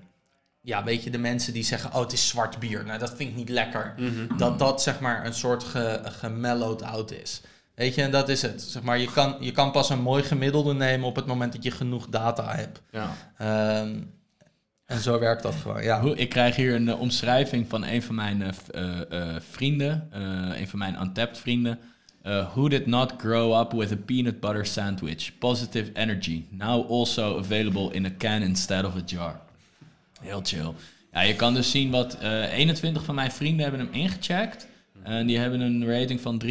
ja, 0.66 0.85
weet 0.85 1.05
je, 1.05 1.11
de 1.11 1.18
mensen 1.18 1.52
die 1.52 1.64
zeggen, 1.64 1.94
oh, 1.94 2.00
het 2.00 2.12
is 2.12 2.29
zwart 2.29 2.59
bier, 2.59 2.85
nou, 2.85 2.98
dat 2.98 3.14
vind 3.16 3.31
ik 3.31 3.37
niet 3.37 3.48
lekker, 3.48 3.94
dat 4.37 4.59
dat, 4.59 4.83
zeg 4.83 5.00
maar, 5.00 5.26
een 5.26 5.35
soort 5.35 5.64
ge, 5.64 6.00
gemellowed 6.05 6.83
out 6.83 7.12
is. 7.12 7.40
Weet 7.74 7.94
je, 7.94 8.02
en 8.02 8.11
dat 8.11 8.29
is 8.29 8.42
het. 8.42 8.62
Zeg 8.62 8.83
maar, 8.83 8.98
je, 8.98 9.12
kan, 9.12 9.37
je 9.40 9.52
kan 9.52 9.70
pas 9.70 9.90
een 9.90 10.02
mooi 10.02 10.22
gemiddelde 10.22 10.74
nemen 10.74 11.07
op 11.07 11.16
het 11.16 11.26
moment 11.26 11.52
dat 11.52 11.62
je 11.62 11.70
genoeg 11.70 12.09
data 12.09 12.55
hebt. 12.55 12.83
Ja. 12.90 13.11
Ehm, 13.38 14.00
en 14.87 14.98
zo 14.98 15.18
werkt 15.18 15.42
dat 15.42 15.55
gewoon, 15.55 15.83
ja. 15.83 16.02
Ik 16.14 16.29
krijg 16.29 16.57
hier 16.57 16.74
een 16.74 16.88
eh, 16.88 17.00
omschrijving 17.00 17.68
van 17.68 17.85
een 17.85 18.02
van 18.02 18.14
mijn 18.14 18.42
eh, 18.42 19.00
eh, 19.11 19.37
vrienden, 19.50 20.09
een 20.59 20.68
van 20.68 20.79
mijn 20.79 21.00
untapped 21.00 21.38
vrienden. 21.38 21.79
Who 22.22 22.68
did 22.68 22.87
not 22.87 23.14
grow 23.18 23.61
up 23.61 23.72
with 23.72 23.92
a 23.92 23.96
peanut 24.07 24.40
butter 24.40 24.66
sandwich? 24.66 25.38
Positive 25.38 25.90
energy. 25.92 26.44
Now 26.50 26.90
also 26.90 27.38
available 27.38 27.92
in 27.92 28.05
a 28.05 28.11
can 28.18 28.42
instead 28.42 28.85
of 28.85 28.96
a 28.96 29.02
jar. 29.07 29.40
Heel 30.27 30.41
chill. 30.45 30.73
Ja, 31.12 31.21
je 31.21 31.37
kan 31.37 31.55
dus 31.55 31.71
zien 31.71 31.91
wat 31.91 32.15
eh 32.19 32.53
21 32.53 33.05
van 33.05 33.15
mijn 33.15 33.31
vrienden 33.33 33.62
hebben 33.69 33.81
hem 33.87 33.93
ingecheckt. 33.95 34.67
En 35.03 35.27
die 35.27 35.39
hebben 35.39 35.61
een 35.61 35.87
rating 35.87 36.21
van 36.21 36.43
3,69 36.45 36.49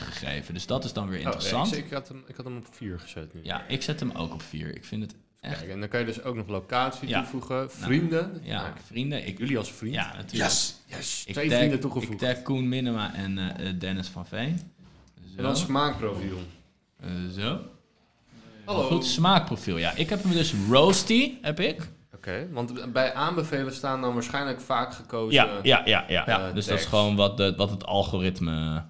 gegeven. 0.00 0.54
Dus 0.54 0.66
dat 0.66 0.84
is 0.84 0.92
dan 0.92 1.08
weer 1.08 1.18
Oh, 1.18 1.24
interessant. 1.24 1.76
ik, 1.76 1.84
ik, 1.84 1.92
had 1.92 2.08
hem, 2.08 2.22
ik 2.26 2.36
had 2.36 2.44
hem 2.44 2.56
op 2.56 2.66
4 2.70 2.98
gezet 2.98 3.34
nu. 3.34 3.40
Ja, 3.42 3.64
ik 3.68 3.82
zet 3.82 4.00
hem 4.00 4.10
ook 4.10 4.32
op 4.32 4.42
4. 4.42 4.74
Ik 4.76 4.84
vind 4.84 5.02
het 5.02 5.14
echt... 5.40 5.58
Kijk, 5.58 5.70
en 5.70 5.80
dan 5.80 5.88
kan 5.88 6.00
je 6.00 6.06
dus 6.06 6.22
ook 6.22 6.34
nog 6.36 6.48
locatie 6.48 7.08
Ja. 7.08 7.20
toevoegen. 7.20 7.70
Vrienden. 7.70 8.40
Ja, 8.42 8.62
Nou, 8.62 8.72
vrienden. 8.86 9.26
Ik, 9.26 9.38
jullie 9.38 9.58
als 9.58 9.72
vriend. 9.72 9.94
ja, 9.94 10.06
natuurlijk. 10.16 10.50
Yes, 10.50 10.74
yes. 10.86 11.24
Ik 11.26 11.32
Twee 11.32 11.48
tag- 11.48 11.56
vrienden 11.58 11.80
toegevoegd. 11.80 12.22
Ik 12.22 12.28
tag 12.34 12.42
Koen 12.42 12.68
Minema 12.68 13.14
en 13.14 13.38
eh, 13.38 13.68
eh, 13.68 13.78
Dennis 13.78 14.06
van 14.08 14.26
Veen. 14.26 14.58
Zo. 14.58 15.36
en 15.36 15.42
dan 15.42 15.56
smaakprofiel. 15.56 16.38
Zo. 17.34 17.60
Hallo. 18.64 18.82
Goed 18.82 19.04
smaakprofiel. 19.06 19.76
Ja, 19.78 19.92
ik 19.94 20.08
heb 20.08 20.22
hem 20.22 20.32
dus 20.32 20.54
roasty, 20.70 21.32
heb 21.42 21.60
ik. 21.60 21.88
Oké, 22.20 22.48
want 22.50 22.92
bij 22.92 23.14
aanbevelen 23.14 23.72
staan 23.72 24.00
dan 24.00 24.14
waarschijnlijk 24.14 24.60
vaak 24.60 24.94
gekozen. 24.94 25.32
Ja, 25.32 25.60
ja, 25.62 25.82
ja, 25.84 26.04
ja. 26.08 26.24
Ja, 26.26 26.52
dus 26.52 26.66
dat 26.66 26.78
is 26.78 26.84
gewoon 26.84 27.16
wat, 27.16 27.36
de, 27.36 27.54
wat 27.56 27.70
het 27.70 27.84
algoritme... 27.84 28.84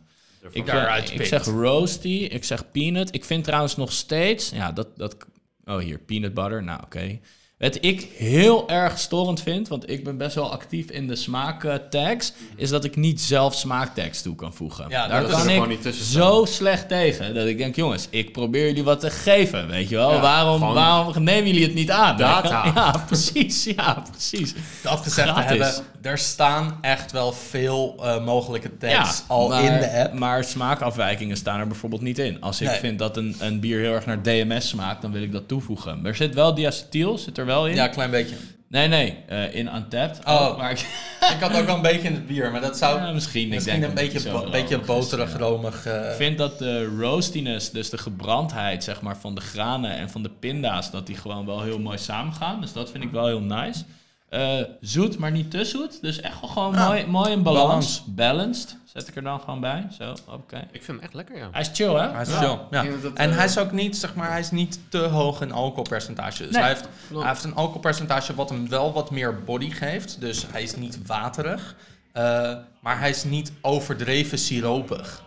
Ik, 0.51 0.67
Daaruit 0.67 1.11
eh, 1.11 1.19
ik 1.19 1.27
zeg 1.27 1.45
roasty, 1.45 2.09
ik 2.09 2.45
zeg 2.45 2.71
peanut. 2.71 3.15
Ik 3.15 3.25
vind 3.25 3.45
trouwens 3.45 3.77
nog 3.77 3.93
steeds... 3.93 4.51
Ja, 4.51 4.73
dat... 4.73 4.97
dat 4.97 5.17
oh, 5.65 5.79
hier, 5.79 5.99
peanut 5.99 6.35
butter. 6.35 6.63
Nou, 6.63 6.81
oké. 6.85 7.19
Wat 7.61 7.79
ik 7.81 8.09
heel 8.17 8.69
erg 8.69 8.99
storend 8.99 9.43
vind, 9.43 9.69
want 9.69 9.91
ik 9.91 10.05
ben 10.05 10.17
best 10.17 10.35
wel 10.35 10.53
actief 10.53 10.91
in 10.91 11.07
de 11.07 11.17
smaattags, 11.17 12.33
is 12.57 12.71
dat 12.71 12.85
ik 12.85 12.97
niet 12.97 13.21
zelf 13.21 13.55
smaaktags 13.55 14.23
toe 14.23 14.35
kan 14.35 14.55
voegen. 14.55 14.85
Ja, 14.89 15.09
Daar 15.09 15.23
kan 15.25 15.43
ik 15.43 15.51
gewoon 15.51 15.69
niet 15.69 15.83
tussen 15.83 16.05
zo 16.07 16.45
slecht 16.45 16.89
tegen, 16.89 17.35
dat 17.35 17.47
ik 17.47 17.59
denk, 17.59 17.77
jongens, 17.77 18.07
ik 18.11 18.33
probeer 18.33 18.67
jullie 18.67 18.85
wat 18.85 19.01
te 19.01 19.11
geven, 19.11 19.69
weet 19.69 19.89
je 19.89 19.97
wel. 19.97 20.13
Ja, 20.13 20.21
waarom, 20.21 20.59
gewoon 20.59 20.75
waarom 20.75 21.23
nemen 21.23 21.47
jullie 21.47 21.65
het 21.65 21.75
niet 21.75 21.91
aan? 21.91 22.17
data. 22.17 22.65
Ja, 22.75 23.05
precies, 23.07 23.65
ja, 23.65 24.05
precies. 24.11 24.55
Dat 24.83 25.01
gezegd 25.01 25.35
te 25.35 25.41
hebben, 25.43 25.73
er 26.03 26.19
staan 26.19 26.79
echt 26.81 27.13
wel 27.13 27.33
veel 27.33 27.95
eh, 28.03 28.25
mogelijke 28.25 28.77
tags 28.77 29.23
al 29.29 29.49
maar, 29.49 29.63
in 29.65 29.79
de 29.79 29.91
app. 30.03 30.13
Maar 30.13 30.45
smaakafwijkingen 30.45 31.37
staan 31.37 31.61
er 31.61 31.67
bijvoorbeeld 31.67 32.03
niet 32.03 32.19
in. 32.19 32.41
Als 32.41 32.61
ik 32.61 32.69
Nee. 32.69 32.79
vind 32.79 32.99
dat 32.99 33.17
een, 33.17 33.37
een 33.41 33.61
bier 33.61 33.79
heel 33.81 33.93
erg 33.95 34.07
naar 34.07 34.23
DMS 34.23 34.69
smaakt, 34.69 35.03
dan 35.03 35.13
wil 35.13 35.23
ik 35.23 35.33
dat 35.33 35.49
toevoegen. 35.49 36.07
Er 36.07 36.15
zit 36.15 36.35
wel 36.35 36.55
diacetyl, 36.55 37.19
zit 37.19 37.39
er 37.39 37.47
wel 37.47 37.67
in. 37.67 37.75
Ja, 37.75 37.85
een 37.85 37.91
klein 37.91 38.11
beetje. 38.11 38.37
Nee, 38.69 38.89
nee, 38.89 39.19
eh, 39.29 39.55
in 39.55 39.75
Untapped. 39.75 40.19
Oh. 40.27 40.59
maar 40.59 40.71
ik, 40.71 40.79
Ik 41.35 41.41
had 41.41 41.57
ook 41.57 41.67
wel 41.67 41.75
een 41.77 41.83
beetje 41.83 42.09
in 42.09 42.15
het 42.15 42.27
bier, 42.27 42.51
maar 42.51 42.61
dat 42.61 42.79
zou 42.79 43.01
ja, 43.01 43.13
misschien. 43.13 43.47
ik 43.47 43.55
misschien 43.55 43.81
denk 43.81 43.99
een 43.99 44.09
beetje, 44.11 44.31
bo- 44.31 44.51
beetje 44.51 44.79
boterig, 44.79 45.37
romig. 45.39 45.87
eh, 45.87 46.09
Ik 46.11 46.17
vind 46.17 46.39
dat 46.39 46.59
de 46.59 46.85
roastiness, 46.99 47.71
dus 47.71 47.91
de 47.91 47.99
gebrandheid 47.99 48.85
zeg 48.85 49.01
maar, 49.01 49.17
van 49.17 49.35
de 49.35 49.41
granen 49.41 49.91
en 49.97 50.11
van 50.11 50.23
de 50.23 50.31
pinda's, 50.41 50.91
dat 50.91 51.07
die 51.07 51.17
gewoon 51.17 51.47
wel 51.47 51.63
heel 51.63 51.79
mooi 51.79 51.99
samengaan. 51.99 52.61
Dus 52.61 52.73
dat 52.73 52.91
vind 52.91 53.05
ik 53.05 53.11
wel 53.11 53.27
heel 53.27 53.41
nice. 53.41 53.83
Eh, 54.31 54.57
zoet, 54.81 55.19
maar 55.19 55.31
niet 55.31 55.51
te 55.51 55.65
zoet. 55.65 56.01
Dus 56.03 56.21
echt 56.21 56.41
wel 56.41 56.51
gewoon 56.51 56.75
Ja. 56.75 56.87
mooi, 56.87 57.07
mooi 57.07 57.31
in 57.31 57.43
balans. 57.43 58.05
Balanced. 58.07 58.77
Zet 58.85 59.09
ik 59.09 59.17
er 59.17 59.23
dan 59.23 59.41
gewoon 59.41 59.61
bij. 59.61 59.87
Zo, 59.99 60.15
oké. 60.29 60.57
Ik 60.57 60.83
vind 60.83 60.87
hem 60.87 60.99
echt 61.01 61.15
lekker, 61.15 61.37
ja. 61.37 61.49
Hij 61.53 61.61
is 61.61 61.71
chill, 61.73 61.93
hè? 61.95 62.09
Hij 62.11 62.23
is 62.23 62.29
Ja. 62.29 62.39
chill, 62.39 62.59
ja. 62.71 62.85
Dat, 63.03 63.13
En 63.15 63.31
eh, 63.31 63.37
hij 63.37 63.45
is 63.45 63.59
ook 63.59 63.73
niet, 63.73 63.97
zeg 63.97 64.15
maar, 64.15 64.31
hij 64.31 64.41
is 64.41 64.51
niet 64.51 64.79
te 64.89 64.99
hoog 64.99 65.41
in 65.41 65.53
alcoholpercentage. 65.53 66.43
Dus 66.43 66.53
Nee. 66.53 66.63
hij, 66.63 66.73
heeft, 66.73 66.89
hij 67.15 67.29
heeft 67.29 67.45
een 67.45 67.55
alcoholpercentage 67.55 68.35
wat 68.35 68.49
hem 68.49 68.69
wel 68.69 68.93
wat 68.93 69.11
meer 69.11 69.43
body 69.45 69.71
geeft. 69.71 70.21
Dus 70.21 70.47
hij 70.51 70.63
is 70.63 70.77
niet 70.77 70.99
waterig. 71.07 71.75
eh, 72.13 72.57
maar 72.81 72.99
hij 72.99 73.11
is 73.11 73.25
niet 73.25 73.53
overdreven 73.61 74.39
siropig. 74.39 75.23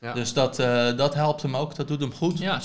Ja. 0.00 0.12
Dus 0.12 0.32
dat, 0.32 0.58
eh, 0.58 0.96
dat 0.96 1.14
helpt 1.14 1.42
hem 1.42 1.56
ook, 1.56 1.74
dat 1.76 1.88
doet 1.88 2.00
hem 2.00 2.12
goed. 2.14 2.38
Ja. 2.38 2.60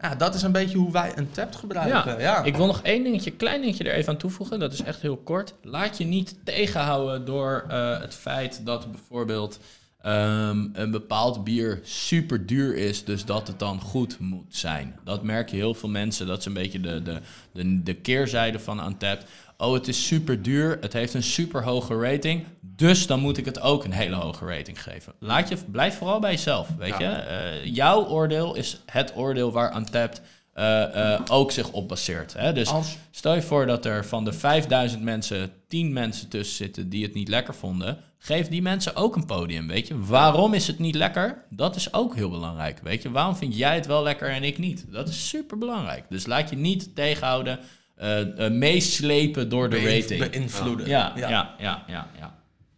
Ja, 0.00 0.14
dat 0.14 0.34
is 0.34 0.42
een 0.42 0.52
beetje 0.52 0.78
hoe 0.78 0.92
wij 0.92 1.12
een 1.16 1.30
tap 1.30 1.54
gebruiken. 1.54 2.20
Ja. 2.20 2.42
Ik 2.42 2.56
wil 2.56 2.66
nog 2.66 2.82
één 2.82 3.02
dingetje, 3.02 3.30
klein 3.30 3.60
dingetje 3.60 3.84
er 3.84 3.94
even 3.94 4.12
aan 4.12 4.18
toevoegen. 4.18 4.58
Dat 4.58 4.72
is 4.72 4.82
echt 4.82 5.00
heel 5.00 5.16
kort. 5.16 5.54
Laat 5.62 5.98
je 5.98 6.04
niet 6.04 6.36
tegenhouden 6.44 7.24
door 7.24 7.64
eh, 7.68 8.00
het 8.00 8.14
feit 8.14 8.60
dat 8.64 8.90
bijvoorbeeld 8.90 9.58
ehm, 10.00 10.66
een 10.72 10.90
bepaald 10.90 11.44
bier 11.44 11.80
super 11.82 12.46
duur 12.46 12.76
is, 12.76 13.04
dus 13.04 13.24
dat 13.24 13.46
het 13.46 13.58
dan 13.58 13.80
goed 13.80 14.18
moet 14.18 14.56
zijn. 14.56 14.98
Dat 15.04 15.22
merk 15.22 15.50
je 15.50 15.56
heel 15.56 15.74
veel 15.74 15.88
mensen. 15.88 16.26
Dat 16.26 16.38
is 16.38 16.44
een 16.44 16.52
beetje 16.52 16.80
de, 16.80 17.02
de, 17.02 17.20
de, 17.52 17.82
de 17.82 17.94
keerzijde 17.94 18.58
van 18.58 18.86
Untapped. 18.86 19.26
Oh, 19.60 19.72
het 19.72 19.88
is 19.88 20.06
super 20.06 20.42
duur. 20.42 20.78
Het 20.80 20.92
heeft 20.92 21.14
een 21.14 21.22
super 21.22 21.62
hoge 21.62 22.00
rating. 22.00 22.44
Dus 22.60 23.06
dan 23.06 23.20
moet 23.20 23.36
ik 23.36 23.44
het 23.44 23.60
ook 23.60 23.84
een 23.84 23.92
hele 23.92 24.16
hoge 24.16 24.44
rating 24.46 24.82
geven. 24.82 25.12
Laat 25.18 25.48
je, 25.48 25.56
blijf 25.70 25.96
vooral 25.98 26.20
bij 26.20 26.30
jezelf. 26.30 26.68
Weet 26.78 26.98
Ja. 26.98 27.10
je? 27.10 27.16
Eh, 27.16 27.64
jouw 27.74 28.06
oordeel 28.06 28.54
is 28.54 28.80
het 28.86 29.12
oordeel 29.16 29.52
waar 29.52 29.76
Untapped 29.76 30.20
eh, 30.52 31.12
eh, 31.14 31.20
ook 31.30 31.52
zich 31.52 31.70
op 31.70 31.88
baseert. 31.88 32.34
Hè? 32.34 32.52
Dus 32.52 32.68
Als, 32.68 32.96
stel 33.10 33.34
je 33.34 33.42
voor 33.42 33.66
dat 33.66 33.84
er 33.84 34.04
van 34.06 34.24
de 34.24 34.32
5000 34.32 35.02
mensen 35.02 35.50
10 35.68 35.92
mensen 35.92 36.28
tussen 36.28 36.56
zitten 36.56 36.88
die 36.88 37.02
het 37.04 37.14
niet 37.14 37.28
lekker 37.28 37.54
vonden. 37.54 37.98
Geef 38.18 38.48
die 38.48 38.62
mensen 38.62 38.96
ook 38.96 39.16
een 39.16 39.26
podium, 39.26 39.66
weet 39.66 39.88
je. 39.88 40.04
Waarom 40.04 40.54
is 40.54 40.66
het 40.66 40.78
niet 40.78 40.94
lekker? 40.94 41.44
Dat 41.50 41.76
is 41.76 41.92
ook 41.92 42.14
heel 42.14 42.30
belangrijk, 42.30 42.80
weet 42.82 43.02
je. 43.02 43.10
Waarom 43.10 43.36
vind 43.36 43.56
jij 43.56 43.74
het 43.74 43.86
wel 43.86 44.02
lekker 44.02 44.28
en 44.28 44.42
ik 44.44 44.58
niet? 44.58 44.84
Dat 44.88 45.08
is 45.08 45.28
super 45.28 45.58
belangrijk. 45.58 46.04
Dus 46.08 46.26
laat 46.26 46.50
je 46.50 46.56
niet 46.56 46.94
tegenhouden, 46.94 47.58
meeslepen 48.50 49.48
door 49.48 49.70
de 49.70 49.76
beïnv- 49.76 50.00
rating. 50.10 50.30
beïnvloeden. 50.30 50.86
Ja, 50.88 51.12
ja, 51.16 51.28
ja, 51.28 51.54
ja, 51.58 51.84
ja. 51.86 52.08
ja. 52.18 52.36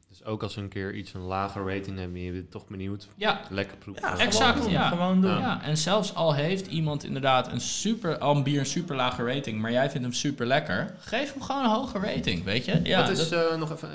Dus 0.09 0.24
ook 0.24 0.42
als 0.42 0.54
we 0.54 0.61
een 0.61 0.68
keer 0.68 0.94
iets 0.94 1.14
een 1.14 1.20
lage 1.20 1.59
rating 1.64 1.98
hebben 1.98 2.16
en 2.16 2.22
je 2.22 2.33
bent 2.33 2.50
toch 2.50 2.66
benieuwd, 2.66 3.09
Ja, 3.16 3.40
lekker 3.50 3.76
proeven. 3.76 4.02
Ja, 4.09 4.18
Exact, 4.18 4.46
gewoon 4.52 4.62
doen, 4.62 4.70
ja. 4.72 4.88
Gewoon 4.88 5.20
doen. 5.20 5.38
Ja, 5.38 5.62
en 5.62 5.76
zelfs 5.76 6.14
al 6.14 6.35
heeft 6.35 6.66
iemand 6.66 7.04
inderdaad 7.04 7.52
een 7.52 7.61
super, 7.61 8.18
al 8.18 8.37
een 8.37 8.42
bier 8.42 8.59
een 8.59 8.66
super 8.66 8.96
lage 8.96 9.24
rating, 9.24 9.61
maar 9.61 9.72
jij 9.72 9.90
vindt 9.90 10.04
hem 10.06 10.14
super 10.14 10.46
lekker, 10.46 10.94
geef 10.98 11.33
hem 11.33 11.42
gewoon 11.42 11.64
een 11.64 11.70
hoge 11.70 11.98
rating, 11.98 12.44
weet 12.44 12.64
je? 12.64 12.80
Ja, 12.83 13.00
Wat 13.00 13.11
is 13.18 13.28
dat- 13.28 13.50
eh, 13.50 13.56
nog 13.59 13.72
even 13.72 13.88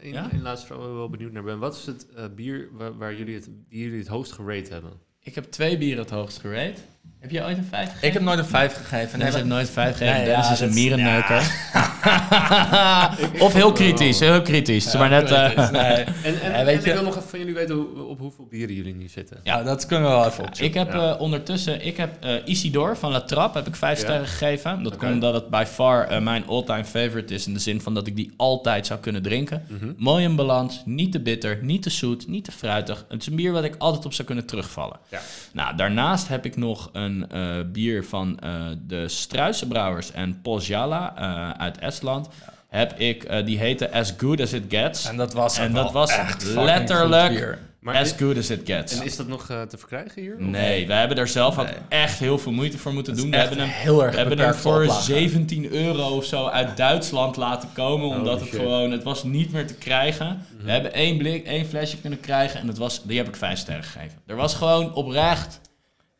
eh, 0.00 0.06
een, 0.06 0.12
Ja? 0.12 0.28
een 0.32 0.42
laatste 0.42 0.66
vraag 0.66 0.78
waar 0.78 0.88
ik 0.88 0.94
wel 0.94 1.08
benieuwd 1.10 1.32
naar 1.32 1.42
ben. 1.42 1.58
Wat 1.58 1.74
is 1.76 1.86
het 1.86 2.06
eh, 2.16 2.24
bier 2.36 2.68
waar, 2.72 2.96
waar 2.98 3.14
jullie, 3.14 3.34
het, 3.34 3.48
die 3.68 3.82
jullie 3.82 3.98
het 3.98 4.08
hoogst 4.08 4.32
gerate 4.32 4.72
hebben? 4.72 4.92
Ik 5.22 5.34
heb 5.34 5.44
twee 5.44 5.78
bieren 5.78 6.02
het 6.02 6.10
hoogst 6.12 6.38
gerate. 6.38 6.80
Heb 7.20 7.30
jij 7.30 7.44
ooit 7.44 7.58
een 7.58 7.64
5 7.70 7.86
gegeven? 7.86 8.08
Ik 8.08 8.12
heb 8.12 8.22
nooit 8.22 8.38
een 8.38 8.44
5 8.44 8.74
gegeven. 8.76 9.18
Nee, 9.18 9.30
Nee, 9.30 9.40
ze 9.40 9.46
nooit 9.46 9.70
5 9.70 9.96
gegeven. 9.96 10.14
Nee, 10.16 10.24
Dennis 10.24 10.46
ja, 10.46 10.52
is 10.52 10.60
een 10.60 10.74
mierenneuker. 10.74 11.42
of 13.46 13.52
heel 13.52 13.72
kritisch, 13.72 14.20
heel 14.20 14.42
kritisch. 14.42 14.94
maar 14.96 15.08
net... 15.08 15.30
eh, 15.30 15.70
nee. 15.70 15.82
En, 16.22 16.24
en, 16.24 16.32
Ja, 16.34 16.40
en 16.40 16.64
weet 16.64 16.78
ik 16.78 16.84
je- 16.84 16.92
wil 16.92 17.02
nog 17.02 17.16
even 17.16 17.28
van 17.28 17.38
jullie 17.38 17.54
weten 17.54 17.74
hoe, 17.74 18.02
op 18.04 18.18
hoeveel 18.18 18.46
bieren 18.50 18.74
jullie 18.74 18.94
nu 18.94 19.08
zitten. 19.08 19.40
Ja, 19.42 19.62
dat 19.62 19.86
kunnen 19.86 20.08
we 20.10 20.14
wel 20.16 20.26
even 20.26 20.44
opzoeken. 20.44 20.64
Ik 20.66 20.74
heb 20.86 20.92
Ja. 20.92 21.12
eh, 21.14 21.20
ondertussen, 21.20 21.86
ik 21.86 21.96
heb 21.96 22.24
eh, 22.24 22.34
Isidore 22.44 22.96
van 22.96 23.10
La 23.12 23.20
Trappe, 23.20 23.58
heb 23.58 23.66
ik 23.66 23.76
vijf 23.76 23.98
Ja. 23.98 24.04
sterren 24.04 24.26
gegeven. 24.26 24.82
Dat 24.82 24.96
komt 24.96 25.12
omdat 25.12 25.34
het 25.34 25.48
by 25.48 25.64
far 25.66 26.22
mijn 26.22 26.46
all-time 26.46 26.84
favorite 26.84 27.34
is. 27.34 27.46
In 27.46 27.52
de 27.52 27.58
zin 27.60 27.80
van 27.80 27.94
dat 27.94 28.06
ik 28.06 28.16
die 28.16 28.32
altijd 28.36 28.86
zou 28.86 29.00
kunnen 29.00 29.22
drinken. 29.22 29.64
Mhm. 29.68 29.92
Mooi 29.96 30.24
in 30.24 30.36
balans, 30.36 30.82
niet 30.84 31.12
te 31.12 31.20
bitter, 31.20 31.58
niet 31.62 31.82
te 31.82 31.90
zoet, 31.90 32.28
niet 32.28 32.44
te 32.44 32.52
fruitig. 32.52 33.04
Het 33.08 33.20
is 33.20 33.26
een 33.26 33.36
bier 33.36 33.52
wat 33.52 33.64
ik 33.64 33.74
altijd 33.78 34.04
op 34.04 34.12
zou 34.12 34.26
kunnen 34.26 34.46
terugvallen. 34.46 34.96
Ja. 35.08 35.20
Nou, 35.52 35.76
daarnaast 35.76 36.28
heb 36.28 36.44
ik 36.44 36.56
nog 36.56 36.88
een 36.92 37.30
eh, 37.30 37.40
bier 37.72 38.04
van 38.04 38.38
eh, 38.38 38.50
de 38.86 39.08
Struisenbrouwers 39.08 40.12
en 40.12 40.40
Pozjala 40.42 41.14
eh, 41.16 41.50
uit 41.62 41.80
Estland. 41.92 42.28
Heb 42.68 42.98
ik, 42.98 43.24
eh, 43.24 43.44
die 43.44 43.58
heette 43.58 43.92
As 43.92 44.14
Good 44.16 44.40
As 44.40 44.52
It 44.52 44.64
Gets. 44.68 45.04
En 45.08 45.16
dat 45.16 45.32
was, 45.32 45.58
En 45.58 45.72
dat 45.72 45.92
was 45.92 46.10
echt 46.10 46.44
letterlijk- 46.54 47.26
goed 47.26 47.36
bier. 47.38 47.58
Maar 47.80 47.96
as 47.96 48.12
Good 48.18 48.36
As 48.38 48.50
It 48.50 48.60
Gets. 48.64 48.98
en 48.98 49.04
is 49.04 49.16
dat 49.16 49.26
nog 49.28 49.50
eh, 49.50 49.62
te 49.62 49.78
verkrijgen 49.78 50.22
hier? 50.22 50.34
Nee, 50.38 50.86
wij 50.86 50.98
hebben 50.98 51.18
er 51.18 51.28
zelf 51.28 51.58
ook 51.58 51.64
Nee. 51.66 51.74
echt 51.88 52.18
heel 52.18 52.38
veel 52.38 52.52
moeite 52.52 52.78
voor 52.78 52.92
moeten 52.92 53.12
Dat 53.14 53.22
doen. 53.22 53.30
We 53.30 53.36
hebben 53.36 53.58
hem, 53.58 53.68
heel 53.68 54.02
erg 54.04 54.12
we 54.12 54.18
hebben 54.18 54.38
hem 54.38 54.54
voor 54.54 54.82
oplage. 54.82 55.02
17 55.02 55.72
euro 55.72 56.08
of 56.16 56.24
zo 56.24 56.46
uit 56.46 56.76
Duitsland 56.76 57.36
laten 57.36 57.68
komen. 57.72 58.08
Omdat 58.08 58.40
het 58.40 58.48
gewoon, 58.48 58.90
het 58.90 59.02
was 59.02 59.22
niet 59.24 59.52
meer 59.52 59.66
te 59.66 59.74
krijgen. 59.74 60.46
Mhm. 60.56 60.64
We 60.64 60.70
hebben 60.70 60.92
één 60.92 61.16
blik, 61.18 61.46
één 61.46 61.66
flesje 61.66 62.00
kunnen 62.00 62.20
krijgen. 62.20 62.60
En 62.60 62.66
dat 62.66 62.78
was, 62.78 63.02
die 63.04 63.16
heb 63.18 63.28
ik 63.28 63.36
vijf 63.36 63.58
sterren 63.58 63.84
gegeven. 63.84 64.18
Er 64.26 64.36
was 64.36 64.54
gewoon 64.54 64.94
oprecht 64.94 65.60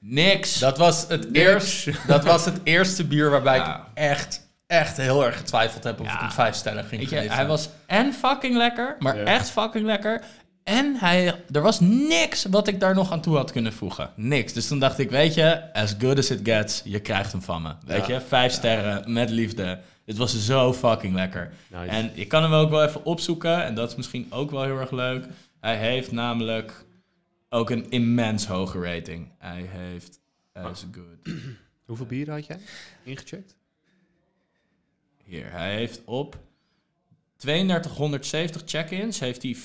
niks. 0.00 0.58
Dat 0.58 0.78
was 0.78 1.04
het 1.08 1.30
Niks. 1.32 1.38
eerst, 1.46 1.88
dat 2.06 2.24
was 2.24 2.44
het 2.44 2.60
eerste 2.64 3.04
bier 3.04 3.30
waarbij 3.30 3.56
Ja. 3.56 3.76
ik 3.76 3.82
echt, 3.98 4.40
echt 4.72 4.96
heel 4.96 5.24
erg 5.24 5.36
getwijfeld 5.36 5.84
heb 5.84 6.00
of 6.00 6.06
Ja. 6.06 6.12
ik 6.14 6.20
hem 6.20 6.30
vijf 6.30 6.54
sterren 6.54 6.84
ging 6.84 7.08
geven. 7.08 7.30
hij 7.34 7.46
was 7.46 7.68
en 7.86 8.12
fucking 8.12 8.56
lekker, 8.56 8.96
maar 8.98 9.16
Ja. 9.16 9.24
echt 9.24 9.50
fucking 9.50 9.84
lekker. 9.86 10.22
En 10.64 10.96
hij, 10.98 11.34
er 11.50 11.62
was 11.62 11.80
niks 11.80 12.44
wat 12.44 12.68
ik 12.68 12.80
daar 12.80 12.94
nog 12.94 13.12
aan 13.12 13.20
toe 13.20 13.36
had 13.36 13.52
kunnen 13.52 13.72
voegen. 13.72 14.10
Niks. 14.16 14.52
Dus 14.52 14.68
toen 14.68 14.78
dacht 14.78 14.98
ik, 14.98 15.10
weet 15.10 15.34
je, 15.34 15.72
as 15.72 15.94
good 15.98 16.18
as 16.18 16.30
it 16.30 16.40
gets, 16.42 16.80
je 16.84 17.00
krijgt 17.00 17.32
hem 17.32 17.42
van 17.42 17.62
me. 17.62 17.74
Weet 17.86 18.06
Ja. 18.06 18.14
je, 18.14 18.20
vijf 18.20 18.52
sterren 18.52 19.12
met 19.12 19.30
liefde. 19.30 19.78
Het 20.06 20.16
was 20.16 20.44
zo 20.46 20.72
fucking 20.72 21.14
lekker. 21.14 21.52
Nice. 21.70 21.90
En 21.90 22.10
ik 22.14 22.28
kan 22.28 22.42
hem 22.42 22.52
ook 22.52 22.70
wel 22.70 22.84
even 22.84 23.04
opzoeken. 23.04 23.64
En 23.64 23.74
dat 23.74 23.90
is 23.90 23.96
misschien 23.96 24.26
ook 24.30 24.50
wel 24.50 24.62
heel 24.62 24.78
erg 24.78 24.90
leuk. 24.90 25.26
Hij 25.60 25.76
heeft 25.76 26.12
namelijk 26.12 26.84
ook 27.48 27.70
een 27.70 27.90
immens 27.90 28.46
hoge 28.46 28.80
rating. 28.80 29.28
Hij 29.38 29.68
heeft 29.72 30.20
as 30.52 30.86
good. 30.92 31.34
Hoeveel 31.86 32.06
bieren 32.06 32.34
had 32.34 32.46
jij 32.46 32.58
ingecheckt? 33.02 33.56
Hier, 35.32 35.50
hij 35.50 35.74
heeft 35.74 36.00
op 36.04 36.38
3270 37.36 38.62
check-ins 38.64 39.18
heeft 39.18 39.42
hij 39.42 39.56
4,53. 39.56 39.62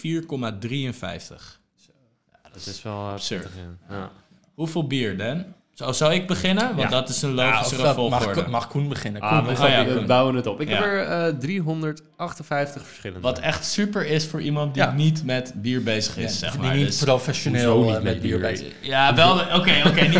Dat 2.51 2.65
is 2.65 2.81
wel 2.81 3.05
uh, 3.05 3.11
Absurd. 3.11 3.49
ja. 3.89 3.95
ja. 3.95 4.11
Hoeveel 4.53 4.87
bier, 4.87 5.17
Dan? 5.17 5.53
Zou, 5.77 5.93
zou 5.93 6.13
ik 6.13 6.27
beginnen? 6.27 6.67
Want 6.67 6.79
Ja. 6.79 6.87
dat 6.87 7.09
is 7.09 7.21
een 7.21 7.35
Ja, 7.35 7.47
of 7.49 7.53
logischere 7.55 7.81
dat- 7.83 7.95
volgorde. 7.95 8.35
mag, 8.41 8.47
mag 8.49 8.67
Koen 8.67 8.87
beginnen? 8.87 9.21
Ah, 9.21 9.45
Koen, 9.45 9.55
we, 9.55 9.67
ja, 9.69 9.85
we 9.85 9.93
Koen. 9.95 10.05
bouwen 10.05 10.35
het 10.35 10.47
op. 10.47 10.61
Ik 10.61 10.69
Ja. 10.69 10.75
heb 10.75 10.83
er 10.83 11.01
eh 11.27 11.33
358 11.39 12.81
verschillende. 12.87 13.21
Wat 13.21 13.39
echt 13.39 13.65
super 13.65 14.05
is 14.05 14.25
voor 14.25 14.41
iemand 14.41 14.73
die 14.73 14.83
Ja. 14.83 14.91
niet 14.91 15.23
met 15.25 15.53
bier 15.55 15.83
bezig 15.83 16.17
is, 16.17 16.23
Ja, 16.31 16.37
zeg 16.37 16.51
die 16.51 16.61
maar. 16.61 16.75
niet 16.75 16.85
Dus- 16.85 17.03
professioneel 17.03 17.77
niet 17.79 17.87
eh, 17.87 17.93
met 17.93 18.03
met 18.03 18.21
bier 18.21 18.39
bier? 18.39 18.49
bezig 18.49 18.73
ja, 18.81 19.15
wel. 19.15 19.33
Oké, 19.33 19.55
oké. 19.55 19.71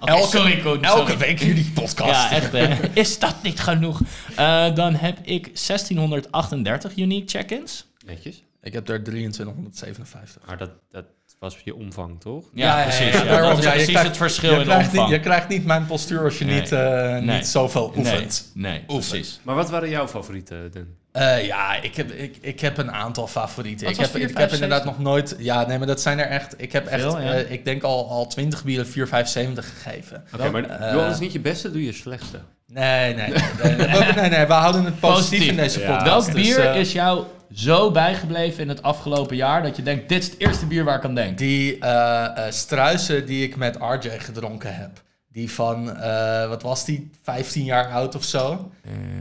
Oké, 0.00 0.10
Elke- 0.12 0.26
sorry, 0.36 0.56
Koen. 0.60 0.82
Elke 0.84 0.98
sorry. 1.10 1.16
week 1.26 1.38
jullie 1.38 1.70
podcast. 1.74 2.10
Ja, 2.10 2.30
echt. 2.30 2.52
Hè? 2.52 2.68
Is 2.92 3.18
dat 3.18 3.34
niet 3.42 3.60
genoeg? 3.60 4.00
Eh, 4.36 4.74
dan 4.74 4.94
heb 4.94 5.18
ik 5.22 5.50
1638 5.56 6.96
unique 6.96 7.28
check-ins. 7.38 7.86
Netjes. 8.06 8.42
Ik 8.62 8.72
heb 8.72 8.88
er 8.88 9.02
2357. 9.04 10.42
Maar 10.46 10.56
dat, 10.58 10.70
dat 10.90 11.04
was 11.38 11.56
je 11.64 11.74
omvang, 11.74 12.20
toch? 12.20 12.44
Ja, 12.54 12.82
precies. 12.82 13.12
ja, 13.12 13.18
Ja, 13.18 13.24
daarom, 13.24 13.48
dat 13.48 13.58
is 13.58 13.64
ja, 13.64 13.68
je 13.70 13.74
precies 13.76 13.90
krijgt- 13.92 14.08
het 14.08 14.16
verschil 14.16 14.52
Je 14.52 14.58
in 14.58 14.64
krijgt, 14.64 14.82
niet, 14.82 14.90
omvang. 15.00 15.10
je 15.10 15.20
krijgt 15.20 15.48
niet 15.48 15.64
mijn 15.64 15.86
postuur 15.86 16.20
als 16.24 16.38
je 16.38 16.44
Nee. 16.44 16.60
niet, 16.60 16.72
eh, 16.72 16.80
Nee. 17.00 17.20
niet 17.20 17.46
zoveel 17.46 17.92
oefent. 17.96 18.50
Nee, 18.54 18.72
nee 18.72 18.82
Oefent. 18.88 19.08
precies. 19.10 19.40
Maar 19.42 19.54
wat 19.54 19.70
waren 19.70 19.88
jouw 19.88 20.08
favorieten, 20.08 20.70
Dan? 20.72 20.86
Eh, 21.12 21.46
ja, 21.46 21.74
ik 21.82 21.96
heb, 21.96 22.10
ik, 22.10 22.36
ik 22.40 22.60
heb 22.60 22.78
een 22.78 22.92
aantal 22.92 23.26
favorieten. 23.26 23.86
Wat 23.86 23.94
Ik 23.94 24.00
heb, 24.00 24.16
ik 24.30 24.36
heb 24.38 24.52
inderdaad 24.52 24.84
nog 24.84 24.98
nooit... 24.98 25.34
Ja, 25.38 25.66
nee, 25.66 25.78
maar 25.78 25.86
dat 25.86 26.00
zijn 26.00 26.18
er 26.18 26.26
echt... 26.26 26.54
Ik 26.56 26.72
heb 26.72 26.86
echt, 26.86 27.02
Veel, 27.02 27.20
ja. 27.20 27.32
eh, 27.32 27.50
ik 27.50 27.64
denk 27.64 27.82
al, 27.82 28.08
al 28.10 28.26
20 28.26 28.64
bieren 28.64 28.86
4, 28.86 29.08
5, 29.08 29.28
70 29.28 29.82
gegeven. 29.82 30.24
Oké, 30.34 30.50
maar 30.50 30.62
doe 30.68 31.00
anders 31.00 31.18
niet 31.18 31.32
je 31.32 31.40
beste, 31.40 31.70
doe 31.70 31.84
je 31.84 31.92
slechtste. 31.92 32.38
Nee, 32.66 33.14
nee, 33.14 33.28
nee. 33.28 33.38
Nee, 33.62 33.76
nee, 33.76 33.86
nee, 33.98 34.12
nee, 34.12 34.28
nee, 34.30 34.46
we 34.46 34.52
houden 34.52 34.84
het 34.84 35.00
positief, 35.00 35.28
Positief. 35.28 35.48
in 35.48 35.56
deze 35.56 35.80
Ja. 35.80 35.86
podcast. 35.96 36.26
Welk 36.26 36.36
dus, 36.36 36.46
bier 36.54 36.66
eh, 36.66 36.80
is 36.80 36.92
jou 36.92 37.24
zo 37.54 37.90
bijgebleven 37.90 38.62
in 38.62 38.68
het 38.68 38.82
afgelopen 38.82 39.36
jaar 39.36 39.62
dat 39.62 39.76
je 39.76 39.82
denkt, 39.82 40.08
dit 40.08 40.22
is 40.22 40.30
het 40.30 40.38
eerste 40.38 40.66
bier 40.66 40.84
waar 40.84 40.96
ik 40.96 41.04
aan 41.04 41.14
denk? 41.14 41.38
Die 41.38 41.78
eh 41.78 42.46
eh 42.46 42.52
struisen 42.52 43.26
die 43.26 43.44
ik 43.44 43.56
met 43.56 43.76
RJ 43.76 44.18
gedronken 44.18 44.74
heb. 44.74 45.02
Die 45.32 45.50
van, 45.52 45.96
eh, 45.96 46.48
wat 46.48 46.62
was 46.62 46.84
die, 46.84 47.10
15 47.22 47.64
jaar 47.64 47.86
oud 47.90 48.14
of 48.14 48.24
zo. 48.24 48.70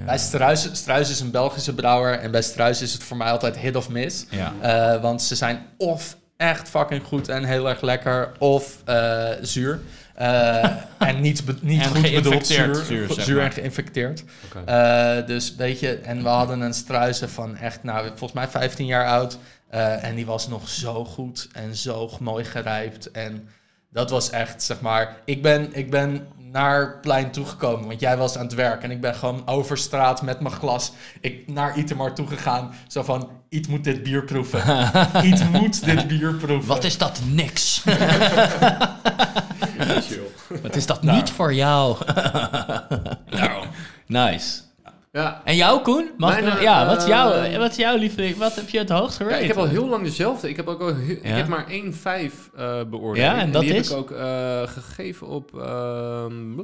Bij 0.05 0.17
Struis, 0.17 0.69
Struis 0.71 1.09
is 1.09 1.19
een 1.19 1.31
Belgische 1.31 1.73
brouwer. 1.73 2.19
En 2.19 2.31
bij 2.31 2.41
Struis 2.41 2.81
is 2.81 2.93
het 2.93 3.03
voor 3.03 3.17
mij 3.17 3.31
altijd 3.31 3.57
hit 3.57 3.75
of 3.75 3.89
miss. 3.89 4.25
Ja. 4.29 4.53
Eh, 4.61 5.01
want 5.01 5.21
ze 5.21 5.35
zijn 5.35 5.65
of 5.77 6.17
echt 6.37 6.69
fucking 6.69 7.03
goed 7.03 7.27
en 7.29 7.43
heel 7.43 7.69
erg 7.69 7.81
lekker, 7.81 8.31
of 8.39 8.77
eh, 8.85 9.29
zuur. 9.41 9.79
Eh, 10.21 10.63
en 10.97 11.21
niet, 11.21 11.43
niet 11.61 11.81
En 11.81 11.87
goed 11.87 12.01
bedoeld 12.13 12.47
zuur, 12.47 12.75
zuur, 12.75 13.13
zeg 13.13 13.25
zuur 13.25 13.35
maar. 13.35 13.45
en 13.45 13.51
geïnfecteerd. 13.51 14.23
Eh, 14.65 15.25
dus 15.25 15.55
weet 15.55 15.79
je, 15.79 15.95
en 15.95 16.23
we 16.23 16.29
hadden 16.29 16.61
een 16.61 16.73
struisen 16.73 17.29
van 17.29 17.57
echt, 17.57 17.83
nou, 17.83 18.07
volgens 18.07 18.33
mij 18.33 18.47
15 18.47 18.85
jaar 18.85 19.07
oud. 19.07 19.37
Eh, 19.67 20.03
en 20.03 20.15
die 20.15 20.25
was 20.25 20.47
nog 20.47 20.69
zo 20.69 21.05
goed 21.05 21.47
en 21.53 21.75
zo 21.75 22.09
mooi 22.19 22.43
gerijpt. 22.43 23.11
En 23.11 23.47
dat 23.89 24.09
was 24.09 24.29
echt, 24.29 24.63
zeg 24.63 24.81
maar, 24.81 25.17
ik 25.25 25.41
ben, 25.41 25.69
ik 25.73 25.89
ben 25.89 26.27
naar 26.51 26.99
plein 26.99 27.31
toegekomen, 27.31 27.87
want 27.87 27.99
jij 27.99 28.17
was 28.17 28.37
aan 28.37 28.45
het 28.45 28.53
werk. 28.53 28.83
En 28.83 28.91
ik 28.91 29.01
ben 29.01 29.15
gewoon 29.15 29.47
over 29.47 29.77
straat 29.77 30.21
met 30.21 30.39
mijn 30.39 30.55
glas 30.55 30.91
ik, 31.21 31.47
naar 31.47 31.77
Itemar 31.77 32.13
toegegaan. 32.13 32.73
Zo 32.87 33.03
van, 33.03 33.29
Iet 33.49 33.67
moet 33.67 33.83
dit 33.83 34.03
bier 34.03 34.23
proeven. 34.23 34.91
Iet 35.25 35.51
moet 35.51 35.85
dit 35.85 36.07
bier 36.07 36.33
proeven. 36.33 36.67
Wat 36.67 36.83
is 36.83 36.97
dat 36.97 37.21
niks? 37.25 37.83
Wat 40.71 40.79
is 40.79 40.85
dat 40.85 41.01
niet 41.01 41.29
voor 41.29 41.53
jou? 41.53 41.97
nice. 44.07 44.61
Ja. 45.11 45.41
En 45.45 45.55
jou, 45.55 45.81
Koen? 45.81 46.09
Mag 46.17 46.29
Mijn, 46.41 46.47
ik- 46.47 46.53
eh, 46.53 46.61
ja, 46.61 46.85
wat 46.85 46.97
is, 47.01 47.05
jouw, 47.07 47.31
eh, 47.31 47.57
wat 47.57 47.71
is 47.71 47.75
jouw 47.77 47.97
lieveling? 47.97 48.37
Wat 48.37 48.55
heb 48.55 48.69
je 48.69 48.77
het 48.77 48.89
hoogst 48.89 49.17
Ja, 49.19 49.25
gerate? 49.25 49.41
ik 49.41 49.47
heb 49.47 49.57
al 49.57 49.67
heel 49.67 49.87
lang 49.87 50.03
dezelfde. 50.03 50.49
Ik 50.49 50.55
heb 50.55 50.67
ook 50.67 50.81
al 50.81 50.95
heel- 50.95 51.15
ik 51.15 51.23
Ja? 51.25 51.29
heb 51.29 51.47
maar 51.47 51.65
1,5 51.69 52.49
eh 52.55 52.83
beoordeeld. 52.83 53.17
Ja, 53.25 53.39
en 53.39 53.51
dat 53.51 53.61
die 53.61 53.73
is? 53.73 53.89
heb 53.89 53.97
ik 53.97 54.03
ook 54.03 54.11
eh, 54.11 54.61
gegeven 54.67 55.27
op 55.27 55.59
ehm, 55.59 56.59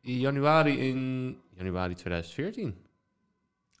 januari 0.00 0.78
in 0.88 1.36
januari 1.56 1.94
2014. 1.94 2.76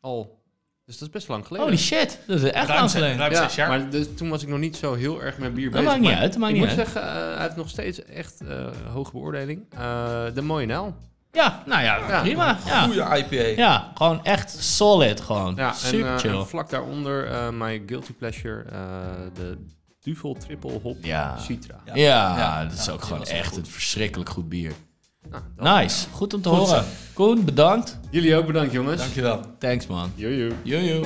Al. 0.00 0.42
Dus 0.86 0.98
dat 0.98 1.08
is 1.08 1.14
best 1.14 1.28
lang 1.28 1.46
geleden. 1.46 1.66
Holy 1.68 1.78
shit, 1.80 2.18
dat 2.26 2.40
is 2.42 2.50
echt 2.50 2.68
lang 2.68 2.90
geleden. 2.90 3.16
ruim 3.18 3.32
ja, 3.32 3.42
zes 3.42 3.54
jaar. 3.54 3.68
maar 3.68 3.90
dus, 3.90 4.06
toen 4.16 4.28
was 4.28 4.42
ik 4.42 4.48
nog 4.48 4.58
niet 4.58 4.76
zo 4.76 4.94
heel 4.94 5.22
erg 5.22 5.38
met 5.38 5.54
bier 5.54 5.64
Dat 5.64 5.72
bezig. 5.72 5.86
maakt 5.88 6.00
niet 6.00 6.10
maar 6.10 6.20
uit, 6.20 6.30
dat 6.32 6.40
maakt 6.40 6.52
ik 6.54 6.58
niet 6.60 6.68
moet 6.68 6.78
uit. 6.78 6.88
zeggen, 6.88 7.10
eh, 7.12 7.32
hij 7.34 7.42
heeft 7.42 7.56
nog 7.56 7.68
steeds 7.68 8.04
echt 8.04 8.40
eh, 8.40 8.66
hoge 8.92 9.10
beoordeling. 9.12 9.64
Eh, 9.70 10.24
de 10.34 10.42
mooie 10.42 10.66
Nel. 10.66 10.94
Ja, 11.32 11.62
nou 11.66 11.82
ja, 11.82 11.96
Ja. 12.08 12.20
prima. 12.20 12.58
Ja. 12.66 12.82
Goede 12.84 13.00
IPA. 13.18 13.62
ja, 13.62 13.90
gewoon 13.94 14.24
echt 14.24 14.50
solid 14.50 15.20
gewoon. 15.20 15.54
Ja, 15.56 15.72
Super 15.72 16.06
en, 16.12 16.18
chill. 16.18 16.34
en 16.38 16.46
vlak 16.46 16.70
daaronder 16.70 17.26
eh 17.26 17.48
my 17.50 17.82
guilty 17.86 18.12
pleasure, 18.12 18.62
eh, 18.62 18.78
de 19.34 19.58
Duvel 20.00 20.34
Triple 20.34 20.78
Hop 20.82 20.96
Ja. 21.04 21.38
Citra. 21.38 21.80
ja, 21.84 21.94
Ja, 22.36 22.64
dat 22.64 22.78
is 22.78 22.90
ook 22.90 23.02
gewoon 23.02 23.24
echt 23.24 23.48
goed. 23.48 23.56
een 23.58 23.66
verschrikkelijk 23.66 24.30
goed 24.30 24.48
bier. 24.48 24.72
Nou, 25.30 25.42
dan- 25.56 25.74
Nice, 25.74 26.06
goed 26.12 26.34
om 26.34 26.40
te 26.42 26.48
Goed 26.48 26.58
horen. 26.58 26.82
zo. 26.84 26.88
Koen, 27.12 27.44
bedankt. 27.44 27.98
Jullie 28.10 28.36
ook 28.36 28.46
bedankt 28.46 28.72
jongens. 28.72 29.00
Dankjewel. 29.00 29.40
Thanks 29.58 29.86
man. 29.86 30.10
Jojo. 30.14 30.52
Jojo. 30.62 31.02